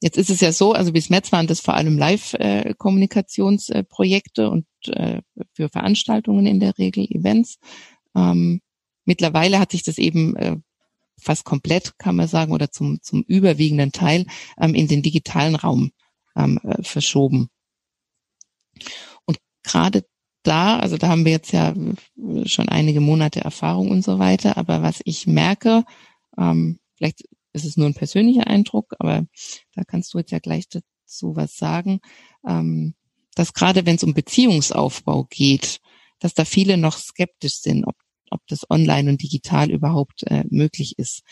Jetzt 0.00 0.18
ist 0.18 0.30
es 0.30 0.40
ja 0.40 0.52
so, 0.52 0.72
also 0.72 0.92
bis 0.92 1.10
März 1.10 1.32
waren 1.32 1.48
das 1.48 1.60
vor 1.60 1.74
allem 1.74 1.98
Live-Kommunikationsprojekte 1.98 4.42
äh, 4.42 4.46
und 4.46 4.66
äh, 4.88 5.20
für 5.52 5.68
Veranstaltungen 5.68 6.46
in 6.46 6.60
der 6.60 6.78
Regel, 6.78 7.08
Events. 7.10 7.58
Ähm, 8.14 8.60
mittlerweile 9.04 9.58
hat 9.58 9.72
sich 9.72 9.82
das 9.82 9.98
eben 9.98 10.36
äh, 10.36 10.58
fast 11.26 11.44
komplett, 11.44 11.98
kann 11.98 12.16
man 12.16 12.28
sagen, 12.28 12.52
oder 12.52 12.70
zum, 12.70 13.02
zum 13.02 13.22
überwiegenden 13.22 13.92
Teil 13.92 14.26
ähm, 14.58 14.74
in 14.74 14.86
den 14.86 15.02
digitalen 15.02 15.56
Raum 15.56 15.90
ähm, 16.36 16.58
äh, 16.62 16.82
verschoben. 16.82 17.48
Und 19.24 19.38
gerade 19.64 20.04
da, 20.44 20.78
also 20.78 20.96
da 20.96 21.08
haben 21.08 21.24
wir 21.24 21.32
jetzt 21.32 21.52
ja 21.52 21.74
schon 22.44 22.68
einige 22.68 23.00
Monate 23.00 23.40
Erfahrung 23.40 23.90
und 23.90 24.02
so 24.02 24.20
weiter, 24.20 24.56
aber 24.56 24.82
was 24.82 25.00
ich 25.04 25.26
merke, 25.26 25.84
ähm, 26.38 26.78
vielleicht 26.94 27.22
ist 27.52 27.64
es 27.64 27.76
nur 27.76 27.88
ein 27.88 27.94
persönlicher 27.94 28.46
Eindruck, 28.46 28.94
aber 29.00 29.26
da 29.74 29.82
kannst 29.84 30.14
du 30.14 30.18
jetzt 30.18 30.30
ja 30.30 30.38
gleich 30.38 30.68
dazu 30.68 31.34
was 31.34 31.56
sagen, 31.56 31.98
ähm, 32.46 32.94
dass 33.34 33.52
gerade 33.52 33.84
wenn 33.84 33.96
es 33.96 34.04
um 34.04 34.14
Beziehungsaufbau 34.14 35.24
geht, 35.24 35.80
dass 36.20 36.34
da 36.34 36.44
viele 36.44 36.76
noch 36.76 36.96
skeptisch 36.98 37.56
sind, 37.56 37.84
ob 37.84 37.96
ob 38.30 38.40
das 38.48 38.68
online 38.70 39.10
und 39.10 39.22
digital 39.22 39.70
überhaupt 39.70 40.24
äh, 40.24 40.44
möglich 40.48 40.98
ist. 40.98 41.22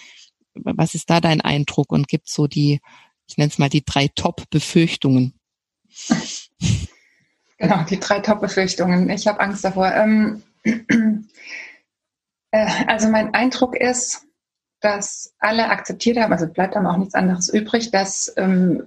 Was 0.55 0.95
ist 0.95 1.11
da 1.11 1.21
dein 1.21 1.41
Eindruck 1.41 1.93
und 1.93 2.09
gibt 2.09 2.29
so 2.29 2.47
die, 2.47 2.81
ich 3.27 3.37
nenne 3.37 3.51
es 3.51 3.59
mal 3.59 3.69
die 3.69 3.85
drei 3.85 4.09
Top-Befürchtungen? 4.09 5.35
Genau, 7.57 7.85
die 7.85 8.01
drei 8.01 8.21
Top-Befürchtungen. 8.21 9.09
Ich 9.11 9.27
habe 9.27 9.41
Angst 9.41 9.65
davor. 9.65 9.93
Ähm, 9.93 10.43
äh, 12.51 12.67
also 12.87 13.09
mein 13.09 13.33
Eindruck 13.33 13.77
ist, 13.77 14.27
dass 14.81 15.35
alle 15.39 15.71
akzeptiert 15.71 16.19
haben, 16.19 16.33
also 16.33 16.47
bleibt 16.47 16.77
einem 16.77 16.87
auch 16.87 16.97
nichts 16.97 17.15
anderes 17.15 17.49
übrig, 17.49 17.91
dass 17.91 18.33
ähm, 18.37 18.87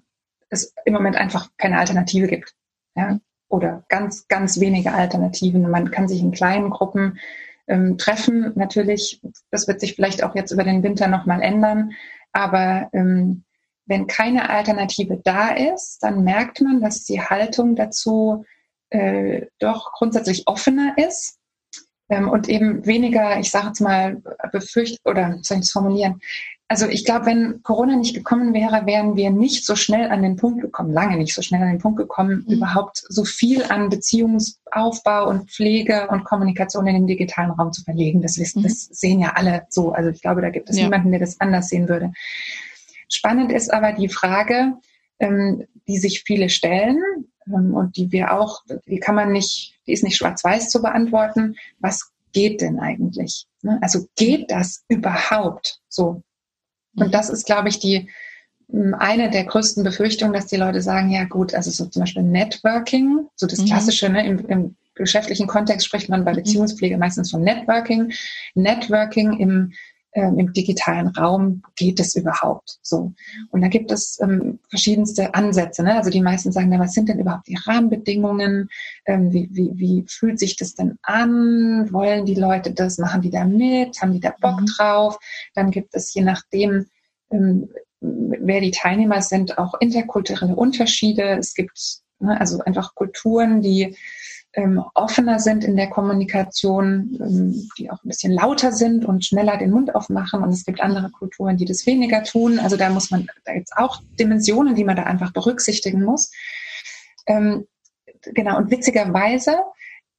es 0.49 0.73
im 0.85 0.93
Moment 0.93 1.15
einfach 1.15 1.49
keine 1.57 1.79
Alternative 1.79 2.27
gibt. 2.27 2.53
Ja? 2.95 3.19
Oder 3.49 3.83
ganz, 3.87 4.27
ganz 4.27 4.59
wenige 4.59 4.93
Alternativen. 4.93 5.69
Man 5.71 5.89
kann 5.89 6.07
sich 6.07 6.21
in 6.21 6.31
kleinen 6.31 6.69
Gruppen 6.69 7.19
ähm, 7.67 7.97
treffen. 7.97 8.53
Natürlich, 8.55 9.21
das 9.51 9.67
wird 9.67 9.79
sich 9.79 9.95
vielleicht 9.95 10.23
auch 10.23 10.35
jetzt 10.35 10.51
über 10.51 10.63
den 10.63 10.83
Winter 10.83 11.07
nochmal 11.07 11.41
ändern, 11.41 11.91
aber 12.31 12.89
ähm, 12.93 13.43
wenn 13.85 14.07
keine 14.07 14.49
Alternative 14.49 15.19
da 15.23 15.49
ist, 15.49 16.03
dann 16.03 16.23
merkt 16.23 16.61
man, 16.61 16.81
dass 16.81 17.05
die 17.05 17.21
Haltung 17.21 17.75
dazu 17.75 18.45
äh, 18.89 19.47
doch 19.59 19.93
grundsätzlich 19.93 20.47
offener 20.47 20.93
ist 20.97 21.39
ähm, 22.09 22.29
und 22.29 22.49
eben 22.49 22.85
weniger, 22.85 23.39
ich 23.39 23.49
sage 23.49 23.67
jetzt 23.67 23.79
mal, 23.79 24.21
befürchtet 24.51 24.99
oder 25.05 25.39
soll 25.41 25.57
ich 25.57 25.63
es 25.63 25.71
formulieren, 25.71 26.21
also 26.69 26.85
ich 26.87 27.05
glaube, 27.05 27.27
wenn 27.27 27.63
Corona 27.63 27.95
nicht 27.95 28.13
gekommen 28.13 28.53
wäre, 28.53 28.85
wären 28.85 29.15
wir 29.15 29.29
nicht 29.29 29.65
so 29.65 29.75
schnell 29.77 30.09
an 30.09 30.21
den 30.21 30.35
Punkt 30.35 30.61
gekommen, 30.61 30.91
lange 30.91 31.17
nicht 31.17 31.33
so 31.33 31.41
schnell 31.41 31.61
an 31.61 31.69
den 31.69 31.79
Punkt 31.79 31.97
gekommen, 31.97 32.43
mhm. 32.45 32.55
überhaupt 32.55 33.03
so 33.07 33.23
viel 33.23 33.63
an 33.63 33.89
Beziehungsaufbau 33.89 35.29
und 35.29 35.49
Pflege 35.49 36.09
und 36.09 36.25
Kommunikation 36.25 36.85
in 36.87 36.95
den 36.95 37.07
digitalen 37.07 37.51
Raum 37.51 37.71
zu 37.71 37.83
verlegen. 37.83 38.21
Das, 38.21 38.37
wissen, 38.37 38.59
mhm. 38.59 38.63
das 38.63 38.81
sehen 38.91 39.19
ja 39.19 39.33
alle 39.35 39.65
so. 39.69 39.93
Also 39.93 40.09
ich 40.09 40.21
glaube, 40.21 40.41
da 40.41 40.49
gibt 40.49 40.69
es 40.69 40.77
ja. 40.77 40.83
niemanden, 40.83 41.11
der 41.11 41.21
das 41.21 41.39
anders 41.39 41.69
sehen 41.69 41.87
würde. 41.87 42.11
Spannend 43.09 43.53
ist 43.53 43.73
aber 43.73 43.93
die 43.93 44.09
Frage, 44.09 44.73
ähm, 45.19 45.63
die 45.87 45.97
sich 45.97 46.23
viele 46.25 46.49
stellen 46.49 47.01
ähm, 47.47 47.73
und 47.73 47.95
die 47.95 48.11
wir 48.11 48.33
auch, 48.33 48.63
die 48.87 48.99
kann 48.99 49.15
man 49.15 49.31
nicht, 49.31 49.79
die 49.87 49.93
ist 49.93 50.03
nicht 50.03 50.17
schwarz-weiß 50.17 50.69
zu 50.69 50.81
beantworten. 50.81 51.55
Was 51.79 52.11
geht 52.33 52.59
denn 52.59 52.79
eigentlich? 52.79 53.45
Ne? 53.61 53.79
Also 53.81 54.05
geht 54.17 54.51
das 54.51 54.83
überhaupt 54.89 55.79
so? 55.87 56.23
Und 56.97 57.13
das 57.13 57.29
ist, 57.29 57.45
glaube 57.45 57.69
ich, 57.69 57.79
die 57.79 58.09
eine 58.99 59.29
der 59.29 59.45
größten 59.45 59.83
Befürchtungen, 59.83 60.33
dass 60.33 60.47
die 60.47 60.57
Leute 60.57 60.81
sagen, 60.81 61.09
ja 61.09 61.23
gut, 61.23 61.53
also 61.53 61.71
so 61.71 61.85
zum 61.85 62.01
Beispiel 62.01 62.23
Networking, 62.23 63.27
so 63.35 63.47
das 63.47 63.59
mhm. 63.59 63.65
klassische, 63.65 64.09
ne, 64.09 64.25
im, 64.27 64.45
im 64.47 64.75
geschäftlichen 64.95 65.47
Kontext 65.47 65.85
spricht 65.85 66.09
man 66.09 66.25
bei 66.25 66.31
mhm. 66.31 66.37
Beziehungspflege 66.37 66.97
meistens 66.97 67.31
von 67.31 67.41
Networking. 67.41 68.11
Networking 68.55 69.39
im 69.39 69.73
ähm, 70.17 70.39
im 70.39 70.51
digitalen 70.51 71.09
Raum 71.09 71.61
geht 71.75 71.99
es 71.99 72.15
überhaupt 72.15 72.79
so? 72.81 73.13
Und 73.51 73.61
da 73.61 73.67
gibt 73.67 73.91
es 73.91 74.19
ähm, 74.19 74.57
verschiedenste 74.67 75.35
Ansätze. 75.35 75.83
Ne? 75.83 75.95
Also 75.95 76.09
die 76.09 76.21
meisten 76.21 76.51
sagen, 76.51 76.69
na, 76.69 76.79
was 76.79 76.93
sind 76.93 77.07
denn 77.07 77.19
überhaupt 77.19 77.47
die 77.47 77.57
Rahmenbedingungen? 77.67 78.69
Ähm, 79.05 79.31
wie, 79.31 79.47
wie, 79.51 79.71
wie 79.75 80.05
fühlt 80.07 80.39
sich 80.39 80.55
das 80.55 80.73
denn 80.73 80.97
an? 81.03 81.87
Wollen 81.91 82.25
die 82.25 82.33
Leute 82.33 82.71
das? 82.71 82.97
Machen 82.97 83.21
die 83.21 83.29
da 83.29 83.45
mit? 83.45 84.01
Haben 84.01 84.13
die 84.13 84.19
da 84.19 84.33
Bock 84.41 84.59
mhm. 84.59 84.65
drauf? 84.65 85.19
Dann 85.53 85.69
gibt 85.69 85.93
es 85.93 86.11
je 86.15 86.23
nachdem, 86.23 86.87
ähm, 87.29 87.69
wer 88.01 88.59
die 88.59 88.71
Teilnehmer 88.71 89.21
sind, 89.21 89.59
auch 89.59 89.75
interkulturelle 89.79 90.55
Unterschiede. 90.55 91.37
Es 91.37 91.53
gibt 91.53 92.01
ne, 92.17 92.39
also 92.39 92.59
einfach 92.61 92.95
Kulturen, 92.95 93.61
die 93.61 93.95
ähm, 94.57 94.83
offener 94.95 95.39
sind 95.39 95.63
in 95.63 95.75
der 95.75 95.87
Kommunikation, 95.87 97.15
ähm, 97.21 97.69
die 97.77 97.91
auch 97.91 98.03
ein 98.03 98.07
bisschen 98.07 98.33
lauter 98.33 98.71
sind 98.71 99.05
und 99.05 99.23
schneller 99.23 99.55
den 99.55 99.69
Mund 99.69 99.93
aufmachen. 99.93 100.41
Und 100.41 100.49
es 100.49 100.65
gibt 100.65 100.81
andere 100.81 101.11
Kulturen, 101.11 101.57
die 101.57 101.65
das 101.65 101.85
weniger 101.85 102.23
tun. 102.23 102.57
Also 102.57 102.75
da 102.75 102.89
muss 102.89 103.11
man, 103.11 103.27
da 103.45 103.53
gibt 103.53 103.67
es 103.69 103.77
auch 103.77 104.01
Dimensionen, 104.19 104.73
die 104.73 104.83
man 104.83 104.95
da 104.95 105.03
einfach 105.03 105.31
berücksichtigen 105.31 106.03
muss. 106.03 106.31
Ähm, 107.27 107.67
genau, 108.23 108.57
und 108.57 108.71
witzigerweise 108.71 109.59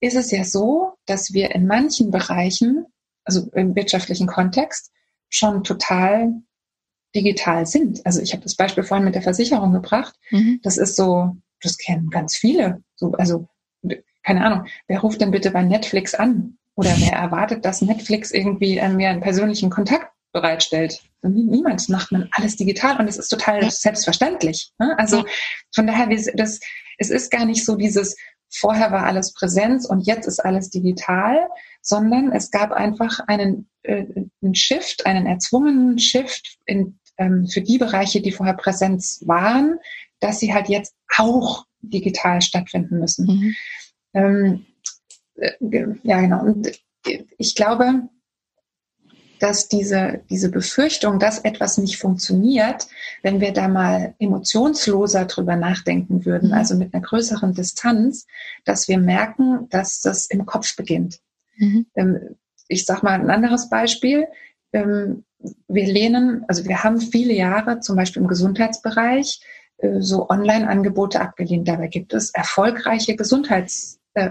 ist 0.00 0.14
es 0.14 0.30
ja 0.30 0.44
so, 0.44 0.94
dass 1.04 1.32
wir 1.32 1.52
in 1.52 1.66
manchen 1.66 2.12
Bereichen, 2.12 2.86
also 3.24 3.50
im 3.54 3.74
wirtschaftlichen 3.74 4.28
Kontext, 4.28 4.92
schon 5.30 5.64
total 5.64 6.32
digital 7.12 7.66
sind. 7.66 8.06
Also 8.06 8.22
ich 8.22 8.32
habe 8.32 8.44
das 8.44 8.54
Beispiel 8.54 8.84
vorhin 8.84 9.04
mit 9.04 9.16
der 9.16 9.22
Versicherung 9.22 9.72
gebracht. 9.72 10.14
Mhm. 10.30 10.60
Das 10.62 10.76
ist 10.76 10.94
so, 10.94 11.36
das 11.60 11.76
kennen 11.76 12.08
ganz 12.10 12.36
viele. 12.36 12.84
So, 12.94 13.12
also 13.14 13.48
keine 14.28 14.44
Ahnung, 14.44 14.66
wer 14.88 15.00
ruft 15.00 15.22
denn 15.22 15.30
bitte 15.30 15.50
bei 15.50 15.62
Netflix 15.62 16.14
an? 16.14 16.58
Oder 16.74 16.94
wer 16.98 17.12
erwartet, 17.12 17.64
dass 17.64 17.80
Netflix 17.80 18.30
irgendwie 18.30 18.76
äh, 18.76 18.90
mir 18.90 19.08
einen 19.08 19.22
persönlichen 19.22 19.70
Kontakt 19.70 20.12
bereitstellt? 20.32 21.00
Niemand 21.22 21.88
macht 21.88 22.12
man 22.12 22.28
alles 22.32 22.54
digital 22.56 23.00
und 23.00 23.08
es 23.08 23.16
ist 23.16 23.30
total 23.30 23.62
ja. 23.62 23.70
selbstverständlich. 23.70 24.70
Ne? 24.78 24.94
Also 24.98 25.24
von 25.74 25.86
daher, 25.86 26.08
das, 26.34 26.60
es 26.98 27.08
ist 27.08 27.30
gar 27.30 27.46
nicht 27.46 27.64
so 27.64 27.74
dieses, 27.74 28.16
vorher 28.50 28.92
war 28.92 29.04
alles 29.04 29.32
Präsenz 29.32 29.86
und 29.86 30.06
jetzt 30.06 30.26
ist 30.26 30.44
alles 30.44 30.68
digital, 30.68 31.48
sondern 31.80 32.30
es 32.30 32.50
gab 32.50 32.72
einfach 32.72 33.20
einen, 33.28 33.70
äh, 33.82 34.04
einen 34.42 34.54
Shift, 34.54 35.06
einen 35.06 35.24
erzwungenen 35.24 35.98
Shift 35.98 36.58
in, 36.66 36.98
ähm, 37.16 37.46
für 37.46 37.62
die 37.62 37.78
Bereiche, 37.78 38.20
die 38.20 38.32
vorher 38.32 38.54
Präsenz 38.54 39.22
waren, 39.24 39.78
dass 40.20 40.38
sie 40.38 40.52
halt 40.52 40.68
jetzt 40.68 40.94
auch 41.16 41.64
digital 41.80 42.42
stattfinden 42.42 42.98
müssen. 42.98 43.26
Mhm. 43.26 43.54
Ähm, 44.14 44.66
äh, 45.36 45.86
ja, 46.02 46.20
genau. 46.20 46.42
Und 46.42 46.68
ich 47.38 47.54
glaube, 47.54 48.08
dass 49.38 49.68
diese, 49.68 50.20
diese 50.30 50.50
Befürchtung, 50.50 51.18
dass 51.18 51.38
etwas 51.38 51.78
nicht 51.78 51.98
funktioniert, 51.98 52.88
wenn 53.22 53.40
wir 53.40 53.52
da 53.52 53.68
mal 53.68 54.14
emotionsloser 54.18 55.26
drüber 55.26 55.56
nachdenken 55.56 56.24
würden, 56.24 56.48
mhm. 56.48 56.54
also 56.54 56.74
mit 56.74 56.92
einer 56.92 57.02
größeren 57.02 57.54
Distanz, 57.54 58.26
dass 58.64 58.88
wir 58.88 58.98
merken, 58.98 59.68
dass 59.70 60.00
das 60.00 60.26
im 60.26 60.44
Kopf 60.46 60.74
beginnt. 60.76 61.20
Mhm. 61.56 61.86
Ähm, 61.94 62.36
ich 62.68 62.84
sage 62.84 63.04
mal 63.04 63.20
ein 63.20 63.30
anderes 63.30 63.70
Beispiel. 63.70 64.26
Ähm, 64.72 65.24
wir 65.68 65.86
lehnen, 65.86 66.44
also 66.48 66.64
wir 66.64 66.82
haben 66.82 67.00
viele 67.00 67.32
Jahre 67.32 67.80
zum 67.80 67.96
Beispiel 67.96 68.22
im 68.22 68.28
Gesundheitsbereich 68.28 69.40
äh, 69.40 69.57
so 70.00 70.28
Online-Angebote 70.28 71.20
abgelehnt. 71.20 71.68
Dabei 71.68 71.88
gibt 71.88 72.12
es 72.12 72.30
erfolgreiche 72.30 73.16
Gesundheits 73.16 74.00
äh, 74.14 74.30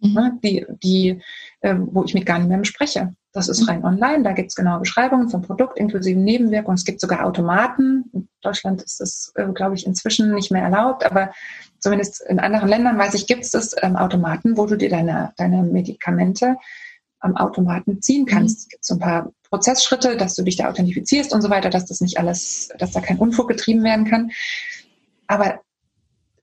mhm. 0.00 0.14
ne, 0.14 0.38
die, 0.42 0.66
die, 0.82 1.22
äh, 1.60 1.74
wo 1.78 2.04
ich 2.04 2.14
mit 2.14 2.26
gar 2.26 2.38
niemandem 2.38 2.64
spreche. 2.64 3.14
Das 3.32 3.48
ist 3.48 3.62
mhm. 3.62 3.68
rein 3.68 3.84
online, 3.84 4.22
da 4.24 4.32
gibt 4.32 4.48
es 4.48 4.56
genaue 4.56 4.80
Beschreibungen 4.80 5.28
vom 5.28 5.42
Produkt 5.42 5.78
inklusive 5.78 6.18
Nebenwirkungen. 6.18 6.76
Es 6.76 6.84
gibt 6.84 7.00
sogar 7.00 7.24
Automaten. 7.24 8.04
In 8.12 8.28
Deutschland 8.40 8.82
ist 8.82 9.00
das, 9.00 9.32
äh, 9.36 9.46
glaube 9.52 9.74
ich, 9.74 9.86
inzwischen 9.86 10.34
nicht 10.34 10.50
mehr 10.50 10.62
erlaubt, 10.62 11.04
aber 11.04 11.32
zumindest 11.78 12.22
in 12.28 12.40
anderen 12.40 12.68
Ländern, 12.68 12.98
weiß 12.98 13.14
ich, 13.14 13.26
gibt 13.26 13.44
es 13.44 13.50
das 13.50 13.74
ähm, 13.82 13.96
Automaten, 13.96 14.56
wo 14.56 14.66
du 14.66 14.76
dir 14.76 14.90
deine, 14.90 15.32
deine 15.36 15.62
Medikamente 15.62 16.56
am 17.20 17.36
Automaten 17.36 18.02
ziehen 18.02 18.26
kannst. 18.26 18.56
Mhm. 18.56 18.62
Es 18.62 18.68
gibt 18.68 18.84
so 18.84 18.94
ein 18.94 19.00
paar 19.00 19.32
Prozessschritte, 19.50 20.16
dass 20.16 20.34
du 20.34 20.42
dich 20.42 20.56
da 20.56 20.70
authentifizierst 20.70 21.34
und 21.34 21.42
so 21.42 21.50
weiter, 21.50 21.70
dass 21.70 21.86
das 21.86 22.00
nicht 22.00 22.18
alles, 22.18 22.68
dass 22.78 22.92
da 22.92 23.00
kein 23.00 23.18
Unfug 23.18 23.48
getrieben 23.48 23.82
werden 23.82 24.06
kann. 24.06 24.30
Aber 25.26 25.60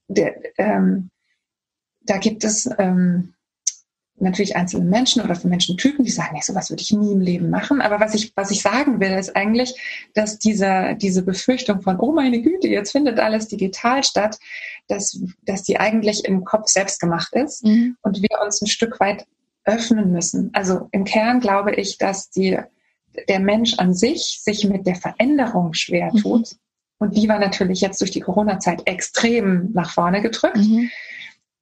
der, 0.08 0.36
ähm, 0.58 1.10
da 2.02 2.17
gibt 2.17 2.43
es 2.43 2.70
ähm, 2.78 3.34
natürlich 4.20 4.56
einzelne 4.56 4.86
Menschen 4.86 5.22
oder 5.22 5.36
für 5.36 5.48
Menschentypen, 5.48 6.04
die 6.04 6.12
sagen, 6.12 6.32
nee, 6.34 6.41
sowas 6.41 6.70
würde 6.70 6.82
ich 6.82 6.91
nie 6.91 7.12
im 7.12 7.22
Leben 7.22 7.50
machen. 7.50 7.82
Aber 7.82 8.00
was 8.00 8.15
ich, 8.15 8.34
was 8.36 8.52
ich 8.52 8.62
sagen 8.62 9.00
will, 9.00 9.12
ist 9.12 9.36
eigentlich, 9.36 10.10
dass 10.13 10.39
diese, 10.39 10.96
diese 11.00 11.24
Befürchtung 11.24 11.82
von, 11.82 12.00
oh 12.00 12.12
meine 12.12 12.41
Güte, 12.41 12.67
jetzt 12.67 12.91
findet 12.91 13.20
alles 13.20 13.48
digital 13.48 14.04
statt, 14.04 14.39
dass, 14.88 15.22
dass 15.43 15.63
die 15.63 15.80
eigentlich 15.80 16.26
im 16.26 16.43
Kopf 16.43 16.67
selbst 16.67 17.00
gemacht 17.00 17.34
ist 17.34 17.63
mhm. 17.63 17.96
und 18.02 18.22
wir 18.22 18.41
uns 18.43 18.62
ein 18.62 18.67
Stück 18.67 19.00
weit 19.00 19.28
öffnen 19.65 20.12
müssen. 20.12 20.50
Also 20.54 20.89
im 20.91 21.04
Kern 21.04 21.39
glaube 21.39 21.76
ich, 21.76 21.98
dass 21.98 22.30
die, 22.30 22.58
der 23.27 23.39
Mensch 23.39 23.77
an 23.77 23.93
sich 23.93 24.39
sich 24.43 24.67
mit 24.67 24.86
der 24.86 24.95
Veränderung 24.95 25.73
schwer 25.73 26.12
mhm. 26.13 26.17
tut. 26.17 26.51
Mhm. 26.51 26.58
Und 26.99 27.17
die 27.17 27.30
war 27.30 27.39
natürlich 27.39 27.82
jetzt 27.82 28.01
durch 28.01 28.12
die 28.12 28.21
Corona-Zeit 28.21 28.88
extrem 28.88 29.71
nach 29.73 29.91
vorne 29.91 30.21
gedrückt. 30.21 30.58
Mhm. 30.58 30.89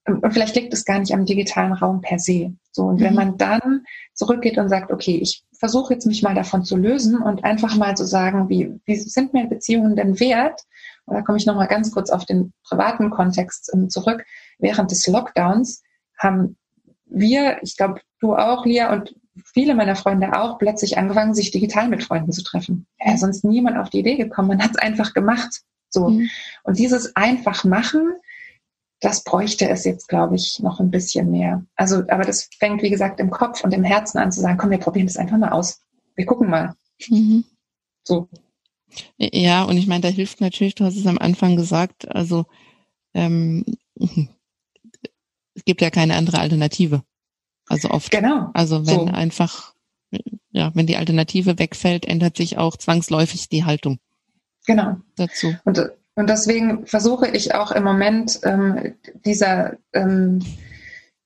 Und 0.08 0.32
vielleicht 0.32 0.56
liegt 0.56 0.74
es 0.74 0.86
gar 0.86 1.00
nicht 1.00 1.14
am 1.14 1.26
digitalen 1.26 1.74
Raum 1.74 2.02
per 2.02 2.20
se. 2.20 2.54
So, 2.72 2.84
und 2.84 3.00
mhm. 3.00 3.06
wenn 3.06 3.16
man 3.16 3.38
dann 3.38 3.86
zurückgeht 4.14 4.58
und 4.58 4.70
sagt, 4.70 4.92
okay, 4.92 5.18
ich 5.22 5.44
versuche 5.58 5.94
jetzt 5.94 6.06
mich 6.06 6.22
mal 6.22 6.36
davon 6.36 6.64
zu 6.64 6.78
lösen 6.78 7.22
und 7.22 7.44
einfach 7.44 7.76
mal 7.76 7.98
zu 7.98 8.06
sagen, 8.06 8.50
wie, 8.50 8.72
wie 8.86 8.96
sind 8.96 9.34
mir 9.34 9.48
Beziehungen 9.48 9.96
denn 9.96 10.20
wert? 10.20 10.62
Und 11.06 11.16
da 11.16 11.22
komme 11.22 11.38
ich 11.38 11.46
nochmal 11.46 11.68
ganz 11.68 11.92
kurz 11.92 12.10
auf 12.10 12.26
den 12.26 12.54
privaten 12.64 13.10
Kontext 13.10 13.72
ähm, 13.74 13.90
zurück. 13.90 14.24
Während 14.60 14.92
des 14.92 15.08
Lockdowns 15.08 15.82
haben 16.18 16.58
wir, 17.06 17.58
ich 17.62 17.76
glaube, 17.78 18.02
du 18.20 18.36
auch, 18.36 18.66
Lia, 18.66 18.94
und 18.94 19.16
viele 19.44 19.76
meiner 19.76 19.96
Freunde 19.96 20.40
auch, 20.40 20.58
plötzlich 20.58 20.98
angefangen, 20.98 21.34
sich 21.34 21.52
digital 21.52 21.90
mit 21.90 22.04
Freunden 22.04 22.32
zu 22.32 22.44
treffen. 22.44 22.88
Ja, 23.00 23.18
sonst 23.18 23.44
niemand 23.44 23.78
auf 23.78 23.90
die 23.90 24.00
Idee 24.00 24.16
gekommen. 24.16 24.50
Man 24.50 24.64
hat 24.64 24.72
es 24.72 24.78
einfach 24.78 25.14
gemacht. 25.14 25.62
So. 25.90 26.10
Mhm. 26.10 26.30
Und 26.64 26.80
dieses 26.80 27.16
einfach 27.16 27.64
machen, 27.64 28.14
das 29.02 29.24
bräuchte 29.24 29.70
es 29.70 29.84
jetzt, 29.84 30.08
glaube 30.08 30.36
ich, 30.36 30.60
noch 30.60 30.80
ein 30.80 30.92
bisschen 30.92 31.32
mehr. 31.32 31.66
Also, 31.76 31.98
aber 32.08 32.24
das 32.24 32.50
fängt, 32.58 32.82
wie 32.82 32.90
gesagt, 32.90 33.20
im 33.20 33.30
Kopf 33.30 33.64
und 33.64 33.74
im 33.74 33.84
Herzen 33.84 34.18
an 34.18 34.32
zu 34.32 34.42
sagen, 34.42 34.58
komm, 34.58 34.72
wir 34.72 34.78
probieren 34.78 35.08
das 35.08 35.18
einfach 35.18 35.38
mal 35.38 35.52
aus. 35.52 35.82
Wir 36.16 36.26
gucken 36.26 36.50
mal. 36.50 36.74
Mhm. 37.10 37.44
So. 38.04 38.30
Ja, 39.18 39.64
und 39.64 39.78
ich 39.78 39.88
meine, 39.88 40.02
da 40.02 40.08
hilft 40.08 40.40
natürlich, 40.40 40.76
du 40.76 40.86
hast 40.86 40.96
es 40.96 41.08
am 41.08 41.18
Anfang 41.18 41.56
gesagt, 41.56 42.08
also 42.14 42.46
ähm, 43.14 43.66
es 45.56 45.66
gibt 45.66 45.82
ja 45.82 45.90
keine 45.90 46.16
andere 46.16 46.40
Alternative. 46.40 47.04
Also 47.68 47.90
oft. 47.90 48.12
Genau. 48.12 48.50
Also 48.54 48.86
wenn 48.86 49.08
so. 49.08 49.14
einfach, 49.14 49.74
ja, 50.52 50.72
wenn 50.74 50.88
die 50.88 50.98
Alternative 50.98 51.60
wegfällt, 51.60 52.06
ändert 52.06 52.38
sich 52.38 52.58
auch 52.58 52.78
zwangsläufig 52.78 53.50
die 53.50 53.66
Haltung. 53.66 54.00
Genau. 54.66 54.98
Dazu. 55.16 55.56
Und 55.64 55.80
und 56.16 56.30
deswegen 56.30 56.88
versuche 56.88 57.28
ich 57.28 57.54
auch 57.54 57.72
im 57.72 57.84
Moment 57.84 58.40
ähm, 58.44 58.96
dieser, 59.26 59.74
ähm, 59.92 60.40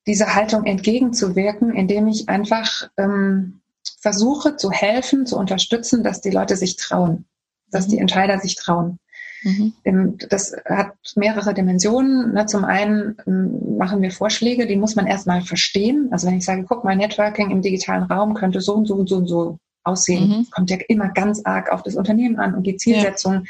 dieser 0.08 0.34
Haltung 0.34 0.66
entgegenzuwirken, 0.66 1.76
indem 1.76 2.08
ich 2.08 2.28
einfach 2.28 2.90
ähm, 2.98 3.62
versuche 4.02 4.56
zu 4.56 4.72
helfen, 4.72 5.28
zu 5.28 5.38
unterstützen, 5.38 6.04
dass 6.04 6.22
die 6.22 6.32
Leute 6.32 6.56
sich 6.56 6.76
trauen, 6.76 7.26
dass 7.70 7.88
die 7.88 7.98
mhm. 7.98 8.04
Entscheider 8.04 8.40
sich 8.40 8.56
trauen. 8.56 8.98
Mhm. 9.44 10.18
Das 10.30 10.56
hat 10.66 10.94
mehrere 11.16 11.54
Dimensionen. 11.54 12.34
Ne, 12.34 12.46
zum 12.46 12.66
einen 12.66 13.18
ähm, 13.26 13.78
machen 13.78 14.02
wir 14.02 14.12
Vorschläge, 14.12 14.68
die 14.68 14.76
muss 14.76 14.96
man 14.96 15.08
erstmal 15.08 15.42
verstehen. 15.42 16.10
Also 16.12 16.28
wenn 16.28 16.38
ich 16.38 16.46
sage, 16.46 16.66
guck 16.68 16.84
mal, 16.84 16.96
Networking 16.96 17.52
im 17.52 17.62
digitalen 17.62 18.04
Raum 18.04 18.34
könnte 18.34 18.62
so 18.62 18.76
und 18.76 18.86
so 18.86 18.96
und 18.96 19.08
so 19.08 19.18
und 19.18 19.28
so 19.28 19.58
aussehen, 19.84 20.30
mhm. 20.30 20.48
kommt 20.52 20.70
ja 20.70 20.78
immer 20.88 21.10
ganz 21.10 21.42
arg 21.46 21.72
auf 21.72 21.84
das 21.84 21.96
Unternehmen 21.96 22.38
an 22.38 22.56
und 22.56 22.64
die 22.64 22.76
Zielsetzung. 22.76 23.34
Ja 23.34 23.42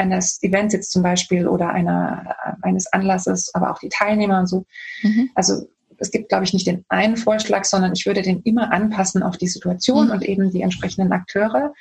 eines 0.00 0.42
Events 0.42 0.72
jetzt 0.72 0.92
zum 0.92 1.02
Beispiel 1.02 1.46
oder 1.46 1.70
einer, 1.70 2.34
eines 2.62 2.90
Anlasses, 2.92 3.54
aber 3.54 3.70
auch 3.70 3.78
die 3.78 3.90
Teilnehmer 3.90 4.40
und 4.40 4.46
so. 4.46 4.64
Mhm. 5.02 5.30
Also 5.34 5.68
es 5.98 6.10
gibt, 6.10 6.30
glaube 6.30 6.44
ich, 6.44 6.54
nicht 6.54 6.66
den 6.66 6.84
einen 6.88 7.16
Vorschlag, 7.16 7.64
sondern 7.64 7.92
ich 7.92 8.06
würde 8.06 8.22
den 8.22 8.40
immer 8.42 8.72
anpassen 8.72 9.22
auf 9.22 9.36
die 9.36 9.48
Situation 9.48 10.06
mhm. 10.06 10.12
und 10.12 10.22
eben 10.24 10.50
die 10.50 10.62
entsprechenden 10.62 11.12
Akteure. 11.12 11.74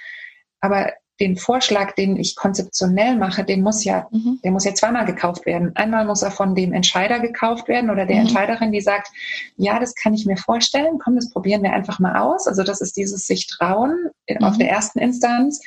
Aber 0.59 0.91
den 1.19 1.35
Vorschlag, 1.35 1.93
den 1.95 2.17
ich 2.17 2.35
konzeptionell 2.35 3.17
mache, 3.17 3.43
den 3.43 3.61
muss 3.61 3.83
ja, 3.83 4.07
mhm. 4.11 4.39
der 4.43 4.51
muss 4.51 4.63
ja 4.63 4.73
zweimal 4.73 5.05
gekauft 5.05 5.45
werden. 5.45 5.75
Einmal 5.75 6.05
muss 6.05 6.21
er 6.21 6.31
von 6.31 6.55
dem 6.55 6.71
Entscheider 6.71 7.19
gekauft 7.19 7.67
werden 7.67 7.89
oder 7.89 8.05
der 8.05 8.17
mhm. 8.17 8.21
Entscheiderin, 8.21 8.71
die 8.71 8.81
sagt, 8.81 9.09
ja, 9.57 9.79
das 9.79 9.95
kann 9.95 10.13
ich 10.13 10.25
mir 10.25 10.37
vorstellen, 10.37 10.99
komm, 11.03 11.15
das 11.15 11.29
probieren 11.29 11.63
wir 11.63 11.73
einfach 11.73 11.99
mal 11.99 12.17
aus. 12.17 12.47
Also 12.47 12.63
das 12.63 12.79
ist 12.79 12.95
dieses 12.95 13.27
sich 13.27 13.47
trauen 13.47 14.09
mhm. 14.29 14.43
auf 14.43 14.57
der 14.57 14.69
ersten 14.69 14.99
Instanz. 14.99 15.61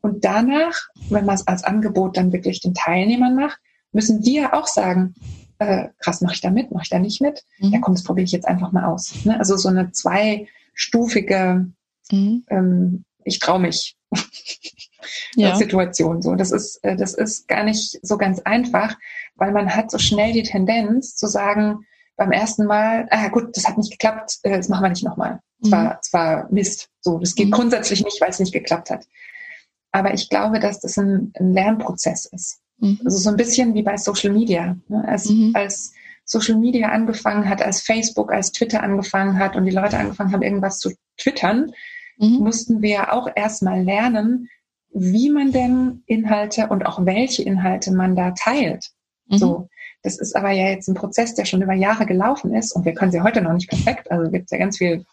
Und 0.00 0.24
danach, 0.24 0.74
wenn 1.08 1.24
man 1.24 1.34
es 1.34 1.46
als 1.46 1.64
Angebot 1.64 2.16
dann 2.16 2.32
wirklich 2.32 2.60
den 2.60 2.74
Teilnehmern 2.74 3.34
macht, 3.34 3.58
müssen 3.90 4.22
die 4.22 4.34
ja 4.34 4.52
auch 4.52 4.66
sagen, 4.66 5.14
äh, 5.58 5.88
krass, 5.98 6.20
mache 6.20 6.34
ich 6.34 6.40
da 6.40 6.50
mit, 6.50 6.70
mache 6.70 6.82
ich 6.84 6.90
da 6.90 6.98
nicht 6.98 7.20
mit? 7.20 7.42
Mhm. 7.58 7.72
Ja, 7.72 7.80
komm, 7.80 7.94
das 7.94 8.04
probiere 8.04 8.24
ich 8.24 8.32
jetzt 8.32 8.46
einfach 8.46 8.70
mal 8.70 8.84
aus. 8.84 9.24
Ne? 9.24 9.38
Also 9.38 9.56
so 9.56 9.68
eine 9.68 9.92
zweistufige, 9.92 11.66
mhm. 12.10 12.44
ähm, 12.48 13.04
ich 13.24 13.38
traue 13.38 13.60
mich 13.60 13.96
ja. 15.34 15.56
Situation. 15.56 16.22
So, 16.22 16.34
das 16.34 16.50
ist, 16.50 16.82
äh, 16.84 16.96
das 16.96 17.14
ist 17.14 17.48
gar 17.48 17.64
nicht 17.64 17.98
so 18.02 18.16
ganz 18.16 18.40
einfach, 18.40 18.96
weil 19.36 19.52
man 19.52 19.74
hat 19.74 19.90
so 19.90 19.98
schnell 19.98 20.32
die 20.32 20.42
Tendenz 20.42 21.16
zu 21.16 21.26
sagen, 21.26 21.86
beim 22.16 22.32
ersten 22.32 22.66
Mal, 22.66 23.06
ah 23.10 23.28
gut, 23.28 23.56
das 23.56 23.66
hat 23.66 23.76
nicht 23.76 23.90
geklappt, 23.90 24.38
äh, 24.42 24.56
das 24.56 24.68
machen 24.68 24.84
wir 24.84 24.90
nicht 24.90 25.04
nochmal. 25.04 25.40
Es, 25.60 25.68
mhm. 25.68 25.72
war, 25.72 25.98
es 26.00 26.12
war 26.12 26.48
Mist. 26.50 26.88
So, 27.00 27.18
das 27.18 27.34
geht 27.34 27.48
mhm. 27.48 27.52
grundsätzlich 27.52 28.04
nicht, 28.04 28.20
weil 28.20 28.30
es 28.30 28.38
nicht 28.38 28.52
geklappt 28.52 28.90
hat. 28.90 29.06
Aber 29.92 30.14
ich 30.14 30.28
glaube, 30.28 30.58
dass 30.58 30.80
das 30.80 30.96
ein, 30.98 31.32
ein 31.38 31.52
Lernprozess 31.52 32.26
ist. 32.26 32.60
Mhm. 32.78 33.00
Also 33.04 33.18
so 33.18 33.30
ein 33.30 33.36
bisschen 33.36 33.74
wie 33.74 33.82
bei 33.82 33.96
Social 33.96 34.32
Media. 34.32 34.76
Ne? 34.88 35.04
Als, 35.06 35.28
mhm. 35.28 35.52
als 35.54 35.92
Social 36.24 36.56
Media 36.56 36.88
angefangen 36.88 37.48
hat, 37.48 37.62
als 37.62 37.82
Facebook, 37.82 38.32
als 38.32 38.52
Twitter 38.52 38.82
angefangen 38.82 39.38
hat 39.38 39.56
und 39.56 39.64
die 39.64 39.70
Leute 39.70 39.98
angefangen 39.98 40.32
haben, 40.32 40.42
irgendwas 40.42 40.78
zu 40.78 40.92
twittern, 41.16 41.72
mhm. 42.18 42.38
mussten 42.38 42.82
wir 42.82 43.12
auch 43.12 43.28
erstmal 43.34 43.82
lernen, 43.82 44.48
wie 44.94 45.28
man 45.28 45.52
denn 45.52 46.02
Inhalte 46.06 46.68
und 46.68 46.86
auch 46.86 47.04
welche 47.04 47.42
Inhalte 47.42 47.92
man 47.92 48.16
da 48.16 48.30
teilt. 48.30 48.90
Mhm. 49.26 49.38
So. 49.38 49.68
Das 50.02 50.18
ist 50.18 50.36
aber 50.36 50.50
ja 50.50 50.68
jetzt 50.68 50.86
ein 50.88 50.94
Prozess, 50.94 51.34
der 51.34 51.46
schon 51.46 51.62
über 51.62 51.72
Jahre 51.72 52.06
gelaufen 52.06 52.54
ist 52.54 52.72
und 52.72 52.84
wir 52.84 52.92
können 52.92 53.10
sie 53.10 53.22
heute 53.22 53.40
noch 53.40 53.54
nicht 53.54 53.70
perfekt. 53.70 54.10
Also 54.10 54.30
gibt 54.30 54.44
es 54.44 54.50
ja 54.50 54.58
ganz 54.58 54.78
viel 54.78 55.04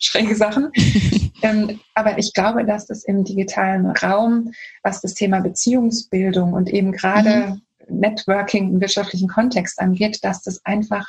schräge 0.00 0.34
Sachen. 0.34 0.70
ähm, 1.42 1.80
aber 1.94 2.18
ich 2.18 2.32
glaube, 2.34 2.64
dass 2.64 2.86
das 2.86 3.04
im 3.04 3.24
digitalen 3.24 3.86
Raum, 3.86 4.52
was 4.82 5.00
das 5.00 5.14
Thema 5.14 5.40
Beziehungsbildung 5.40 6.52
und 6.52 6.70
eben 6.70 6.92
gerade 6.92 7.60
mhm. 7.88 8.00
Networking 8.00 8.68
im 8.68 8.80
wirtschaftlichen 8.80 9.28
Kontext 9.28 9.78
angeht, 9.80 10.24
dass 10.24 10.42
das 10.42 10.64
einfach 10.64 11.06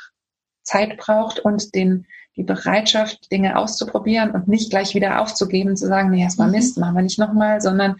Zeit 0.62 0.96
braucht 0.96 1.40
und 1.40 1.74
den, 1.74 2.06
die 2.36 2.42
Bereitschaft, 2.42 3.30
Dinge 3.30 3.56
auszuprobieren 3.56 4.32
und 4.32 4.48
nicht 4.48 4.70
gleich 4.70 4.94
wieder 4.94 5.20
aufzugeben, 5.20 5.76
zu 5.76 5.86
sagen, 5.86 6.10
nee, 6.10 6.26
war 6.36 6.46
mhm. 6.46 6.52
Mist, 6.52 6.78
machen 6.78 6.96
wir 6.96 7.02
nicht 7.02 7.18
nochmal, 7.18 7.60
sondern 7.60 7.96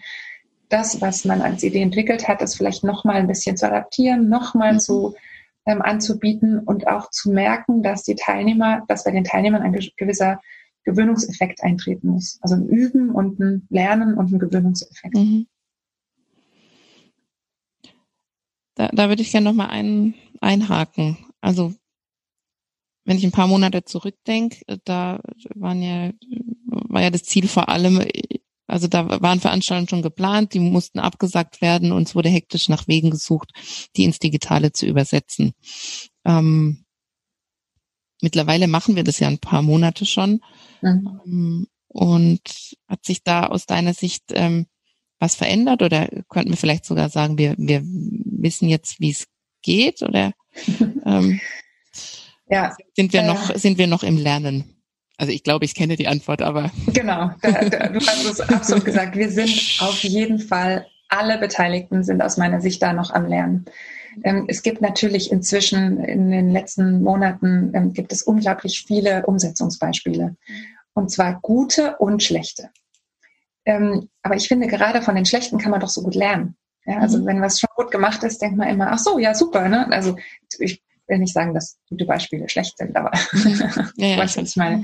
das, 0.69 0.99
was 1.01 1.25
man 1.25 1.41
als 1.41 1.63
Idee 1.63 1.81
entwickelt 1.81 2.27
hat, 2.27 2.41
das 2.41 2.55
vielleicht 2.55 2.83
nochmal 2.83 3.17
ein 3.17 3.27
bisschen 3.27 3.55
zu 3.55 3.67
adaptieren, 3.67 4.29
nochmal 4.29 4.73
mhm. 4.73 4.79
zu 4.79 5.15
ähm, 5.65 5.81
anzubieten 5.81 6.59
und 6.59 6.87
auch 6.87 7.09
zu 7.09 7.31
merken, 7.31 7.81
dass 7.81 8.03
die 8.03 8.15
Teilnehmer, 8.15 8.83
dass 8.87 9.03
bei 9.03 9.11
den 9.11 9.23
Teilnehmern 9.23 9.61
ein 9.61 9.73
gewisser 9.97 10.41
Gewöhnungseffekt 10.83 11.63
eintreten 11.63 12.09
muss. 12.09 12.39
Also 12.41 12.55
ein 12.55 12.67
Üben 12.67 13.09
und 13.09 13.39
ein 13.39 13.67
Lernen 13.69 14.17
und 14.17 14.31
ein 14.31 14.39
Gewöhnungseffekt. 14.39 15.15
Mhm. 15.15 15.47
Da, 18.75 18.89
da 18.89 19.09
würde 19.09 19.21
ich 19.21 19.31
gerne 19.31 19.45
nochmal 19.45 19.69
ein, 19.69 20.13
einhaken. 20.41 21.17
Also 21.41 21.73
wenn 23.05 23.17
ich 23.17 23.23
ein 23.23 23.31
paar 23.31 23.47
Monate 23.47 23.85
zurückdenke, 23.85 24.61
da 24.83 25.21
waren 25.53 25.81
ja, 25.81 26.11
war 26.65 27.01
ja 27.01 27.11
das 27.11 27.23
Ziel 27.23 27.47
vor 27.47 27.69
allem, 27.69 28.03
also 28.67 28.87
da 28.87 29.21
waren 29.21 29.39
Veranstaltungen 29.39 29.87
schon 29.87 30.01
geplant, 30.01 30.53
die 30.53 30.59
mussten 30.59 30.99
abgesagt 30.99 31.61
werden 31.61 31.91
und 31.91 32.07
es 32.07 32.15
wurde 32.15 32.29
hektisch 32.29 32.67
nach 32.67 32.87
Wegen 32.87 33.11
gesucht, 33.11 33.51
die 33.95 34.03
ins 34.03 34.19
Digitale 34.19 34.71
zu 34.71 34.87
übersetzen. 34.87 35.53
Ähm, 36.25 36.85
mittlerweile 38.21 38.67
machen 38.67 38.95
wir 38.95 39.03
das 39.03 39.19
ja 39.19 39.27
ein 39.27 39.39
paar 39.39 39.61
Monate 39.61 40.05
schon. 40.05 40.41
Mhm. 40.81 41.21
Ähm, 41.25 41.67
und 41.87 42.41
hat 42.89 43.05
sich 43.05 43.23
da 43.23 43.45
aus 43.45 43.67
deiner 43.67 43.93
Sicht 43.93 44.23
ähm, 44.31 44.65
was 45.19 45.35
verändert 45.35 45.81
oder 45.81 46.09
könnten 46.27 46.49
wir 46.49 46.57
vielleicht 46.57 46.83
sogar 46.83 47.07
sagen, 47.09 47.37
wir, 47.37 47.55
wir 47.57 47.81
wissen 47.85 48.67
jetzt, 48.67 48.99
wie 48.99 49.11
es 49.11 49.27
geht 49.61 50.01
oder 50.01 50.33
ähm, 51.05 51.39
ja, 52.47 52.75
sind 52.95 53.13
wir 53.13 53.21
äh, 53.21 53.27
noch 53.27 53.55
sind 53.55 53.77
wir 53.77 53.87
noch 53.87 54.03
im 54.03 54.17
Lernen? 54.17 54.75
Also 55.17 55.31
ich 55.31 55.43
glaube, 55.43 55.65
ich 55.65 55.75
kenne 55.75 55.95
die 55.95 56.07
Antwort, 56.07 56.41
aber 56.41 56.71
genau, 56.93 57.31
da, 57.41 57.69
da, 57.69 57.87
du 57.87 57.99
hast 57.99 58.25
es 58.25 58.41
absolut 58.41 58.85
gesagt. 58.85 59.15
Wir 59.15 59.29
sind 59.29 59.77
auf 59.79 60.03
jeden 60.03 60.39
Fall 60.39 60.85
alle 61.07 61.37
Beteiligten 61.37 62.03
sind 62.03 62.21
aus 62.21 62.37
meiner 62.37 62.61
Sicht 62.61 62.81
da 62.81 62.93
noch 62.93 63.11
am 63.11 63.27
Lernen. 63.27 63.65
Ähm, 64.23 64.45
es 64.47 64.63
gibt 64.63 64.81
natürlich 64.81 65.31
inzwischen 65.31 65.99
in 66.03 66.31
den 66.31 66.51
letzten 66.51 67.01
Monaten 67.01 67.71
ähm, 67.73 67.93
gibt 67.93 68.11
es 68.11 68.23
unglaublich 68.23 68.85
viele 68.87 69.25
Umsetzungsbeispiele. 69.25 70.35
Und 70.93 71.11
zwar 71.11 71.39
gute 71.41 71.97
und 71.97 72.23
schlechte. 72.23 72.69
Ähm, 73.65 74.09
aber 74.23 74.35
ich 74.35 74.47
finde, 74.47 74.67
gerade 74.67 75.01
von 75.01 75.15
den 75.15 75.25
schlechten 75.25 75.57
kann 75.57 75.71
man 75.71 75.81
doch 75.81 75.89
so 75.89 76.01
gut 76.01 76.15
lernen. 76.15 76.55
Ja, 76.85 76.99
also 76.99 77.17
mhm. 77.17 77.25
wenn 77.25 77.41
was 77.41 77.59
schon 77.59 77.69
gut 77.75 77.91
gemacht 77.91 78.23
ist, 78.23 78.41
denkt 78.41 78.57
man 78.57 78.69
immer, 78.69 78.91
ach 78.91 78.99
so, 78.99 79.19
ja, 79.19 79.33
super. 79.33 79.67
Ne? 79.67 79.91
Also 79.91 80.15
ich 80.59 80.81
will 81.07 81.19
nicht 81.19 81.33
sagen, 81.33 81.53
dass 81.53 81.77
gute 81.89 82.05
Beispiele 82.05 82.49
schlecht 82.49 82.77
sind, 82.77 82.95
aber 82.95 83.11
ja, 83.95 84.07
ja, 84.07 84.17
was 84.23 84.37
ich 84.37 84.55
meine. 84.55 84.83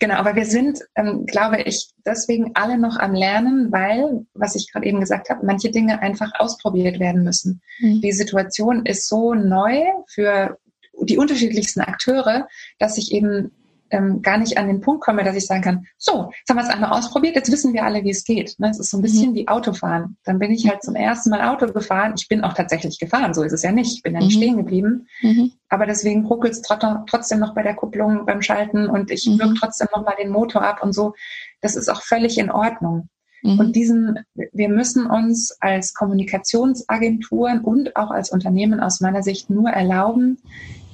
Genau, 0.00 0.14
aber 0.14 0.34
wir 0.36 0.46
sind, 0.46 0.80
ähm, 0.94 1.26
glaube 1.26 1.62
ich, 1.62 1.88
deswegen 2.04 2.52
alle 2.54 2.78
noch 2.78 2.98
am 2.98 3.14
Lernen, 3.14 3.72
weil, 3.72 4.26
was 4.34 4.54
ich 4.54 4.70
gerade 4.72 4.86
eben 4.86 5.00
gesagt 5.00 5.30
habe, 5.30 5.44
manche 5.44 5.70
Dinge 5.70 6.00
einfach 6.00 6.32
ausprobiert 6.38 7.00
werden 7.00 7.24
müssen. 7.24 7.60
Mhm. 7.80 8.00
Die 8.00 8.12
Situation 8.12 8.86
ist 8.86 9.08
so 9.08 9.34
neu 9.34 9.82
für 10.08 10.58
die 11.00 11.18
unterschiedlichsten 11.18 11.80
Akteure, 11.80 12.48
dass 12.78 12.96
ich 12.96 13.12
eben 13.12 13.52
ähm, 13.90 14.22
gar 14.22 14.38
nicht 14.38 14.58
an 14.58 14.66
den 14.66 14.80
Punkt 14.80 15.02
komme, 15.02 15.24
dass 15.24 15.36
ich 15.36 15.46
sagen 15.46 15.62
kann, 15.62 15.86
so, 15.96 16.30
jetzt 16.38 16.48
haben 16.48 16.56
wir 16.56 16.62
es 16.62 16.68
einmal 16.68 16.90
ausprobiert, 16.90 17.36
jetzt 17.36 17.50
wissen 17.52 17.72
wir 17.72 17.84
alle, 17.84 18.04
wie 18.04 18.10
es 18.10 18.24
geht. 18.24 18.54
Ne? 18.58 18.70
Es 18.70 18.78
ist 18.78 18.90
so 18.90 18.98
ein 18.98 19.02
bisschen 19.02 19.30
mhm. 19.30 19.34
wie 19.34 19.48
Autofahren. 19.48 20.16
Dann 20.24 20.38
bin 20.38 20.50
ich 20.50 20.68
halt 20.68 20.82
zum 20.82 20.94
ersten 20.94 21.30
Mal 21.30 21.48
Auto 21.48 21.66
gefahren. 21.72 22.14
Ich 22.16 22.28
bin 22.28 22.42
auch 22.42 22.54
tatsächlich 22.54 22.98
gefahren, 22.98 23.34
so 23.34 23.42
ist 23.42 23.52
es 23.52 23.62
ja 23.62 23.72
nicht. 23.72 23.94
Ich 23.96 24.02
bin 24.02 24.14
ja 24.14 24.20
nicht 24.20 24.36
mhm. 24.36 24.42
stehen 24.42 24.56
geblieben. 24.56 25.08
Mhm. 25.22 25.52
Aber 25.68 25.86
deswegen 25.86 26.26
ruckelt 26.26 26.54
es 26.54 26.62
trotzdem 26.62 27.38
noch 27.38 27.54
bei 27.54 27.62
der 27.62 27.74
Kupplung 27.74 28.26
beim 28.26 28.42
Schalten 28.42 28.88
und 28.88 29.10
ich 29.10 29.26
mhm. 29.26 29.38
wirke 29.38 29.54
trotzdem 29.54 29.88
noch 29.94 30.04
mal 30.04 30.16
den 30.20 30.30
Motor 30.30 30.62
ab 30.62 30.82
und 30.82 30.92
so. 30.92 31.14
Das 31.60 31.76
ist 31.76 31.88
auch 31.88 32.02
völlig 32.02 32.38
in 32.38 32.50
Ordnung. 32.50 33.08
Mhm. 33.42 33.60
Und 33.60 33.76
diesen, 33.76 34.18
wir 34.34 34.68
müssen 34.68 35.06
uns 35.06 35.56
als 35.60 35.94
Kommunikationsagenturen 35.94 37.60
und 37.60 37.96
auch 37.96 38.10
als 38.10 38.30
Unternehmen 38.30 38.80
aus 38.80 39.00
meiner 39.00 39.22
Sicht 39.22 39.50
nur 39.50 39.70
erlauben, 39.70 40.38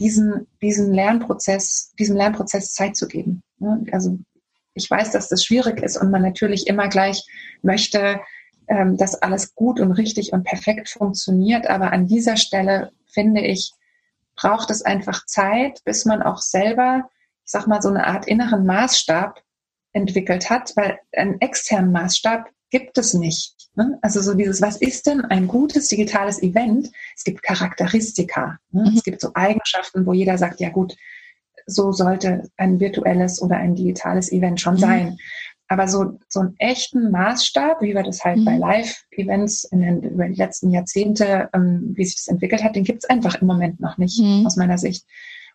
diesen, 0.02 0.48
diesen 0.60 0.92
Lernprozess, 0.92 1.92
diesem 1.98 2.16
Lernprozess 2.16 2.74
Zeit 2.74 2.96
zu 2.96 3.06
geben. 3.06 3.42
Also 3.92 4.18
ich 4.74 4.90
weiß, 4.90 5.12
dass 5.12 5.28
das 5.28 5.44
schwierig 5.44 5.80
ist 5.80 5.96
und 5.96 6.10
man 6.10 6.22
natürlich 6.22 6.66
immer 6.66 6.88
gleich 6.88 7.24
möchte, 7.62 8.20
ähm, 8.66 8.96
dass 8.96 9.14
alles 9.14 9.54
gut 9.54 9.78
und 9.78 9.92
richtig 9.92 10.32
und 10.32 10.42
perfekt 10.42 10.88
funktioniert. 10.88 11.68
Aber 11.68 11.92
an 11.92 12.08
dieser 12.08 12.36
Stelle 12.36 12.90
finde 13.06 13.42
ich, 13.42 13.72
braucht 14.34 14.70
es 14.70 14.82
einfach 14.82 15.24
Zeit, 15.26 15.80
bis 15.84 16.04
man 16.04 16.22
auch 16.22 16.38
selber, 16.38 17.08
ich 17.44 17.52
sag 17.52 17.68
mal, 17.68 17.80
so 17.80 17.90
eine 17.90 18.06
Art 18.06 18.26
inneren 18.26 18.66
Maßstab 18.66 19.40
entwickelt 19.92 20.50
hat, 20.50 20.72
weil 20.74 20.98
einen 21.14 21.40
externen 21.40 21.92
Maßstab 21.92 22.48
gibt 22.72 22.98
es 22.98 23.14
nicht. 23.14 23.54
Ne? 23.76 23.98
Also 24.02 24.20
so 24.20 24.34
dieses, 24.34 24.60
was 24.60 24.76
ist 24.76 25.06
denn 25.06 25.24
ein 25.24 25.46
gutes 25.46 25.88
digitales 25.88 26.42
Event? 26.42 26.90
Es 27.14 27.22
gibt 27.22 27.42
Charakteristika. 27.42 28.58
Ne? 28.70 28.90
Mhm. 28.90 28.96
Es 28.96 29.04
gibt 29.04 29.20
so 29.20 29.30
Eigenschaften, 29.34 30.04
wo 30.06 30.12
jeder 30.12 30.36
sagt, 30.38 30.58
ja 30.58 30.70
gut, 30.70 30.96
so 31.66 31.92
sollte 31.92 32.50
ein 32.56 32.80
virtuelles 32.80 33.40
oder 33.40 33.56
ein 33.56 33.76
digitales 33.76 34.32
Event 34.32 34.60
schon 34.60 34.74
mhm. 34.74 34.78
sein. 34.78 35.16
Aber 35.68 35.86
so, 35.86 36.18
so 36.28 36.40
einen 36.40 36.54
echten 36.58 37.10
Maßstab, 37.10 37.80
wie 37.80 37.94
wir 37.94 38.02
das 38.02 38.24
halt 38.24 38.38
mhm. 38.38 38.44
bei 38.44 38.56
Live-Events 38.56 39.64
in 39.64 39.80
den, 39.80 40.02
über 40.02 40.28
die 40.28 40.34
letzten 40.34 40.70
Jahrzehnte, 40.70 41.48
ähm, 41.54 41.92
wie 41.94 42.04
sich 42.04 42.16
das 42.16 42.28
entwickelt 42.28 42.64
hat, 42.64 42.74
den 42.74 42.84
gibt 42.84 43.04
es 43.04 43.10
einfach 43.10 43.40
im 43.40 43.46
Moment 43.46 43.80
noch 43.80 43.96
nicht, 43.96 44.18
mhm. 44.20 44.44
aus 44.46 44.56
meiner 44.56 44.76
Sicht. 44.78 45.06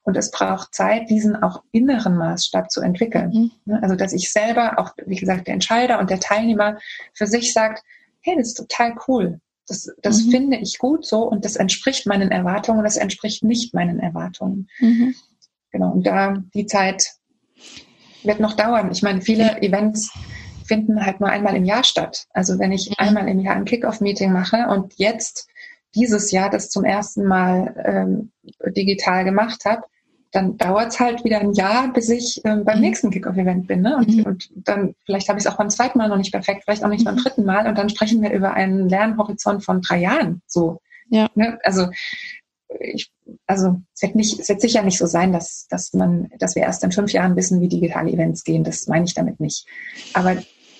Und 0.08 0.16
es 0.16 0.32
braucht 0.32 0.74
Zeit, 0.74 1.10
diesen 1.10 1.36
auch 1.36 1.64
inneren 1.74 2.16
Maßstab 2.16 2.72
zu 2.72 2.80
entwickeln. 2.80 3.52
Mhm. 3.66 3.74
Also, 3.82 3.98
dass 3.98 4.14
ich 4.14 4.32
selber, 4.32 4.80
auch 4.80 4.92
wie 5.06 5.18
gesagt, 5.18 5.48
der 5.48 5.54
Entscheider 5.54 6.00
und 6.00 6.10
der 6.10 6.22
Teilnehmer 6.22 6.78
für 7.14 7.28
sich 7.28 7.52
sagt, 7.52 7.84
hey, 8.22 8.38
das 8.38 8.48
ist 8.48 8.54
total 8.54 8.96
cool. 9.10 9.42
Das, 9.68 9.94
das 10.02 10.24
mhm. 10.24 10.32
finde 10.32 10.58
ich 10.60 10.78
gut 10.78 11.06
so 11.06 11.24
und 11.24 11.44
das 11.44 11.58
entspricht 11.58 12.08
meinen 12.08 12.32
Erwartungen 12.32 12.78
und 12.80 12.86
das 12.86 12.96
entspricht 12.96 13.44
nicht 13.44 13.74
meinen 13.74 14.00
Erwartungen. 14.00 14.70
Mhm. 14.80 15.14
Genau, 15.72 15.92
und 15.92 16.08
da 16.08 16.42
die 16.54 16.68
Zeit 16.68 17.16
wird 18.24 18.40
noch 18.40 18.54
dauern. 18.54 18.90
Ich 18.94 19.04
meine, 19.04 19.20
viele 19.20 19.62
Events 19.62 20.10
finden 20.64 21.06
halt 21.06 21.20
nur 21.20 21.28
einmal 21.28 21.58
im 21.58 21.66
Jahr 21.66 21.84
statt. 21.84 22.28
Also 22.30 22.60
wenn 22.60 22.72
ich 22.72 22.92
mhm. 22.92 22.96
einmal 22.98 23.28
im 23.28 23.42
Jahr 23.42 23.58
ein 23.58 23.66
Kickoff-Meeting 23.66 24.32
mache 24.32 24.68
und 24.70 24.94
jetzt 24.96 25.50
dieses 25.96 26.32
Jahr 26.32 26.50
das 26.50 26.70
zum 26.70 26.86
ersten 26.86 27.26
Mal 27.26 27.76
ähm, 27.86 28.32
digital 28.74 29.26
gemacht 29.26 29.66
habe, 29.66 29.84
dann 30.32 30.58
dauert 30.58 30.90
es 30.90 31.00
halt 31.00 31.24
wieder 31.24 31.40
ein 31.40 31.54
Jahr, 31.54 31.92
bis 31.94 32.10
ich 32.10 32.42
ähm, 32.44 32.66
beim 32.66 32.78
mhm. 32.78 32.82
nächsten 32.82 33.10
Kickoff-Event 33.12 33.68
bin. 33.68 33.82
Ne? 33.82 33.98
Und, 33.98 34.08
mhm. 34.10 34.24
und 34.24 34.50
dann, 34.56 34.96
vielleicht 35.06 35.30
habe 35.30 35.40
ich 35.40 35.46
es 35.46 35.52
auch 35.52 35.58
beim 35.58 35.70
zweiten 35.70 35.98
Mal 35.98 36.10
noch 36.10 36.18
nicht 36.18 36.32
perfekt, 36.32 36.64
vielleicht 36.64 36.84
auch 36.84 36.90
nicht 36.90 37.02
mhm. 37.02 37.06
beim 37.06 37.18
dritten 37.18 37.46
Mal. 37.46 37.68
Und 37.68 37.78
dann 37.78 37.90
sprechen 37.90 38.22
wir 38.22 38.32
über 38.32 38.54
einen 38.54 38.90
Lernhorizont 38.90 39.64
von 39.64 39.82
drei 39.82 40.00
Jahren. 40.00 40.42
So. 40.48 40.80
Ja. 41.10 41.30
Ne? 41.36 41.58
Also 41.64 41.88
ich, 42.80 43.12
also 43.46 43.82
es 43.94 44.02
wird 44.02 44.16
nicht, 44.16 44.40
es 44.40 44.50
wird 44.50 44.62
sicher 44.62 44.84
nicht 44.84 44.98
so 44.98 45.06
sein, 45.06 45.32
dass, 45.32 45.68
dass 45.70 45.94
man, 45.94 46.30
dass 46.40 46.56
wir 46.56 46.64
erst 46.64 46.84
in 46.84 46.92
fünf 46.92 47.12
Jahren 47.14 47.36
wissen, 47.36 47.62
wie 47.62 47.70
digitale 47.70 48.12
Events 48.12 48.44
gehen. 48.44 48.64
Das 48.64 48.88
meine 48.88 49.06
ich 49.06 49.14
damit 49.14 49.40
nicht. 49.40 49.66
Aber 50.14 50.36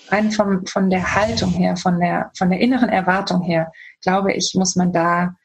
rein 0.08 0.30
vom, 0.30 0.66
von 0.66 0.90
der 0.90 1.14
Haltung 1.14 1.50
her, 1.52 1.76
von 1.76 1.98
der, 1.98 2.30
von 2.36 2.50
der 2.50 2.60
inneren 2.60 2.88
Erwartung 2.88 3.42
her, 3.42 3.72
glaube 4.02 4.32
ich, 4.32 4.54
muss 4.54 4.76
man 4.76 4.92
da 4.92 5.36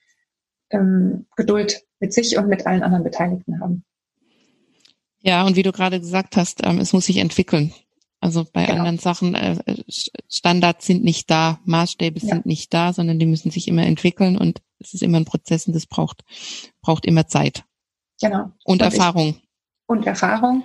ähm, 0.69 1.25
Geduld 1.35 1.83
mit 1.99 2.13
sich 2.13 2.37
und 2.37 2.47
mit 2.47 2.67
allen 2.67 2.83
anderen 2.83 3.03
Beteiligten 3.03 3.61
haben. 3.61 3.85
Ja, 5.23 5.45
und 5.45 5.55
wie 5.55 5.63
du 5.63 5.71
gerade 5.71 5.99
gesagt 5.99 6.35
hast, 6.35 6.65
ähm, 6.65 6.79
es 6.79 6.93
muss 6.93 7.05
sich 7.05 7.17
entwickeln. 7.17 7.73
Also 8.19 8.45
bei 8.51 8.65
genau. 8.65 8.79
anderen 8.79 8.99
Sachen, 8.99 9.35
äh, 9.35 9.57
Standards 10.29 10.85
sind 10.85 11.03
nicht 11.03 11.31
da, 11.31 11.59
Maßstäbe 11.65 12.19
ja. 12.19 12.27
sind 12.27 12.45
nicht 12.45 12.73
da, 12.73 12.93
sondern 12.93 13.19
die 13.19 13.25
müssen 13.25 13.49
sich 13.49 13.67
immer 13.67 13.85
entwickeln 13.85 14.37
und 14.37 14.61
es 14.79 14.93
ist 14.93 15.01
immer 15.01 15.17
ein 15.17 15.25
Prozess 15.25 15.65
und 15.67 15.73
das 15.73 15.85
braucht, 15.85 16.23
braucht 16.81 17.05
immer 17.05 17.27
Zeit. 17.27 17.63
Genau. 18.21 18.43
Und, 18.43 18.53
und 18.65 18.81
Erfahrung. 18.81 19.29
Ich, 19.29 19.43
und 19.87 20.05
Erfahrung. 20.05 20.63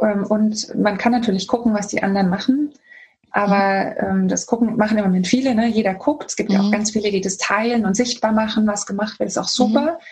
Ähm, 0.00 0.24
und 0.26 0.74
man 0.76 0.98
kann 0.98 1.12
natürlich 1.12 1.46
gucken, 1.46 1.72
was 1.72 1.88
die 1.88 2.02
anderen 2.02 2.30
machen. 2.30 2.72
Aber 3.30 3.96
ähm, 3.98 4.28
das 4.28 4.46
gucken 4.46 4.76
machen 4.76 4.98
im 4.98 5.04
Moment 5.04 5.26
viele, 5.26 5.56
ne? 5.56 5.66
Jeder 5.66 5.94
guckt. 5.94 6.26
Es 6.30 6.36
gibt 6.36 6.50
mhm. 6.50 6.54
ja 6.54 6.60
auch 6.60 6.66
mhm. 6.66 6.72
ganz 6.72 6.92
viele, 6.92 7.10
die 7.10 7.20
das 7.20 7.36
teilen 7.36 7.86
und 7.86 7.94
sichtbar 7.94 8.32
machen, 8.32 8.66
was 8.66 8.86
gemacht 8.86 9.18
wird, 9.18 9.28
ist 9.28 9.38
auch 9.38 9.48
super. 9.48 9.94
Mhm. 9.94 10.04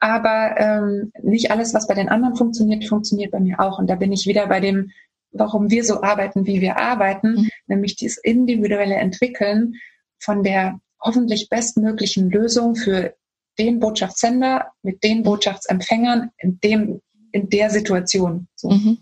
Aber 0.00 0.54
ähm, 0.58 1.12
nicht 1.22 1.50
alles, 1.50 1.74
was 1.74 1.86
bei 1.86 1.94
den 1.94 2.08
anderen 2.08 2.36
funktioniert, 2.36 2.86
funktioniert 2.86 3.30
bei 3.30 3.40
mir 3.40 3.60
auch. 3.60 3.78
Und 3.78 3.88
da 3.88 3.94
bin 3.94 4.12
ich 4.12 4.26
wieder 4.26 4.46
bei 4.46 4.60
dem, 4.60 4.90
warum 5.32 5.70
wir 5.70 5.84
so 5.84 6.02
arbeiten, 6.02 6.46
wie 6.46 6.60
wir 6.60 6.78
arbeiten, 6.78 7.32
mhm. 7.32 7.50
nämlich 7.66 7.96
dieses 7.96 8.18
individuelle 8.18 8.96
Entwickeln 8.96 9.74
von 10.18 10.42
der 10.42 10.80
hoffentlich 11.00 11.48
bestmöglichen 11.48 12.30
Lösung 12.30 12.74
für 12.76 13.14
den 13.58 13.78
Botschaftssender 13.78 14.72
mit 14.82 15.04
den 15.04 15.22
Botschaftsempfängern 15.22 16.30
in 16.38 16.58
dem 16.60 17.00
in 17.32 17.48
der 17.48 17.70
Situation. 17.70 18.48
So. 18.56 18.70
Mhm. 18.70 18.98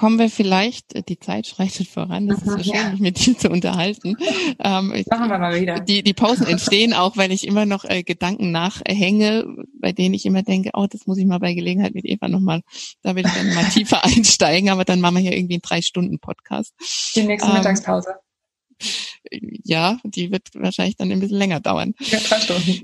Kommen 0.00 0.18
wir 0.18 0.30
vielleicht, 0.30 0.94
äh, 0.94 1.02
die 1.02 1.18
Zeit 1.18 1.46
schreitet 1.46 1.86
voran, 1.86 2.26
das 2.26 2.38
ist 2.38 2.46
so 2.46 2.58
schön, 2.58 2.74
ja. 2.74 2.88
mich 2.88 3.00
mit 3.00 3.26
dir 3.26 3.36
zu 3.36 3.50
unterhalten. 3.50 4.16
Ähm, 4.58 5.04
Machen 5.10 5.28
wir 5.28 5.38
mal 5.38 5.60
wieder. 5.60 5.80
Die, 5.80 6.02
die 6.02 6.14
Pausen 6.14 6.46
entstehen 6.46 6.94
auch, 6.94 7.18
weil 7.18 7.30
ich 7.32 7.46
immer 7.46 7.66
noch 7.66 7.84
äh, 7.84 8.02
Gedanken 8.02 8.50
nachhänge, 8.50 9.44
bei 9.78 9.92
denen 9.92 10.14
ich 10.14 10.24
immer 10.24 10.42
denke, 10.42 10.70
oh, 10.72 10.86
das 10.90 11.06
muss 11.06 11.18
ich 11.18 11.26
mal 11.26 11.38
bei 11.38 11.52
Gelegenheit 11.52 11.94
mit 11.94 12.06
Eva 12.06 12.28
nochmal, 12.28 12.62
da 13.02 13.14
will 13.14 13.26
ich 13.26 13.32
dann 13.32 13.54
mal 13.54 13.64
tiefer 13.74 14.02
einsteigen, 14.02 14.70
aber 14.70 14.86
dann 14.86 15.02
machen 15.02 15.16
wir 15.16 15.22
hier 15.22 15.36
irgendwie 15.36 15.54
einen 15.54 15.62
Drei-Stunden-Podcast. 15.62 16.72
Die 17.14 17.24
nächste 17.24 17.50
ähm, 17.50 17.56
Mittagspause. 17.56 18.14
Ja, 19.30 19.98
die 20.04 20.32
wird 20.32 20.48
wahrscheinlich 20.54 20.96
dann 20.96 21.12
ein 21.12 21.20
bisschen 21.20 21.36
länger 21.36 21.60
dauern. 21.60 21.92
Ja, 21.98 22.20
drei 22.20 22.40
Stunden. 22.40 22.80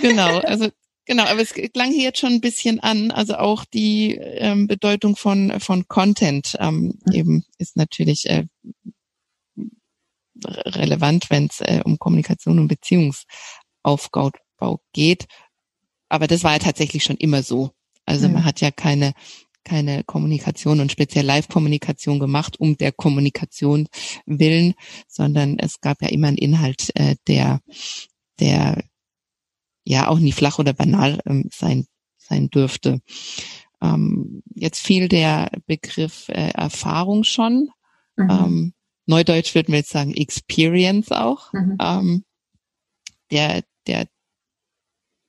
genau, 0.00 0.38
also 0.38 0.70
Genau, 1.06 1.24
aber 1.24 1.42
es 1.42 1.52
klang 1.52 1.92
hier 1.92 2.04
jetzt 2.04 2.20
schon 2.20 2.32
ein 2.32 2.40
bisschen 2.40 2.80
an. 2.80 3.10
Also 3.10 3.36
auch 3.36 3.64
die 3.64 4.14
ähm, 4.16 4.66
Bedeutung 4.66 5.16
von, 5.16 5.60
von 5.60 5.86
Content 5.86 6.56
ähm, 6.58 6.98
eben 7.12 7.44
ist 7.58 7.76
natürlich 7.76 8.24
äh, 8.26 8.46
relevant, 10.46 11.28
wenn 11.28 11.46
es 11.46 11.60
äh, 11.60 11.82
um 11.84 11.98
Kommunikation 11.98 12.58
und 12.58 12.68
Beziehungsaufbau 12.68 14.30
geht. 14.92 15.26
Aber 16.08 16.26
das 16.26 16.42
war 16.42 16.52
ja 16.52 16.58
tatsächlich 16.58 17.04
schon 17.04 17.16
immer 17.16 17.42
so. 17.42 17.70
Also 18.06 18.28
mhm. 18.28 18.34
man 18.34 18.44
hat 18.44 18.60
ja 18.60 18.70
keine 18.70 19.12
keine 19.64 20.04
Kommunikation 20.04 20.80
und 20.80 20.92
speziell 20.92 21.24
Live-Kommunikation 21.24 22.18
gemacht 22.18 22.60
um 22.60 22.76
der 22.76 22.92
Kommunikation 22.92 23.88
willen, 24.26 24.74
sondern 25.08 25.58
es 25.58 25.80
gab 25.80 26.02
ja 26.02 26.08
immer 26.08 26.28
einen 26.28 26.36
Inhalt, 26.36 26.94
äh, 26.96 27.16
der 27.26 27.60
der 28.40 28.84
ja 29.84 30.08
auch 30.08 30.18
nie 30.18 30.32
flach 30.32 30.58
oder 30.58 30.72
banal 30.72 31.20
ähm, 31.26 31.48
sein, 31.52 31.86
sein 32.16 32.48
dürfte. 32.50 33.00
Ähm, 33.82 34.42
jetzt 34.54 34.80
fiel 34.80 35.08
der 35.08 35.50
Begriff 35.66 36.28
äh, 36.28 36.50
Erfahrung 36.50 37.24
schon. 37.24 37.70
Mhm. 38.16 38.30
Ähm, 38.30 38.74
Neudeutsch 39.06 39.54
würden 39.54 39.72
wir 39.72 39.80
jetzt 39.80 39.90
sagen 39.90 40.14
Experience 40.14 41.12
auch. 41.12 41.52
Mhm. 41.52 41.76
Ähm, 41.80 42.24
der, 43.30 43.62
der, 43.86 44.06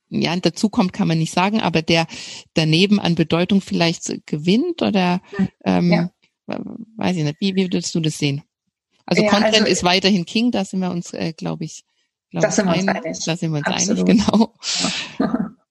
ja, 0.09 0.35
dazu 0.37 0.69
kommt, 0.69 0.93
kann 0.93 1.07
man 1.07 1.17
nicht 1.17 1.33
sagen, 1.33 1.59
aber 1.59 1.81
der 1.81 2.07
daneben 2.53 2.99
an 2.99 3.15
Bedeutung 3.15 3.59
vielleicht 3.59 4.25
gewinnt 4.25 4.81
oder 4.81 5.21
mhm. 5.37 5.47
ähm, 5.65 5.91
ja. 5.91 6.09
weiß 6.95 7.17
ich 7.17 7.23
nicht. 7.23 7.41
Wie, 7.41 7.55
wie 7.55 7.63
würdest 7.63 7.93
du 7.95 7.99
das 7.99 8.17
sehen? 8.17 8.43
Also 9.05 9.23
ja, 9.23 9.29
Content 9.29 9.55
also, 9.55 9.67
ist 9.67 9.83
weiterhin 9.83 10.25
King, 10.25 10.51
da 10.51 10.63
sind 10.63 10.79
wir 10.79 10.91
uns, 10.91 11.13
äh, 11.13 11.33
glaube 11.33 11.65
ich, 11.65 11.83
das 12.41 12.55
sind 12.55 12.65
wir 12.65 12.75
uns 12.75 12.87
einig. 12.87 13.19
Da 13.25 13.35
sind 13.35 13.51
wir 13.51 13.57
uns 13.57 13.67
Absolut. 13.67 14.09
einig, 14.09 14.25
genau. 14.25 14.53
Ja. 15.19 15.49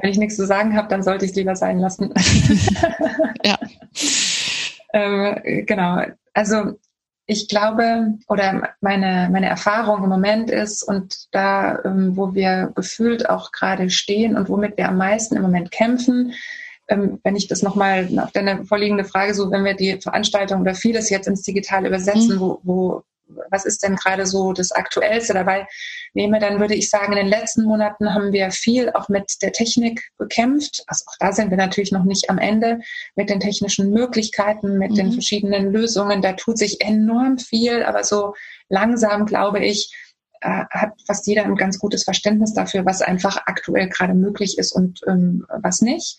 Wenn 0.00 0.10
ich 0.10 0.18
nichts 0.18 0.36
zu 0.36 0.46
sagen 0.46 0.76
habe, 0.76 0.88
dann 0.88 1.02
sollte 1.02 1.24
ich 1.24 1.30
es 1.30 1.36
lieber 1.36 1.54
sein 1.54 1.78
lassen. 1.78 2.12
ja. 3.44 3.58
ähm, 4.92 5.64
genau. 5.66 6.02
Also 6.34 6.72
ich 7.26 7.48
glaube, 7.48 8.14
oder 8.28 8.68
meine, 8.80 9.28
meine 9.30 9.46
Erfahrung 9.46 10.02
im 10.02 10.10
Moment 10.10 10.50
ist, 10.50 10.82
und 10.82 11.28
da, 11.30 11.78
ähm, 11.84 12.16
wo 12.16 12.34
wir 12.34 12.72
gefühlt 12.74 13.28
auch 13.30 13.52
gerade 13.52 13.90
stehen 13.90 14.36
und 14.36 14.48
womit 14.48 14.76
wir 14.76 14.88
am 14.88 14.96
meisten 14.96 15.36
im 15.36 15.42
Moment 15.42 15.70
kämpfen, 15.70 16.34
ähm, 16.88 17.20
wenn 17.22 17.36
ich 17.36 17.46
das 17.46 17.62
nochmal 17.62 18.08
auf 18.18 18.32
deine 18.32 18.64
vorliegende 18.64 19.04
Frage 19.04 19.34
so, 19.34 19.50
wenn 19.50 19.64
wir 19.64 19.74
die 19.74 20.00
Veranstaltung 20.00 20.62
oder 20.62 20.74
vieles 20.74 21.10
jetzt 21.10 21.28
ins 21.28 21.42
Digitale 21.42 21.88
übersetzen, 21.88 22.36
mhm. 22.36 22.40
wo, 22.40 22.60
wo 22.64 23.02
was 23.50 23.64
ist 23.64 23.82
denn 23.82 23.96
gerade 23.96 24.26
so 24.26 24.52
das 24.52 24.72
Aktuellste 24.72 25.34
dabei 25.34 25.66
nehme, 26.14 26.38
dann 26.38 26.60
würde 26.60 26.74
ich 26.74 26.90
sagen, 26.90 27.12
in 27.12 27.18
den 27.18 27.28
letzten 27.28 27.64
Monaten 27.64 28.14
haben 28.14 28.32
wir 28.32 28.50
viel 28.50 28.90
auch 28.92 29.08
mit 29.08 29.36
der 29.42 29.52
Technik 29.52 30.02
gekämpft. 30.18 30.84
Also 30.86 31.04
auch 31.06 31.16
da 31.18 31.32
sind 31.32 31.50
wir 31.50 31.56
natürlich 31.56 31.92
noch 31.92 32.04
nicht 32.04 32.30
am 32.30 32.38
Ende 32.38 32.80
mit 33.14 33.30
den 33.30 33.40
technischen 33.40 33.90
Möglichkeiten, 33.90 34.78
mit 34.78 34.92
mhm. 34.92 34.96
den 34.96 35.12
verschiedenen 35.12 35.72
Lösungen. 35.72 36.22
Da 36.22 36.32
tut 36.32 36.58
sich 36.58 36.80
enorm 36.80 37.38
viel, 37.38 37.82
aber 37.82 38.04
so 38.04 38.34
langsam, 38.68 39.26
glaube 39.26 39.60
ich, 39.64 39.94
äh, 40.40 40.64
hat 40.70 40.92
fast 41.06 41.26
jeder 41.26 41.44
ein 41.44 41.56
ganz 41.56 41.78
gutes 41.78 42.04
Verständnis 42.04 42.52
dafür, 42.52 42.84
was 42.84 43.00
einfach 43.00 43.36
aktuell 43.46 43.88
gerade 43.88 44.14
möglich 44.14 44.58
ist 44.58 44.72
und 44.72 45.00
ähm, 45.06 45.46
was 45.48 45.80
nicht. 45.80 46.18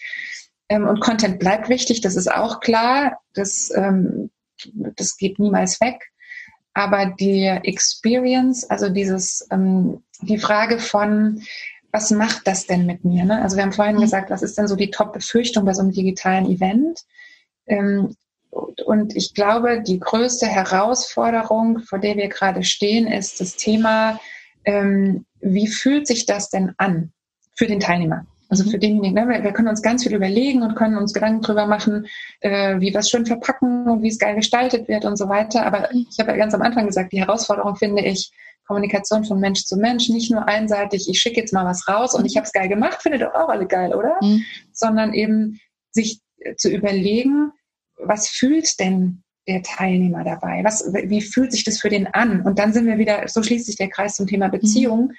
Ähm, 0.69 0.87
und 0.87 1.01
Content 1.01 1.39
bleibt 1.39 1.69
wichtig, 1.69 2.01
das 2.01 2.15
ist 2.15 2.31
auch 2.31 2.59
klar. 2.59 3.19
Das, 3.33 3.71
ähm, 3.75 4.31
das 4.73 5.17
geht 5.17 5.39
niemals 5.39 5.81
weg. 5.81 6.12
Aber 6.73 7.05
die 7.05 7.45
Experience, 7.45 8.69
also 8.69 8.89
dieses, 8.89 9.47
ähm, 9.51 10.03
die 10.21 10.39
Frage 10.39 10.79
von, 10.79 11.41
was 11.91 12.09
macht 12.09 12.47
das 12.47 12.65
denn 12.65 12.85
mit 12.85 13.05
mir? 13.05 13.23
Ne? 13.25 13.41
Also 13.41 13.55
wir 13.55 13.63
haben 13.63 13.71
vorhin 13.71 13.97
mhm. 13.97 14.01
gesagt, 14.01 14.31
was 14.31 14.41
ist 14.41 14.57
denn 14.57 14.67
so 14.67 14.75
die 14.75 14.89
Top-Befürchtung 14.89 15.65
bei 15.65 15.73
so 15.73 15.81
einem 15.81 15.91
digitalen 15.91 16.49
Event? 16.49 17.01
Ähm, 17.67 18.15
und 18.49 19.15
ich 19.15 19.33
glaube, 19.33 19.81
die 19.81 19.99
größte 19.99 20.47
Herausforderung, 20.47 21.79
vor 21.79 21.99
der 21.99 22.17
wir 22.17 22.27
gerade 22.29 22.63
stehen, 22.63 23.07
ist 23.07 23.39
das 23.39 23.55
Thema, 23.55 24.19
ähm, 24.65 25.25
wie 25.39 25.67
fühlt 25.67 26.07
sich 26.07 26.25
das 26.25 26.49
denn 26.49 26.73
an 26.77 27.11
für 27.55 27.67
den 27.67 27.79
Teilnehmer? 27.79 28.25
Also 28.53 28.69
für 28.69 28.77
denjenigen, 28.77 29.15
ne, 29.15 29.27
wir, 29.27 29.43
wir, 29.43 29.51
können 29.51 29.67
uns 29.67 29.81
ganz 29.81 30.03
viel 30.03 30.13
überlegen 30.13 30.61
und 30.61 30.75
können 30.75 30.95
uns 30.95 31.11
Gedanken 31.11 31.41
drüber 31.41 31.65
machen, 31.65 32.05
äh, 32.39 32.79
wie 32.79 32.93
wir 32.93 32.99
es 32.99 33.09
schön 33.09 33.25
verpacken 33.25 33.89
und 33.89 34.03
wie 34.03 34.09
es 34.09 34.19
geil 34.19 34.35
gestaltet 34.35 34.87
wird 34.87 35.05
und 35.05 35.17
so 35.17 35.27
weiter. 35.27 35.65
Aber 35.65 35.89
mhm. 35.91 36.05
ich 36.07 36.19
habe 36.19 36.29
ja 36.29 36.37
ganz 36.37 36.53
am 36.53 36.61
Anfang 36.61 36.85
gesagt, 36.85 37.13
die 37.13 37.19
Herausforderung 37.19 37.75
finde 37.77 38.03
ich, 38.03 38.31
Kommunikation 38.67 39.25
von 39.25 39.39
Mensch 39.39 39.63
zu 39.65 39.75
Mensch, 39.75 40.07
nicht 40.09 40.31
nur 40.31 40.47
einseitig, 40.47 41.09
ich 41.09 41.19
schicke 41.19 41.39
jetzt 41.39 41.51
mal 41.51 41.65
was 41.65 41.87
raus 41.87 42.13
und 42.13 42.25
ich 42.25 42.37
habe 42.37 42.45
es 42.45 42.51
geil 42.51 42.69
gemacht, 42.69 43.01
findet 43.01 43.23
doch 43.23 43.33
auch 43.33 43.49
alle 43.49 43.65
geil, 43.65 43.95
oder? 43.95 44.17
Mhm. 44.21 44.43
Sondern 44.71 45.15
eben 45.15 45.59
sich 45.89 46.21
zu 46.57 46.69
überlegen, 46.69 47.53
was 47.97 48.29
fühlt 48.29 48.79
denn 48.79 49.23
der 49.47 49.63
Teilnehmer 49.63 50.23
dabei? 50.23 50.63
Was, 50.63 50.93
wie 50.93 51.21
fühlt 51.21 51.51
sich 51.51 51.63
das 51.63 51.79
für 51.79 51.89
den 51.89 52.05
an? 52.05 52.41
Und 52.41 52.59
dann 52.59 52.71
sind 52.71 52.85
wir 52.85 52.99
wieder, 52.99 53.27
so 53.27 53.41
schließt 53.41 53.65
sich 53.65 53.77
der 53.77 53.89
Kreis 53.89 54.13
zum 54.13 54.27
Thema 54.27 54.49
Beziehung. 54.49 55.07
Mhm. 55.07 55.15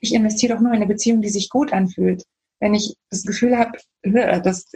Ich 0.00 0.12
investiere 0.12 0.54
doch 0.54 0.60
nur 0.60 0.72
in 0.72 0.78
eine 0.78 0.86
Beziehung, 0.86 1.22
die 1.22 1.28
sich 1.28 1.48
gut 1.50 1.72
anfühlt 1.72 2.24
wenn 2.60 2.74
ich 2.74 2.96
das 3.10 3.24
Gefühl 3.24 3.58
habe, 3.58 3.78
das, 4.02 4.70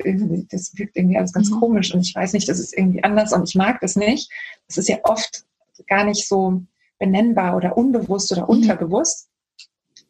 das 0.50 0.72
wirkt 0.76 0.96
irgendwie 0.96 1.18
alles 1.18 1.32
ganz 1.32 1.50
mhm. 1.50 1.60
komisch 1.60 1.94
und 1.94 2.00
ich 2.00 2.14
weiß 2.14 2.32
nicht, 2.32 2.48
das 2.48 2.58
ist 2.58 2.76
irgendwie 2.76 3.04
anders 3.04 3.32
und 3.32 3.48
ich 3.48 3.54
mag 3.54 3.80
das 3.80 3.96
nicht. 3.96 4.30
Das 4.66 4.78
ist 4.78 4.88
ja 4.88 4.98
oft 5.04 5.44
gar 5.86 6.04
nicht 6.04 6.26
so 6.26 6.62
benennbar 6.98 7.56
oder 7.56 7.76
unbewusst 7.76 8.32
oder 8.32 8.42
mhm. 8.42 8.48
unterbewusst. 8.48 9.28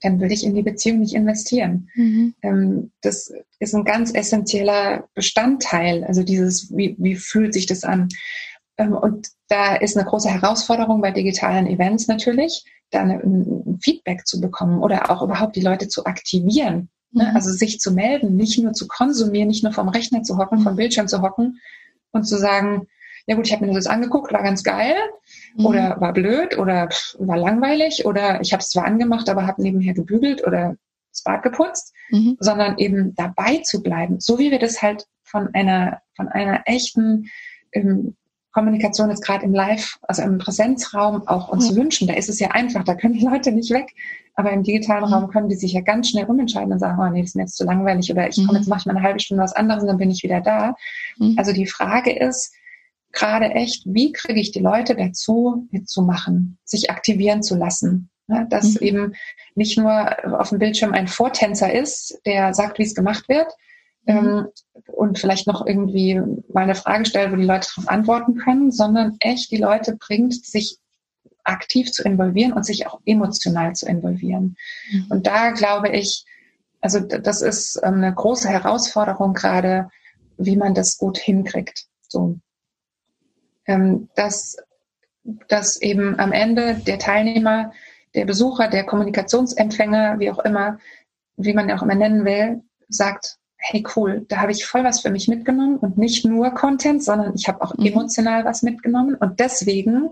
Dann 0.00 0.20
würde 0.20 0.34
ich 0.34 0.44
in 0.44 0.54
die 0.54 0.62
Beziehung 0.62 1.00
nicht 1.00 1.14
investieren. 1.14 1.88
Mhm. 1.94 2.34
Ähm, 2.42 2.92
das 3.00 3.32
ist 3.58 3.74
ein 3.74 3.84
ganz 3.84 4.14
essentieller 4.14 5.08
Bestandteil. 5.14 6.04
Also 6.04 6.22
dieses, 6.22 6.74
wie, 6.76 6.94
wie 6.98 7.16
fühlt 7.16 7.52
sich 7.52 7.66
das 7.66 7.82
an? 7.82 8.08
Ähm, 8.76 8.92
und 8.92 9.28
da 9.48 9.74
ist 9.74 9.96
eine 9.96 10.06
große 10.08 10.30
Herausforderung 10.30 11.00
bei 11.00 11.10
digitalen 11.10 11.66
Events 11.66 12.06
natürlich, 12.06 12.64
da 12.90 13.00
ein 13.00 13.78
Feedback 13.82 14.24
zu 14.24 14.40
bekommen 14.40 14.82
oder 14.82 15.10
auch 15.10 15.22
überhaupt 15.22 15.56
die 15.56 15.62
Leute 15.62 15.88
zu 15.88 16.06
aktivieren 16.06 16.88
Ne? 17.12 17.28
Mhm. 17.30 17.36
Also 17.36 17.50
sich 17.50 17.80
zu 17.80 17.92
melden, 17.92 18.36
nicht 18.36 18.58
nur 18.58 18.72
zu 18.72 18.86
konsumieren, 18.86 19.48
nicht 19.48 19.64
nur 19.64 19.72
vom 19.72 19.88
Rechner 19.88 20.22
zu 20.22 20.36
hocken, 20.36 20.60
vom 20.60 20.76
Bildschirm 20.76 21.08
zu 21.08 21.22
hocken 21.22 21.60
und 22.10 22.24
zu 22.24 22.38
sagen, 22.38 22.86
ja 23.26 23.36
gut, 23.36 23.46
ich 23.46 23.52
habe 23.52 23.66
mir 23.66 23.74
das 23.74 23.86
angeguckt, 23.86 24.32
war 24.32 24.42
ganz 24.42 24.62
geil 24.62 24.94
mhm. 25.54 25.66
oder 25.66 26.00
war 26.00 26.12
blöd 26.12 26.56
oder 26.58 26.88
pff, 26.88 27.16
war 27.18 27.36
langweilig 27.36 28.06
oder 28.06 28.40
ich 28.40 28.52
habe 28.52 28.62
es 28.62 28.70
zwar 28.70 28.86
angemacht, 28.86 29.28
aber 29.28 29.46
habe 29.46 29.62
nebenher 29.62 29.94
gebügelt 29.94 30.46
oder 30.46 30.76
das 31.10 31.22
Bad 31.24 31.42
geputzt, 31.42 31.94
mhm. 32.10 32.36
sondern 32.40 32.78
eben 32.78 33.14
dabei 33.14 33.58
zu 33.58 33.82
bleiben, 33.82 34.20
so 34.20 34.38
wie 34.38 34.50
wir 34.50 34.58
das 34.58 34.80
halt 34.80 35.06
von 35.22 35.52
einer 35.54 36.00
von 36.16 36.28
einer 36.28 36.62
echten 36.64 37.28
ähm, 37.72 38.16
Kommunikation 38.58 39.10
ist 39.10 39.22
gerade 39.22 39.44
im 39.44 39.54
Live, 39.54 39.98
also 40.02 40.22
im 40.22 40.38
Präsenzraum 40.38 41.28
auch 41.28 41.48
uns 41.48 41.70
ja. 41.70 41.76
wünschen. 41.76 42.08
Da 42.08 42.14
ist 42.14 42.28
es 42.28 42.40
ja 42.40 42.48
einfach, 42.50 42.82
da 42.82 42.96
können 42.96 43.14
die 43.14 43.24
Leute 43.24 43.52
nicht 43.52 43.70
weg. 43.70 43.94
Aber 44.34 44.50
im 44.52 44.64
digitalen 44.64 45.06
mhm. 45.06 45.12
Raum 45.12 45.30
können 45.30 45.48
die 45.48 45.54
sich 45.54 45.72
ja 45.72 45.80
ganz 45.80 46.08
schnell 46.10 46.24
umentscheiden 46.24 46.72
und 46.72 46.80
sagen, 46.80 46.98
oh 47.00 47.08
nee, 47.08 47.20
das 47.20 47.30
ist 47.30 47.36
mir 47.36 47.42
jetzt 47.42 47.56
zu 47.56 47.64
langweilig 47.64 48.10
oder 48.10 48.28
ich 48.28 48.36
komme 48.36 48.52
mhm. 48.52 48.56
jetzt 48.56 48.68
mache 48.68 48.80
ich 48.80 48.86
mal 48.86 48.96
eine 48.96 49.04
halbe 49.04 49.20
Stunde 49.20 49.44
was 49.44 49.52
anderes 49.52 49.82
und 49.82 49.88
dann 49.88 49.98
bin 49.98 50.10
ich 50.10 50.24
wieder 50.24 50.40
da. 50.40 50.74
Mhm. 51.18 51.34
Also 51.36 51.52
die 51.52 51.66
Frage 51.66 52.12
ist 52.12 52.52
gerade 53.12 53.46
echt, 53.46 53.82
wie 53.86 54.12
kriege 54.12 54.40
ich 54.40 54.50
die 54.50 54.60
Leute 54.60 54.96
dazu, 54.96 55.68
mitzumachen, 55.70 56.58
sich 56.64 56.90
aktivieren 56.90 57.42
zu 57.42 57.56
lassen? 57.56 58.10
Ja, 58.26 58.44
dass 58.44 58.74
mhm. 58.74 58.86
eben 58.86 59.14
nicht 59.54 59.78
nur 59.78 60.40
auf 60.40 60.50
dem 60.50 60.58
Bildschirm 60.58 60.92
ein 60.92 61.06
Vortänzer 61.06 61.72
ist, 61.72 62.20
der 62.26 62.54
sagt, 62.54 62.78
wie 62.78 62.82
es 62.82 62.94
gemacht 62.94 63.28
wird. 63.28 63.48
Ähm, 64.08 64.48
und 64.86 65.18
vielleicht 65.18 65.46
noch 65.46 65.64
irgendwie 65.66 66.20
mal 66.52 66.62
eine 66.62 66.74
Frage 66.74 67.04
stellt, 67.04 67.30
wo 67.30 67.36
die 67.36 67.44
Leute 67.44 67.68
darauf 67.74 67.88
antworten 67.88 68.36
können, 68.36 68.72
sondern 68.72 69.16
echt 69.20 69.52
die 69.52 69.58
Leute 69.58 69.96
bringt, 69.96 70.44
sich 70.44 70.78
aktiv 71.44 71.92
zu 71.92 72.02
involvieren 72.02 72.54
und 72.54 72.64
sich 72.64 72.86
auch 72.86 73.00
emotional 73.04 73.74
zu 73.74 73.86
involvieren. 73.86 74.56
Mhm. 74.90 75.06
Und 75.10 75.26
da 75.26 75.50
glaube 75.50 75.90
ich, 75.90 76.24
also 76.80 77.00
das 77.00 77.42
ist 77.42 77.80
ähm, 77.84 77.94
eine 77.94 78.14
große 78.14 78.48
Herausforderung 78.48 79.34
gerade, 79.34 79.90
wie 80.38 80.56
man 80.56 80.74
das 80.74 80.96
gut 80.96 81.18
hinkriegt. 81.18 81.86
So, 82.08 82.38
ähm, 83.66 84.08
dass, 84.14 84.56
dass 85.48 85.80
eben 85.82 86.18
am 86.18 86.32
Ende 86.32 86.74
der 86.74 86.98
Teilnehmer, 86.98 87.72
der 88.14 88.24
Besucher, 88.24 88.68
der 88.68 88.84
Kommunikationsempfänger, 88.84 90.18
wie 90.18 90.30
auch 90.30 90.38
immer, 90.38 90.78
wie 91.36 91.52
man 91.52 91.70
auch 91.70 91.82
immer 91.82 91.94
nennen 91.94 92.24
will, 92.24 92.62
sagt, 92.88 93.37
hey 93.58 93.84
cool, 93.96 94.24
da 94.28 94.38
habe 94.38 94.52
ich 94.52 94.64
voll 94.64 94.84
was 94.84 95.00
für 95.00 95.10
mich 95.10 95.28
mitgenommen 95.28 95.78
und 95.78 95.98
nicht 95.98 96.24
nur 96.24 96.50
Content, 96.50 97.02
sondern 97.02 97.34
ich 97.34 97.48
habe 97.48 97.60
auch 97.62 97.76
mhm. 97.76 97.86
emotional 97.86 98.44
was 98.44 98.62
mitgenommen 98.62 99.16
und 99.16 99.40
deswegen 99.40 100.10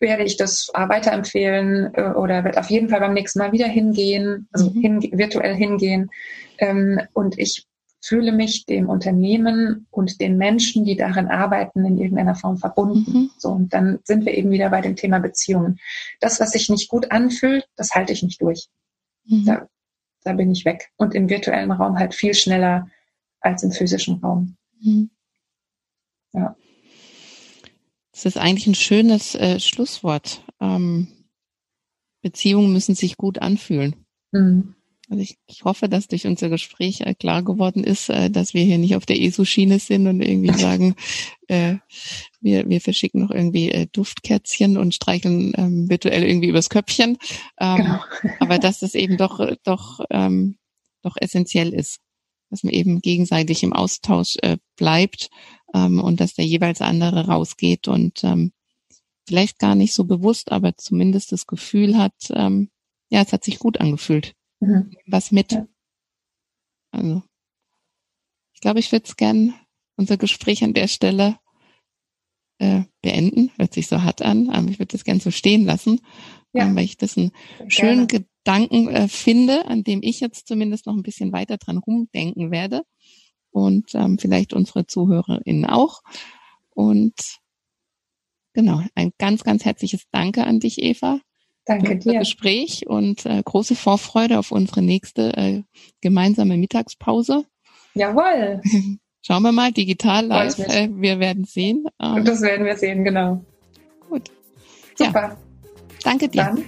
werde 0.00 0.22
ich 0.22 0.36
das 0.36 0.70
weiterempfehlen 0.72 1.92
äh, 1.94 2.12
oder 2.12 2.44
werde 2.44 2.60
auf 2.60 2.70
jeden 2.70 2.88
Fall 2.88 3.00
beim 3.00 3.14
nächsten 3.14 3.40
Mal 3.40 3.52
wieder 3.52 3.66
hingehen, 3.66 4.48
also 4.52 4.70
mhm. 4.70 4.80
hin, 4.80 5.10
virtuell 5.12 5.56
hingehen. 5.56 6.10
Ähm, 6.58 7.00
und 7.14 7.38
ich 7.38 7.66
fühle 8.00 8.32
mich 8.32 8.64
dem 8.64 8.88
Unternehmen 8.88 9.86
und 9.90 10.20
den 10.20 10.38
Menschen, 10.38 10.84
die 10.84 10.96
darin 10.96 11.26
arbeiten, 11.26 11.84
in 11.84 11.98
irgendeiner 11.98 12.36
Form 12.36 12.58
verbunden. 12.58 13.10
Mhm. 13.10 13.30
So, 13.38 13.50
und 13.50 13.74
dann 13.74 13.98
sind 14.04 14.24
wir 14.24 14.34
eben 14.34 14.50
wieder 14.50 14.70
bei 14.70 14.80
dem 14.80 14.94
Thema 14.94 15.18
Beziehungen. 15.18 15.80
Das, 16.20 16.38
was 16.38 16.52
sich 16.52 16.68
nicht 16.68 16.88
gut 16.88 17.10
anfühlt, 17.10 17.66
das 17.76 17.94
halte 17.94 18.12
ich 18.12 18.22
nicht 18.22 18.40
durch. 18.40 18.68
Mhm. 19.24 19.44
Da, 19.46 19.68
da 20.28 20.34
bin 20.34 20.50
ich 20.50 20.64
weg. 20.64 20.92
Und 20.96 21.14
im 21.14 21.28
virtuellen 21.28 21.72
Raum 21.72 21.98
halt 21.98 22.14
viel 22.14 22.34
schneller 22.34 22.88
als 23.40 23.62
im 23.62 23.72
physischen 23.72 24.16
Raum. 24.20 24.56
Mhm. 24.80 25.10
Ja. 26.32 26.54
Das 28.12 28.26
ist 28.26 28.36
eigentlich 28.36 28.66
ein 28.66 28.74
schönes 28.74 29.34
äh, 29.34 29.58
Schlusswort. 29.58 30.44
Ähm, 30.60 31.08
Beziehungen 32.20 32.72
müssen 32.72 32.94
sich 32.94 33.16
gut 33.16 33.38
anfühlen. 33.40 33.96
Mhm. 34.32 34.74
Also 35.10 35.22
ich, 35.22 35.38
ich 35.46 35.64
hoffe, 35.64 35.88
dass 35.88 36.06
durch 36.06 36.26
unser 36.26 36.50
Gespräch 36.50 37.00
äh, 37.00 37.14
klar 37.14 37.42
geworden 37.42 37.82
ist, 37.82 38.10
äh, 38.10 38.30
dass 38.30 38.52
wir 38.52 38.62
hier 38.62 38.76
nicht 38.76 38.94
auf 38.94 39.06
der 39.06 39.20
ESO-Schiene 39.20 39.78
sind 39.78 40.06
und 40.06 40.20
irgendwie 40.20 40.52
sagen, 40.58 40.96
äh, 41.46 41.76
wir, 42.40 42.68
wir 42.68 42.80
verschicken 42.80 43.22
noch 43.22 43.30
irgendwie 43.30 43.70
äh, 43.70 43.86
Duftkerzchen 43.90 44.76
und 44.76 44.94
streicheln 44.94 45.52
ähm, 45.56 45.88
virtuell 45.88 46.24
irgendwie 46.24 46.48
übers 46.48 46.68
Köpfchen. 46.68 47.16
Ähm, 47.58 47.76
genau. 47.76 48.00
aber 48.40 48.58
dass 48.58 48.80
das 48.80 48.94
eben 48.94 49.16
doch, 49.16 49.40
doch, 49.64 50.00
ähm, 50.10 50.58
doch 51.02 51.16
essentiell 51.18 51.72
ist, 51.72 52.00
dass 52.50 52.62
man 52.62 52.72
eben 52.72 53.00
gegenseitig 53.00 53.62
im 53.62 53.72
Austausch 53.72 54.36
äh, 54.42 54.58
bleibt 54.76 55.30
ähm, 55.74 56.00
und 56.00 56.20
dass 56.20 56.34
der 56.34 56.44
jeweils 56.44 56.82
andere 56.82 57.26
rausgeht 57.26 57.88
und 57.88 58.24
ähm, 58.24 58.52
vielleicht 59.26 59.58
gar 59.58 59.74
nicht 59.74 59.94
so 59.94 60.04
bewusst, 60.04 60.52
aber 60.52 60.76
zumindest 60.76 61.32
das 61.32 61.46
Gefühl 61.46 61.96
hat, 61.96 62.14
ähm, 62.30 62.70
ja, 63.10 63.22
es 63.22 63.32
hat 63.32 63.44
sich 63.44 63.58
gut 63.58 63.80
angefühlt. 63.80 64.34
Mhm. 64.60 64.90
Was 65.06 65.32
mit. 65.32 65.52
Ja. 65.52 65.66
Also, 66.90 67.22
ich 68.54 68.60
glaube, 68.60 68.80
ich 68.80 68.90
würde 68.92 69.06
es 69.06 69.16
gern 69.16 69.54
unser 69.96 70.16
Gespräch 70.16 70.64
an 70.64 70.74
der 70.74 70.88
Stelle 70.88 71.38
äh, 72.58 72.82
beenden. 73.02 73.50
Hört 73.56 73.74
sich 73.74 73.86
so 73.86 74.02
hart 74.02 74.22
an, 74.22 74.50
aber 74.50 74.68
ich 74.68 74.78
würde 74.78 74.92
das 74.92 75.04
gern 75.04 75.20
so 75.20 75.30
stehen 75.30 75.64
lassen, 75.64 76.00
ja. 76.52 76.64
ähm, 76.64 76.76
weil 76.76 76.84
ich 76.84 76.96
das 76.96 77.16
einen 77.16 77.32
schönen 77.68 78.06
Gedanken 78.08 78.88
äh, 78.88 79.08
finde, 79.08 79.66
an 79.66 79.84
dem 79.84 80.00
ich 80.02 80.20
jetzt 80.20 80.48
zumindest 80.48 80.86
noch 80.86 80.94
ein 80.94 81.02
bisschen 81.02 81.32
weiter 81.32 81.56
dran 81.56 81.78
rumdenken 81.78 82.50
werde 82.50 82.82
und 83.50 83.94
ähm, 83.94 84.18
vielleicht 84.18 84.52
unsere 84.52 84.86
ZuhörerInnen 84.86 85.66
auch. 85.66 86.02
Und 86.70 87.14
genau, 88.54 88.82
ein 88.94 89.12
ganz, 89.18 89.44
ganz 89.44 89.64
herzliches 89.64 90.08
Danke 90.10 90.44
an 90.44 90.60
dich, 90.60 90.82
Eva. 90.82 91.20
Danke 91.68 91.96
dir. 91.98 92.20
Gespräch 92.20 92.86
und 92.86 93.26
äh, 93.26 93.42
große 93.44 93.76
Vorfreude 93.76 94.38
auf 94.38 94.52
unsere 94.52 94.80
nächste 94.80 95.36
äh, 95.36 95.62
gemeinsame 96.00 96.56
Mittagspause. 96.56 97.44
Jawohl. 97.92 98.62
Schauen 99.20 99.42
wir 99.42 99.52
mal, 99.52 99.70
digital 99.70 100.26
live. 100.26 100.58
Äh, 100.58 100.88
wir 100.90 101.20
werden 101.20 101.44
sehen. 101.44 101.84
Ähm, 102.02 102.24
das 102.24 102.40
werden 102.40 102.64
wir 102.64 102.76
sehen, 102.76 103.04
genau. 103.04 103.44
Gut. 104.08 104.30
Super. 104.96 105.22
Ja. 105.22 105.36
Danke 106.02 106.28
dir. 106.28 106.44
Dann 106.44 106.64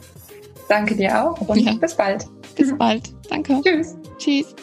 danke 0.69 0.95
dir 0.95 1.25
auch 1.25 1.41
und 1.49 1.59
ja. 1.59 1.73
bis 1.73 1.95
bald. 1.95 2.27
Bis 2.55 2.77
bald. 2.77 3.11
Danke. 3.31 3.59
Tschüss. 3.65 3.97
Tschüss. 4.19 4.55